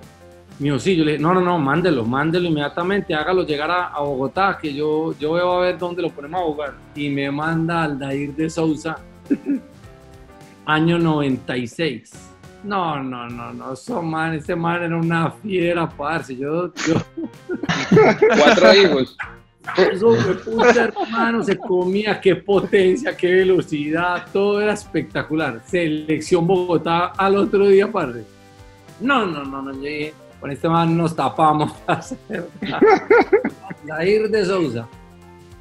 Mío, 0.58 0.78
sí, 0.78 0.94
yo 0.94 1.04
le 1.06 1.12
dije, 1.12 1.22
no, 1.22 1.32
no, 1.32 1.40
no, 1.40 1.58
mándelo, 1.58 2.04
mándelo 2.04 2.46
inmediatamente, 2.46 3.14
hágalo 3.14 3.46
llegar 3.46 3.70
a, 3.70 3.98
Bogotá, 4.00 4.58
que 4.60 4.74
yo, 4.74 5.14
yo 5.18 5.32
veo 5.32 5.52
a 5.52 5.60
ver 5.62 5.78
dónde 5.78 6.02
lo 6.02 6.10
ponemos 6.10 6.38
a 6.38 6.44
jugar. 6.44 6.74
Y 6.94 7.08
me 7.08 7.30
manda 7.30 7.84
Aldair 7.84 8.34
de 8.34 8.50
Sousa, 8.50 8.98
año 10.66 10.98
96. 10.98 12.12
No, 12.62 13.02
no, 13.02 13.26
no, 13.26 13.54
no, 13.54 13.72
eso, 13.72 14.02
man, 14.02 14.34
ese 14.34 14.54
man 14.54 14.82
era 14.82 14.98
una 14.98 15.30
fiera, 15.30 15.88
parce. 15.88 16.36
Yo, 16.36 16.70
yo, 16.86 16.94
Cuatro 18.36 18.74
hijos. 18.74 19.16
Eso 19.76 20.10
me 20.10 20.34
puta, 20.34 20.84
hermano, 20.84 21.42
se 21.42 21.56
comía, 21.56 22.20
qué 22.20 22.36
potencia, 22.36 23.16
qué 23.16 23.30
velocidad, 23.30 24.26
todo 24.32 24.60
era 24.60 24.72
espectacular. 24.72 25.62
Selección 25.66 26.46
Bogotá 26.46 27.12
al 27.16 27.36
otro 27.36 27.68
día, 27.68 27.90
padre. 27.90 28.24
No, 29.00 29.26
no, 29.26 29.44
no, 29.44 29.62
no, 29.62 29.72
yo 29.72 29.80
dije, 29.80 30.14
con 30.40 30.50
este 30.50 30.68
man 30.68 30.96
nos 30.96 31.14
tapamos. 31.14 31.72
La 33.86 34.04
ir 34.04 34.30
de 34.30 34.44
Sousa. 34.44 34.88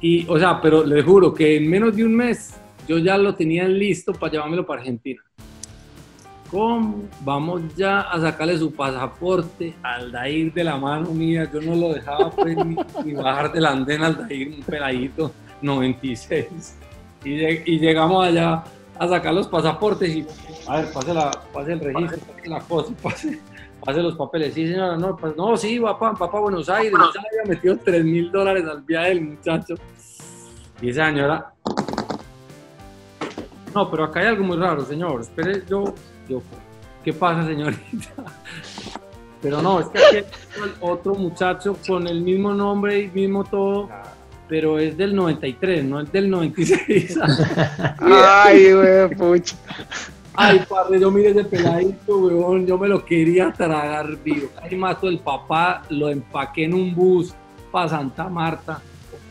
Y, 0.00 0.26
o 0.28 0.38
sea, 0.38 0.60
pero 0.60 0.84
le 0.84 1.02
juro 1.02 1.34
que 1.34 1.56
en 1.56 1.68
menos 1.68 1.94
de 1.94 2.04
un 2.04 2.14
mes 2.14 2.54
yo 2.88 2.98
ya 2.98 3.18
lo 3.18 3.34
tenía 3.34 3.68
listo 3.68 4.12
para 4.12 4.32
llevármelo 4.32 4.66
para 4.66 4.80
Argentina. 4.80 5.22
¿Cómo? 6.50 7.04
Vamos 7.20 7.62
ya 7.76 8.00
a 8.00 8.20
sacarle 8.20 8.58
su 8.58 8.72
pasaporte 8.74 9.74
al 9.82 10.10
Dair 10.10 10.52
de 10.52 10.64
la 10.64 10.76
mano 10.76 11.10
mía. 11.10 11.48
Yo 11.52 11.60
no 11.60 11.76
lo 11.76 11.92
dejaba 11.94 12.30
pues, 12.30 12.56
ni, 12.56 12.76
ni 13.04 13.12
bajar 13.14 13.52
del 13.52 13.66
andén 13.66 14.02
al 14.02 14.16
Dair, 14.26 14.48
un 14.56 14.62
peladito 14.62 15.30
96. 15.62 16.76
Y, 17.24 17.28
lleg- 17.36 17.62
y 17.66 17.78
llegamos 17.78 18.26
allá 18.26 18.64
a 18.98 19.08
sacar 19.08 19.32
los 19.32 19.46
pasaportes 19.46 20.08
y, 20.10 20.26
a 20.66 20.78
ver, 20.80 20.92
pase, 20.92 21.14
la, 21.14 21.30
pase 21.52 21.72
el 21.74 21.80
registro, 21.80 22.18
pase 22.34 22.48
la 22.48 22.60
cosa, 22.60 22.92
pase, 23.00 23.40
pase 23.84 24.02
los 24.02 24.16
papeles. 24.16 24.52
Sí, 24.54 24.66
señora, 24.66 24.96
no, 24.96 25.16
pues, 25.16 25.36
no, 25.36 25.56
sí, 25.56 25.78
papá, 25.78 26.14
papá, 26.14 26.40
Buenos 26.40 26.68
Aires. 26.68 26.92
Ya 27.14 27.20
le 27.22 27.40
había 27.40 27.54
metido 27.54 27.76
3 27.76 28.04
mil 28.04 28.32
dólares 28.32 28.64
al 28.66 28.82
viaje 28.82 29.10
del 29.10 29.20
muchacho. 29.22 29.74
Y 30.82 30.90
esa 30.90 31.06
señora, 31.06 31.52
no, 33.74 33.88
pero 33.90 34.04
acá 34.04 34.20
hay 34.20 34.26
algo 34.26 34.42
muy 34.44 34.56
raro, 34.56 34.84
señor. 34.84 35.20
Espere, 35.20 35.62
yo, 35.68 35.94
yo, 36.30 36.42
¿qué 37.04 37.12
pasa, 37.12 37.46
señorita? 37.46 37.82
Pero 39.42 39.62
no, 39.62 39.80
es 39.80 39.86
que 39.88 39.98
aquí 39.98 40.16
hay 40.16 40.72
otro 40.80 41.14
muchacho 41.14 41.76
con 41.86 42.06
el 42.06 42.20
mismo 42.20 42.52
nombre 42.52 43.00
y 43.00 43.08
mismo 43.08 43.42
todo, 43.42 43.88
pero 44.48 44.78
es 44.78 44.98
del 44.98 45.16
93, 45.16 45.82
no 45.82 46.00
es 46.00 46.12
del 46.12 46.28
96. 46.28 47.18
Ay, 47.98 48.74
güey, 48.74 49.08
pucha. 49.16 49.56
Ay, 50.34 50.62
padre, 50.68 51.00
yo 51.00 51.10
mire 51.10 51.30
ese 51.30 51.44
peladito, 51.44 52.18
weón, 52.18 52.66
yo 52.66 52.76
me 52.76 52.86
lo 52.86 53.02
quería 53.02 53.50
tragar 53.50 54.14
vivo. 54.22 54.48
Ahí 54.60 54.76
mato 54.76 55.08
el 55.08 55.20
papá, 55.20 55.84
lo 55.88 56.10
empaqué 56.10 56.64
en 56.64 56.74
un 56.74 56.94
bus 56.94 57.32
para 57.72 57.88
Santa 57.88 58.28
Marta. 58.28 58.82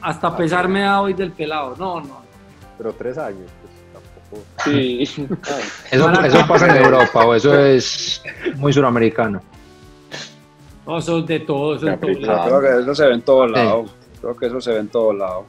Hasta 0.01 0.35
pesarme 0.35 0.83
a 0.85 1.01
hoy 1.01 1.13
del 1.13 1.31
pelado. 1.31 1.75
No, 1.77 2.01
no. 2.01 2.21
Pero 2.77 2.93
tres 2.93 3.17
años. 3.17 3.49
Sí. 4.63 5.01
Eso, 5.91 6.11
eso 6.23 6.47
pasa 6.47 6.67
en 6.77 6.83
Europa 6.83 7.25
o 7.25 7.33
eso 7.33 7.57
es 7.57 8.21
muy 8.57 8.71
suramericano. 8.71 9.41
No, 10.85 10.97
eso 10.99 11.19
es 11.19 11.25
de 11.27 11.39
todo, 11.39 11.75
eso 11.75 11.85
es 11.87 11.91
de 11.93 11.97
todo. 11.97 12.11
Caprichado. 12.13 12.59
Creo 12.59 12.61
que 12.61 12.81
eso 12.83 12.95
se 12.95 13.05
ve 13.07 13.13
en 13.13 13.21
todos 13.21 13.47
Sí. 13.47 13.55
lados. 13.55 13.91
Creo 14.21 14.35
que 14.35 14.45
eso 14.47 14.61
se 14.61 14.71
ve 14.71 14.79
en 14.79 14.87
todos 14.89 15.15
lados. 15.15 15.45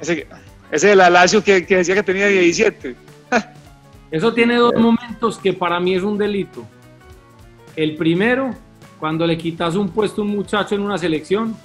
Ese, 0.00 0.26
ese 0.70 0.88
de 0.88 0.96
la 0.96 1.10
Lazio 1.10 1.42
que, 1.44 1.64
que 1.66 1.76
decía 1.76 1.94
que 1.94 2.02
tenía 2.02 2.26
17. 2.28 2.96
Eso 4.10 4.32
tiene 4.34 4.56
dos 4.56 4.74
momentos 4.76 5.38
que 5.38 5.52
para 5.52 5.80
mí 5.80 5.94
es 5.94 6.02
un 6.02 6.18
delito. 6.18 6.64
El 7.76 7.96
primero, 7.96 8.50
cuando 9.00 9.26
le 9.26 9.38
quitas 9.38 9.74
un 9.74 9.88
puesto 9.88 10.22
a 10.22 10.24
un 10.24 10.30
muchacho 10.32 10.74
en 10.74 10.82
una 10.82 10.98
selección, 10.98 11.56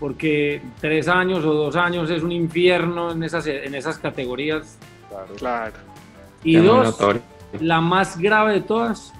porque 0.00 0.60
tres 0.80 1.08
años 1.08 1.44
o 1.44 1.52
dos 1.54 1.76
años 1.76 2.10
es 2.10 2.22
un 2.22 2.32
infierno 2.32 3.12
en 3.12 3.22
esas, 3.22 3.46
en 3.46 3.74
esas 3.74 3.98
categorías. 3.98 4.78
Claro. 5.08 5.34
Claro. 5.36 5.72
Y 6.44 6.56
dos, 6.56 6.98
la 7.60 7.80
más 7.80 8.18
grave 8.18 8.54
de 8.54 8.60
todas, 8.60 9.12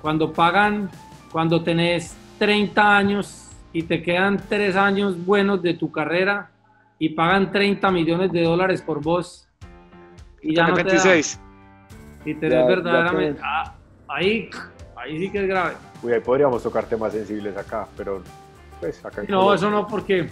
cuando 0.00 0.32
pagan, 0.32 0.90
cuando 1.30 1.62
tenés 1.62 2.14
30 2.38 2.96
años 2.96 3.48
y 3.72 3.84
te 3.84 4.02
quedan 4.02 4.42
tres 4.48 4.76
años 4.76 5.24
buenos 5.24 5.62
de 5.62 5.74
tu 5.74 5.90
carrera 5.90 6.50
y 6.98 7.10
pagan 7.10 7.50
30 7.50 7.90
millones 7.90 8.30
de 8.32 8.42
dólares 8.42 8.82
por 8.82 9.00
vos 9.02 9.48
y 10.42 10.54
ya 10.54 10.68
no 10.68 10.74
te 10.74 10.82
da. 10.82 10.88
26. 10.90 11.40
y 12.24 12.34
tenés 12.34 12.58
Ya- 12.60 12.66
verdaderamente 12.66 13.34
te- 13.40 13.40
ah, 13.44 13.74
ahí 14.08 14.50
ahí 14.96 15.18
sí 15.18 15.30
que 15.32 15.42
es 15.42 15.48
grave 15.48 15.74
Uy, 16.02 16.12
ahí 16.12 16.20
podríamos 16.20 16.62
tocar 16.62 16.84
temas 16.84 17.12
sensibles 17.12 17.56
acá, 17.56 17.86
pero 17.96 18.22
pues 18.82 19.04
acá 19.04 19.22
no 19.22 19.26
Colombia- 19.38 19.54
eso 19.54 19.70
no 19.70 19.86
porque 19.86 20.28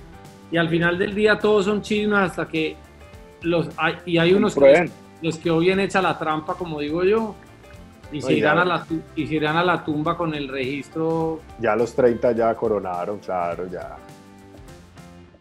y 0.51 0.57
al 0.57 0.69
final 0.69 0.99
del 0.99 1.15
día 1.15 1.39
todos 1.39 1.65
son 1.67 1.81
chismes 1.81 2.19
hasta 2.19 2.49
que 2.49 2.77
los 3.43 3.69
hay, 3.77 3.95
y 4.05 4.19
hay 4.19 4.35
unos 4.35 4.55
que 4.55 4.91
los 5.23 5.39
que 5.39 5.51
hoy 5.51 5.67
bien 5.67 5.79
hecha 5.81 6.03
la 6.03 6.19
trampa 6.19 6.55
como 6.55 6.81
digo 6.81 7.05
yo 7.05 7.35
y 8.13 8.21
se 8.21 8.33
irán 8.35 8.59
a 8.59 8.65
la 8.65 8.87
y 9.15 9.27
se 9.29 9.35
irán 9.37 9.57
a 9.57 9.63
la 9.63 9.85
tumba 9.85 10.17
con 10.17 10.35
el 10.35 10.49
registro 10.49 11.41
Ya 11.61 11.77
los 11.77 11.95
30 11.95 12.33
ya 12.33 12.55
coronaron, 12.57 13.21
claro, 13.21 13.67
ya. 13.71 13.97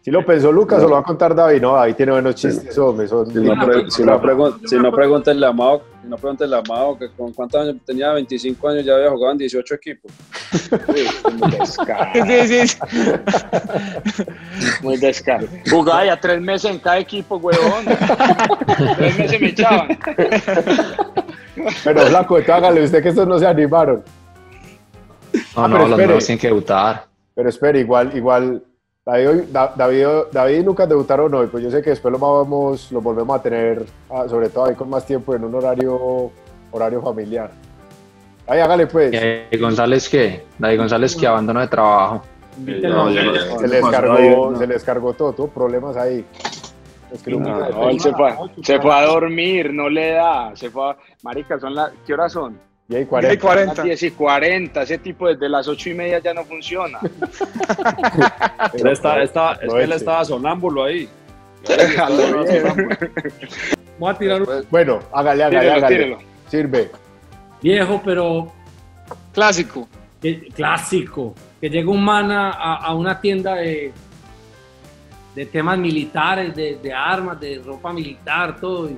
Si 0.02 0.12
lo 0.12 0.26
pensó 0.26 0.50
Lucas 0.52 0.82
o 0.82 0.88
lo 0.88 0.94
va 0.96 1.00
a 1.02 1.04
contar 1.04 1.36
David, 1.36 1.62
no, 1.62 1.76
David 1.76 1.96
tiene 1.96 2.12
buenos 2.14 2.34
chistes, 2.36 2.78
hombre, 2.78 3.06
son- 3.08 3.28
Si 3.32 3.40
no, 3.40 3.66
pre- 3.66 3.92
si 3.92 4.04
no, 4.04 4.22
pregun- 4.22 4.68
si 4.68 4.76
no 4.78 4.92
pregúntenle 4.94 5.46
a 5.46 5.52
Mao, 5.52 5.82
si 6.02 6.08
no 6.08 6.16
pregúntenle 6.18 6.56
a 6.56 6.62
Mao 6.68 6.98
que 6.98 7.10
con 7.12 7.34
cuántos 7.34 7.62
años 7.62 7.76
tenía 7.86 8.14
25 8.14 8.70
años 8.70 8.86
ya 8.86 8.96
había 8.96 9.10
jugado 9.10 9.34
en 9.34 9.38
18 9.40 9.76
equipos. 9.76 10.12
Muy 11.38 11.52
descarado. 11.52 12.12
Sí, 12.26 12.48
sí, 12.48 12.68
sí. 12.68 12.78
Muy 14.82 14.98
descarado. 14.98 15.48
Jugaba 15.70 16.06
ya 16.06 16.20
tres 16.20 16.42
meses 16.42 16.72
en 16.72 16.80
cada 16.80 17.00
equipo, 17.00 17.36
huevón. 17.36 17.86
tres 18.98 19.20
meses 19.20 19.42
me 19.42 19.48
echaban. 19.50 20.00
Pero 21.84 22.02
flaco, 22.08 22.38
hágale 22.38 22.84
usted 22.84 23.04
que 23.04 23.10
estos 23.10 23.28
no 23.28 23.38
se 23.38 23.46
animaron. 23.46 24.04
No, 25.34 25.42
Ah, 25.56 25.68
no, 25.68 25.76
pero 25.76 25.88
los 25.90 25.98
nuevos 25.98 26.26
tienen 26.26 26.40
que 26.40 26.48
debutar. 26.48 27.06
Pero 27.36 27.50
espere, 27.50 27.80
igual, 27.82 28.16
igual, 28.16 28.64
David, 29.12 29.44
David, 29.76 30.06
David 30.32 30.60
y 30.60 30.64
Lucas 30.64 30.88
debutaron 30.88 31.34
hoy, 31.34 31.48
pues 31.48 31.64
yo 31.64 31.72
sé 31.72 31.82
que 31.82 31.92
después 31.92 32.12
lo 32.12 32.20
vamos, 32.20 32.92
lo 32.92 33.02
volvemos 33.02 33.40
a 33.40 33.42
tener, 33.42 33.86
sobre 34.28 34.50
todo 34.50 34.66
ahí 34.66 34.76
con 34.76 34.90
más 34.90 35.06
tiempo 35.06 35.34
en 35.36 35.44
un 35.44 35.56
horario, 35.56 36.32
horario 36.72 37.02
familiar. 37.02 37.52
Ahí 38.48 38.60
hágale 38.60 38.88
pues. 38.88 39.14
¿Y 39.14 39.18
David 39.18 39.62
González 39.62 40.10
qué? 40.10 40.46
David 40.58 40.78
González 40.80 41.16
que 41.16 41.28
abandonó 41.28 41.60
de 41.62 41.68
trabajo. 41.68 42.22
No, 42.58 43.10
Se 43.10 43.68
les 43.68 43.86
cargó, 43.86 44.52
no. 44.52 44.58
se 44.58 44.68
les 44.68 44.84
cargó 44.84 45.14
todo, 45.14 45.34
tuvo 45.34 45.48
problemas 45.48 45.96
ahí. 45.98 46.26
Es 47.12 47.24
que 47.24 47.32
No, 47.32 47.40
Lucas- 47.40 47.70
No, 47.72 47.90
él 47.90 48.00
se 48.00 48.12
fue, 48.14 48.36
se 48.64 48.80
fue 48.80 48.94
a 48.94 49.06
dormir, 49.06 49.74
no 49.74 49.88
le 49.90 50.12
da. 50.12 50.52
Se 50.56 50.70
fue 50.70 50.92
a... 50.92 50.98
Marica, 51.24 51.60
son 51.60 51.74
las... 51.76 51.92
¿qué 52.06 52.14
horas 52.14 52.32
son? 52.34 52.58
Y 52.90 52.96
ahí 52.96 53.04
Y 53.04 53.06
40. 53.06 53.40
40. 53.40 53.74
Las 53.76 53.84
10 53.86 54.04
y 54.04 54.12
40. 54.12 54.82
Ese 54.82 54.98
tipo 54.98 55.28
desde 55.28 55.48
las 55.48 55.68
8 55.68 55.90
y 55.90 55.94
media 55.94 56.20
ya 56.20 56.34
no 56.34 56.44
funciona. 56.44 57.00
Él 58.74 58.88
está- 58.88 59.22
está- 59.22 59.54
es 59.62 59.72
que 59.74 59.84
él 59.84 59.92
estaba 59.92 60.26
sonámbulo 60.26 60.84
ahí. 60.86 61.08
voy 64.00 64.10
a 64.12 64.18
tirar 64.18 64.42
un 64.42 64.48
Bueno, 64.70 65.00
hágale, 65.14 65.44
hágale, 65.44 65.60
Tírelo, 65.60 65.78
hágale. 65.78 65.96
tírelo. 65.96 66.18
Sirve. 66.50 66.92
viejo 67.62 68.02
pero 68.04 68.52
Clásico. 69.34 69.88
que- 70.22 70.48
clásico, 70.56 71.36
que 71.62 71.70
llega 71.70 71.90
un 71.92 72.04
man 72.04 72.32
a, 72.32 72.50
a- 72.76 72.94
una 72.96 73.20
tienda 73.22 73.56
de, 73.56 73.92
de 75.36 75.46
temas 75.46 75.78
militares, 75.78 76.56
de, 76.56 76.78
de 76.82 76.94
armas, 76.94 77.40
de 77.40 77.62
ropa 77.64 77.94
militar, 77.94 78.60
todo. 78.60 78.90
y- 78.90 78.98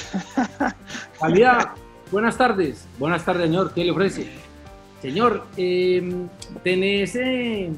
Salida, 1.18 1.74
buenas 2.10 2.36
tardes. 2.36 2.86
Buenas 2.98 3.24
tardes, 3.24 3.44
señor. 3.44 3.72
¿Qué 3.72 3.84
le 3.84 3.90
ofrece? 3.90 4.30
Señor, 5.02 5.46
eh, 5.56 6.26
¿tenés, 6.62 7.16
eh, 7.16 7.70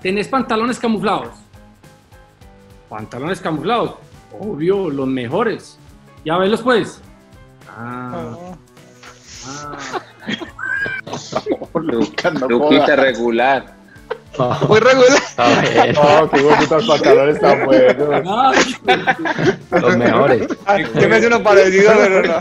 ¿tenés 0.00 0.28
pantalones 0.28 0.78
camuflados? 0.78 1.34
Pantalones 2.88 3.40
camuflados. 3.40 3.94
Obvio, 4.38 4.90
los 4.90 5.08
mejores. 5.08 5.78
Ya 6.24 6.38
velos 6.38 6.62
pues. 6.62 7.00
Ah, 7.68 8.36
ah. 9.46 10.00
Luquita 12.48 12.96
regular. 12.96 13.79
Muy 14.68 14.78
regular. 14.80 15.10
Está 15.14 15.60
bien, 15.60 15.96
Oh, 15.98 16.28
qué 16.30 16.42
bonitos 16.42 16.86
pantalones 16.86 17.40
tan 17.40 17.64
buenos. 17.66 18.22
Ah, 18.26 18.52
los 19.80 19.96
mejores. 19.96 20.48
Yo 21.00 21.08
me 21.08 21.18
hice 21.18 21.26
uno 21.26 21.42
parecido, 21.42 21.92
pero 21.96 22.22
no. 22.22 22.40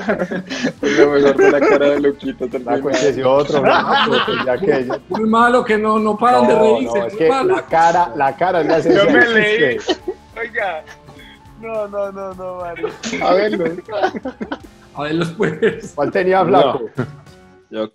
Lo 0.82 1.12
mejor 1.12 1.38
de 1.38 1.52
la 1.52 1.60
cara 1.60 1.90
de 1.90 2.00
Luquito 2.00 2.46
La 2.46 2.52
también. 2.52 2.82
coincidencia 2.82 3.28
otro, 3.28 3.62
flaco, 3.62 4.12
pues, 4.26 4.46
ya 4.46 4.58
que 4.58 4.86
ya- 4.86 5.00
muy 5.10 5.30
malo 5.30 5.64
que 5.66 5.78
no, 5.78 6.00
no 6.00 6.18
paran 6.18 6.48
de 6.48 6.54
No, 6.56 6.62
reírse. 6.76 7.00
no, 7.00 7.06
es 7.06 7.16
que 7.16 7.30
malo. 7.30 7.56
la 7.56 7.62
cara, 7.66 8.12
la 8.16 8.36
cara 8.36 8.62
es 8.62 8.68
la 8.68 8.78
esencia 8.78 9.04
Yo 9.06 9.12
me 9.12 9.28
leí. 9.28 9.78
Oiga. 10.40 10.84
No, 11.62 11.88
no, 11.90 12.12
no, 12.12 12.34
no, 12.34 12.56
Mario. 12.62 12.90
A 13.22 13.34
verlo. 13.34 13.66
A 14.96 15.02
verlos 15.04 15.30
pues. 15.38 15.92
¿Cuál 15.96 16.12
tenía 16.12 16.46
flaco? 16.46 16.82
Yo, 17.70 17.92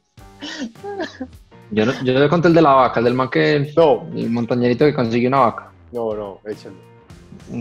Yo, 1.71 1.87
no- 1.87 1.93
yo 2.05 2.13
le 2.19 2.29
conté 2.29 2.49
el 2.49 2.55
de 2.55 2.63
la 2.63 2.73
vaca, 2.73 3.01
el 3.01 3.05
del 3.05 3.15
man 3.15 3.29
que. 3.31 3.73
No, 3.77 4.07
El 4.15 4.31
montañerito 4.31 4.85
que 4.85 4.95
consiguió 4.95 5.29
una 5.29 5.41
vaca. 5.41 5.71
no, 5.93 6.15
no, 6.15 6.39
échalo. 6.47 6.75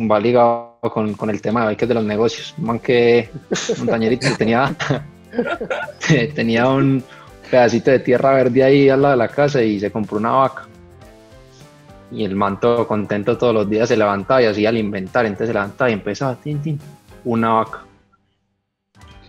Va 0.10 0.20
ligado 0.20 0.78
con, 0.82 1.14
con 1.16 1.30
el 1.30 1.42
tema 1.42 1.68
de 1.68 1.76
que 1.76 1.86
es 1.86 1.90
de 1.90 1.96
los 1.96 2.04
negocios. 2.04 2.54
Un 2.58 2.66
man 2.66 2.80
que. 2.80 3.30
Montañerito 3.80 4.28
que 4.28 4.36
tenía. 4.36 4.76
tenía 6.36 6.68
un 6.70 7.04
pedacito 7.50 7.92
de 7.92 8.00
tierra 8.00 8.34
verde 8.34 8.64
ahí 8.64 8.90
al 8.90 9.02
lado 9.02 9.14
de 9.14 9.18
la 9.18 9.28
casa 9.28 9.62
y 9.62 9.80
se 9.80 9.92
compró 9.92 10.18
una 10.18 10.32
vaca. 10.32 10.68
Y 12.12 12.24
el 12.24 12.36
man 12.36 12.60
todo 12.60 12.88
contento 12.88 13.38
todos 13.38 13.54
los 13.54 13.68
días 13.70 13.90
se 13.90 13.98
levantaba 13.98 14.42
y 14.42 14.46
hacía 14.46 14.70
el 14.70 14.78
inventario. 14.78 15.28
Entonces 15.30 15.48
se 15.48 15.54
levantaba 15.54 15.90
y 15.90 15.94
empezaba, 15.94 16.36
tin, 16.36 16.62
tin, 16.62 16.80
una 17.26 17.54
vaca. 17.54 17.80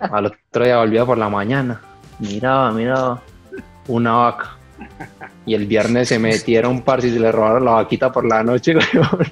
Al 0.01 0.27
otro 0.27 0.65
día 0.65 0.79
volvía 0.79 1.07
por 1.07 1.17
la 1.17 1.29
mañana. 1.31 1.81
Miraba, 2.19 2.71
miraba, 2.73 3.23
una 3.89 4.13
vaca. 4.13 4.57
Y 5.47 5.55
el 5.55 5.67
viernes 5.67 6.09
se 6.09 6.19
metieron 6.19 6.83
par 6.83 7.03
si 7.03 7.11
se 7.11 7.21
le 7.21 7.31
robaron 7.31 7.65
la 7.65 7.73
vaquita 7.73 8.11
por 8.13 8.25
la 8.25 8.43
noche, 8.43 8.75
weón. 8.95 9.27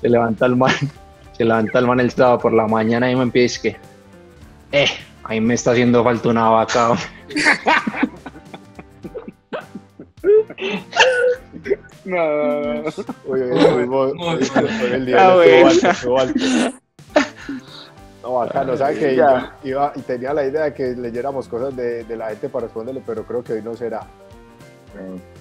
Se 0.00 0.08
levanta 0.08 0.46
el 0.46 0.56
man, 0.56 0.72
se 1.36 1.44
levanta 1.44 1.78
el 1.78 1.86
man 1.86 2.00
el 2.00 2.10
sábado 2.10 2.38
por 2.38 2.52
la 2.52 2.66
mañana 2.66 3.10
y 3.10 3.16
me 3.16 3.22
empieza 3.22 3.62
que, 3.62 3.76
eh, 4.72 4.86
ahí 5.24 5.40
me 5.40 5.54
está 5.54 5.72
haciendo 5.72 6.02
falta 6.02 6.28
una 6.28 6.48
vaca. 6.50 6.90
weón". 6.90 6.98
No, 12.04 12.16
no, 12.16 12.84
el 14.92 15.06
día 15.06 15.34
estuvo 15.82 16.18
alto, 18.40 18.76
¿sabes 18.76 18.98
que 18.98 19.16
Ya. 19.16 19.54
iba, 19.64 19.92
y 19.94 20.00
tenía 20.00 20.32
la 20.34 20.44
idea 20.44 20.64
de 20.64 20.74
que 20.74 20.94
leyéramos 20.94 21.48
cosas 21.48 21.74
de, 21.76 22.04
de 22.04 22.16
la 22.16 22.28
gente 22.28 22.48
para 22.48 22.66
responderle, 22.66 23.02
pero 23.06 23.24
creo 23.24 23.42
que 23.42 23.54
hoy 23.54 23.62
no 23.62 23.74
será. 23.74 24.00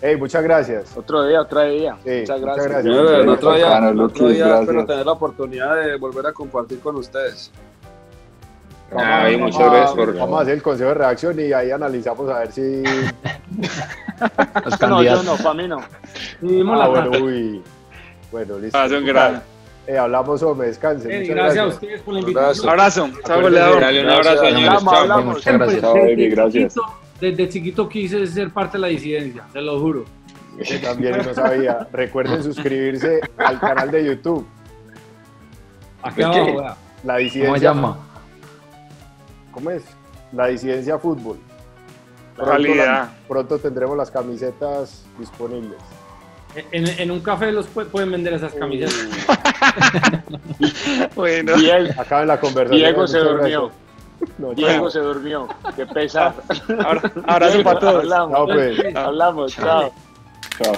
Hey, 0.02 0.16
muchas 0.18 0.44
gracias. 0.44 0.96
Otro 0.98 1.24
día, 1.26 1.42
otro 1.42 1.62
día. 1.62 1.96
Sí, 2.04 2.10
muchas 2.22 2.40
muchas 2.40 2.42
gracias. 2.42 2.68
gracias. 2.68 2.96
yo 2.96 3.16
el 3.16 3.30
otro 3.30 3.54
día, 3.54 3.92
otro 4.04 4.28
día 4.28 4.46
gracias. 4.48 4.62
espero 4.62 4.86
tener 4.86 5.06
la 5.06 5.12
oportunidad 5.12 5.76
de 5.78 5.96
volver 5.98 6.28
a 6.28 6.34
compartir 6.34 6.80
con 6.80 6.96
ustedes. 6.98 7.52
Ah, 8.96 9.28
muchas 9.40 9.58
vamos 9.58 9.60
a- 9.60 9.64
gracias 9.76 9.92
por- 9.96 10.18
Vamos 10.18 10.40
a 10.40 10.42
hacer 10.44 10.54
el 10.54 10.62
consejo 10.62 10.90
de 10.90 10.94
reacción 10.96 11.40
y 11.40 11.52
ahí 11.54 11.72
analizamos 11.72 12.30
a 12.30 12.40
ver 12.40 12.52
si. 12.52 12.84
Los 14.66 14.82
No, 14.88 15.02
yo 15.02 15.24
no, 15.24 15.36
para 15.38 15.54
mí 15.56 15.68
no. 15.68 15.78
Ah, 15.80 16.78
la 16.78 16.88
bueno, 16.88 17.12
uy. 17.24 17.62
Bueno, 18.32 18.60
listo. 18.60 18.78
Ah, 18.78 18.88
son. 18.90 19.04
Eh, 19.86 19.98
hablamos, 19.98 20.42
hombre, 20.44 20.68
descansen. 20.68 21.12
Eh, 21.12 21.20
Muchas 21.22 21.36
gracias 21.36 21.66
a 21.66 21.68
ustedes 21.68 22.02
por 22.04 22.14
la 22.14 22.20
invitación. 22.22 22.70
Abrazo. 22.70 23.06
Acuérdense- 23.06 23.42
goleador. 23.42 23.82
Dale 23.82 24.02
un 24.02 24.10
abrazo, 24.10 24.30
Gracias. 24.30 24.54
señores. 24.54 24.68
Hablamos, 24.70 24.94
Chao. 24.94 25.02
hablamos. 25.02 25.34
Muchas 25.36 25.54
gracias. 25.58 25.82
Chao, 25.82 25.94
baby, 25.96 26.30
gracias. 26.30 26.76
Desde 27.32 27.50
chiquito 27.50 27.88
quise 27.88 28.28
ser 28.28 28.52
parte 28.52 28.78
de 28.78 28.82
la 28.82 28.88
disidencia, 28.88 29.44
te 29.54 29.62
lo 29.62 29.80
juro. 29.80 30.04
Yo 30.64 30.82
también 30.82 31.18
no 31.18 31.34
sabía. 31.34 31.88
Recuerden 31.92 32.44
suscribirse 32.44 33.22
al 33.38 33.60
canal 33.60 33.90
de 33.90 34.06
YouTube. 34.06 34.46
Aquí 36.04 36.20
¿Es 36.22 36.26
abajo, 36.28 36.58
vea. 36.60 36.76
La 37.04 37.18
disidencia. 37.18 37.48
¿Cómo 37.48 37.58
se 37.58 37.64
llama? 37.64 37.98
¿Cómo 39.52 39.72
es? 39.72 39.84
La 40.32 40.48
disidencia 40.48 41.00
fútbol. 41.00 41.38
Pronto, 42.36 42.52
Realidad. 42.52 42.86
la- 42.86 43.14
pronto 43.28 43.58
tendremos 43.60 43.96
las 43.98 44.12
camisetas 44.12 45.06
disponibles. 45.18 45.78
En, 46.72 46.88
en 46.88 47.10
un 47.12 47.20
café 47.22 47.52
los 47.52 47.68
pu- 47.74 47.86
pueden 47.88 48.12
vender 48.12 48.34
esas 48.34 48.54
camisetas. 48.54 48.96
Bueno. 51.16 51.54
La 51.58 52.40
conversación. 52.40 52.70
Diego 52.80 53.08
se 53.08 53.20
durmió. 53.20 53.62
gracias. 53.68 53.83
No, 54.38 54.54
Diego 54.54 54.90
se 54.90 55.00
durmió. 55.00 55.48
Qué 55.76 55.86
pesado. 55.86 56.34
Ahora- 56.84 57.12
Abrazo 57.28 57.64
para 57.64 57.80
todos. 57.80 57.96
Hablamos. 58.04 58.36
chao, 58.38 58.46
pues. 58.48 58.96
Hablamos. 58.96 59.54
Chao. 59.54 59.94
Chao. 60.62 60.74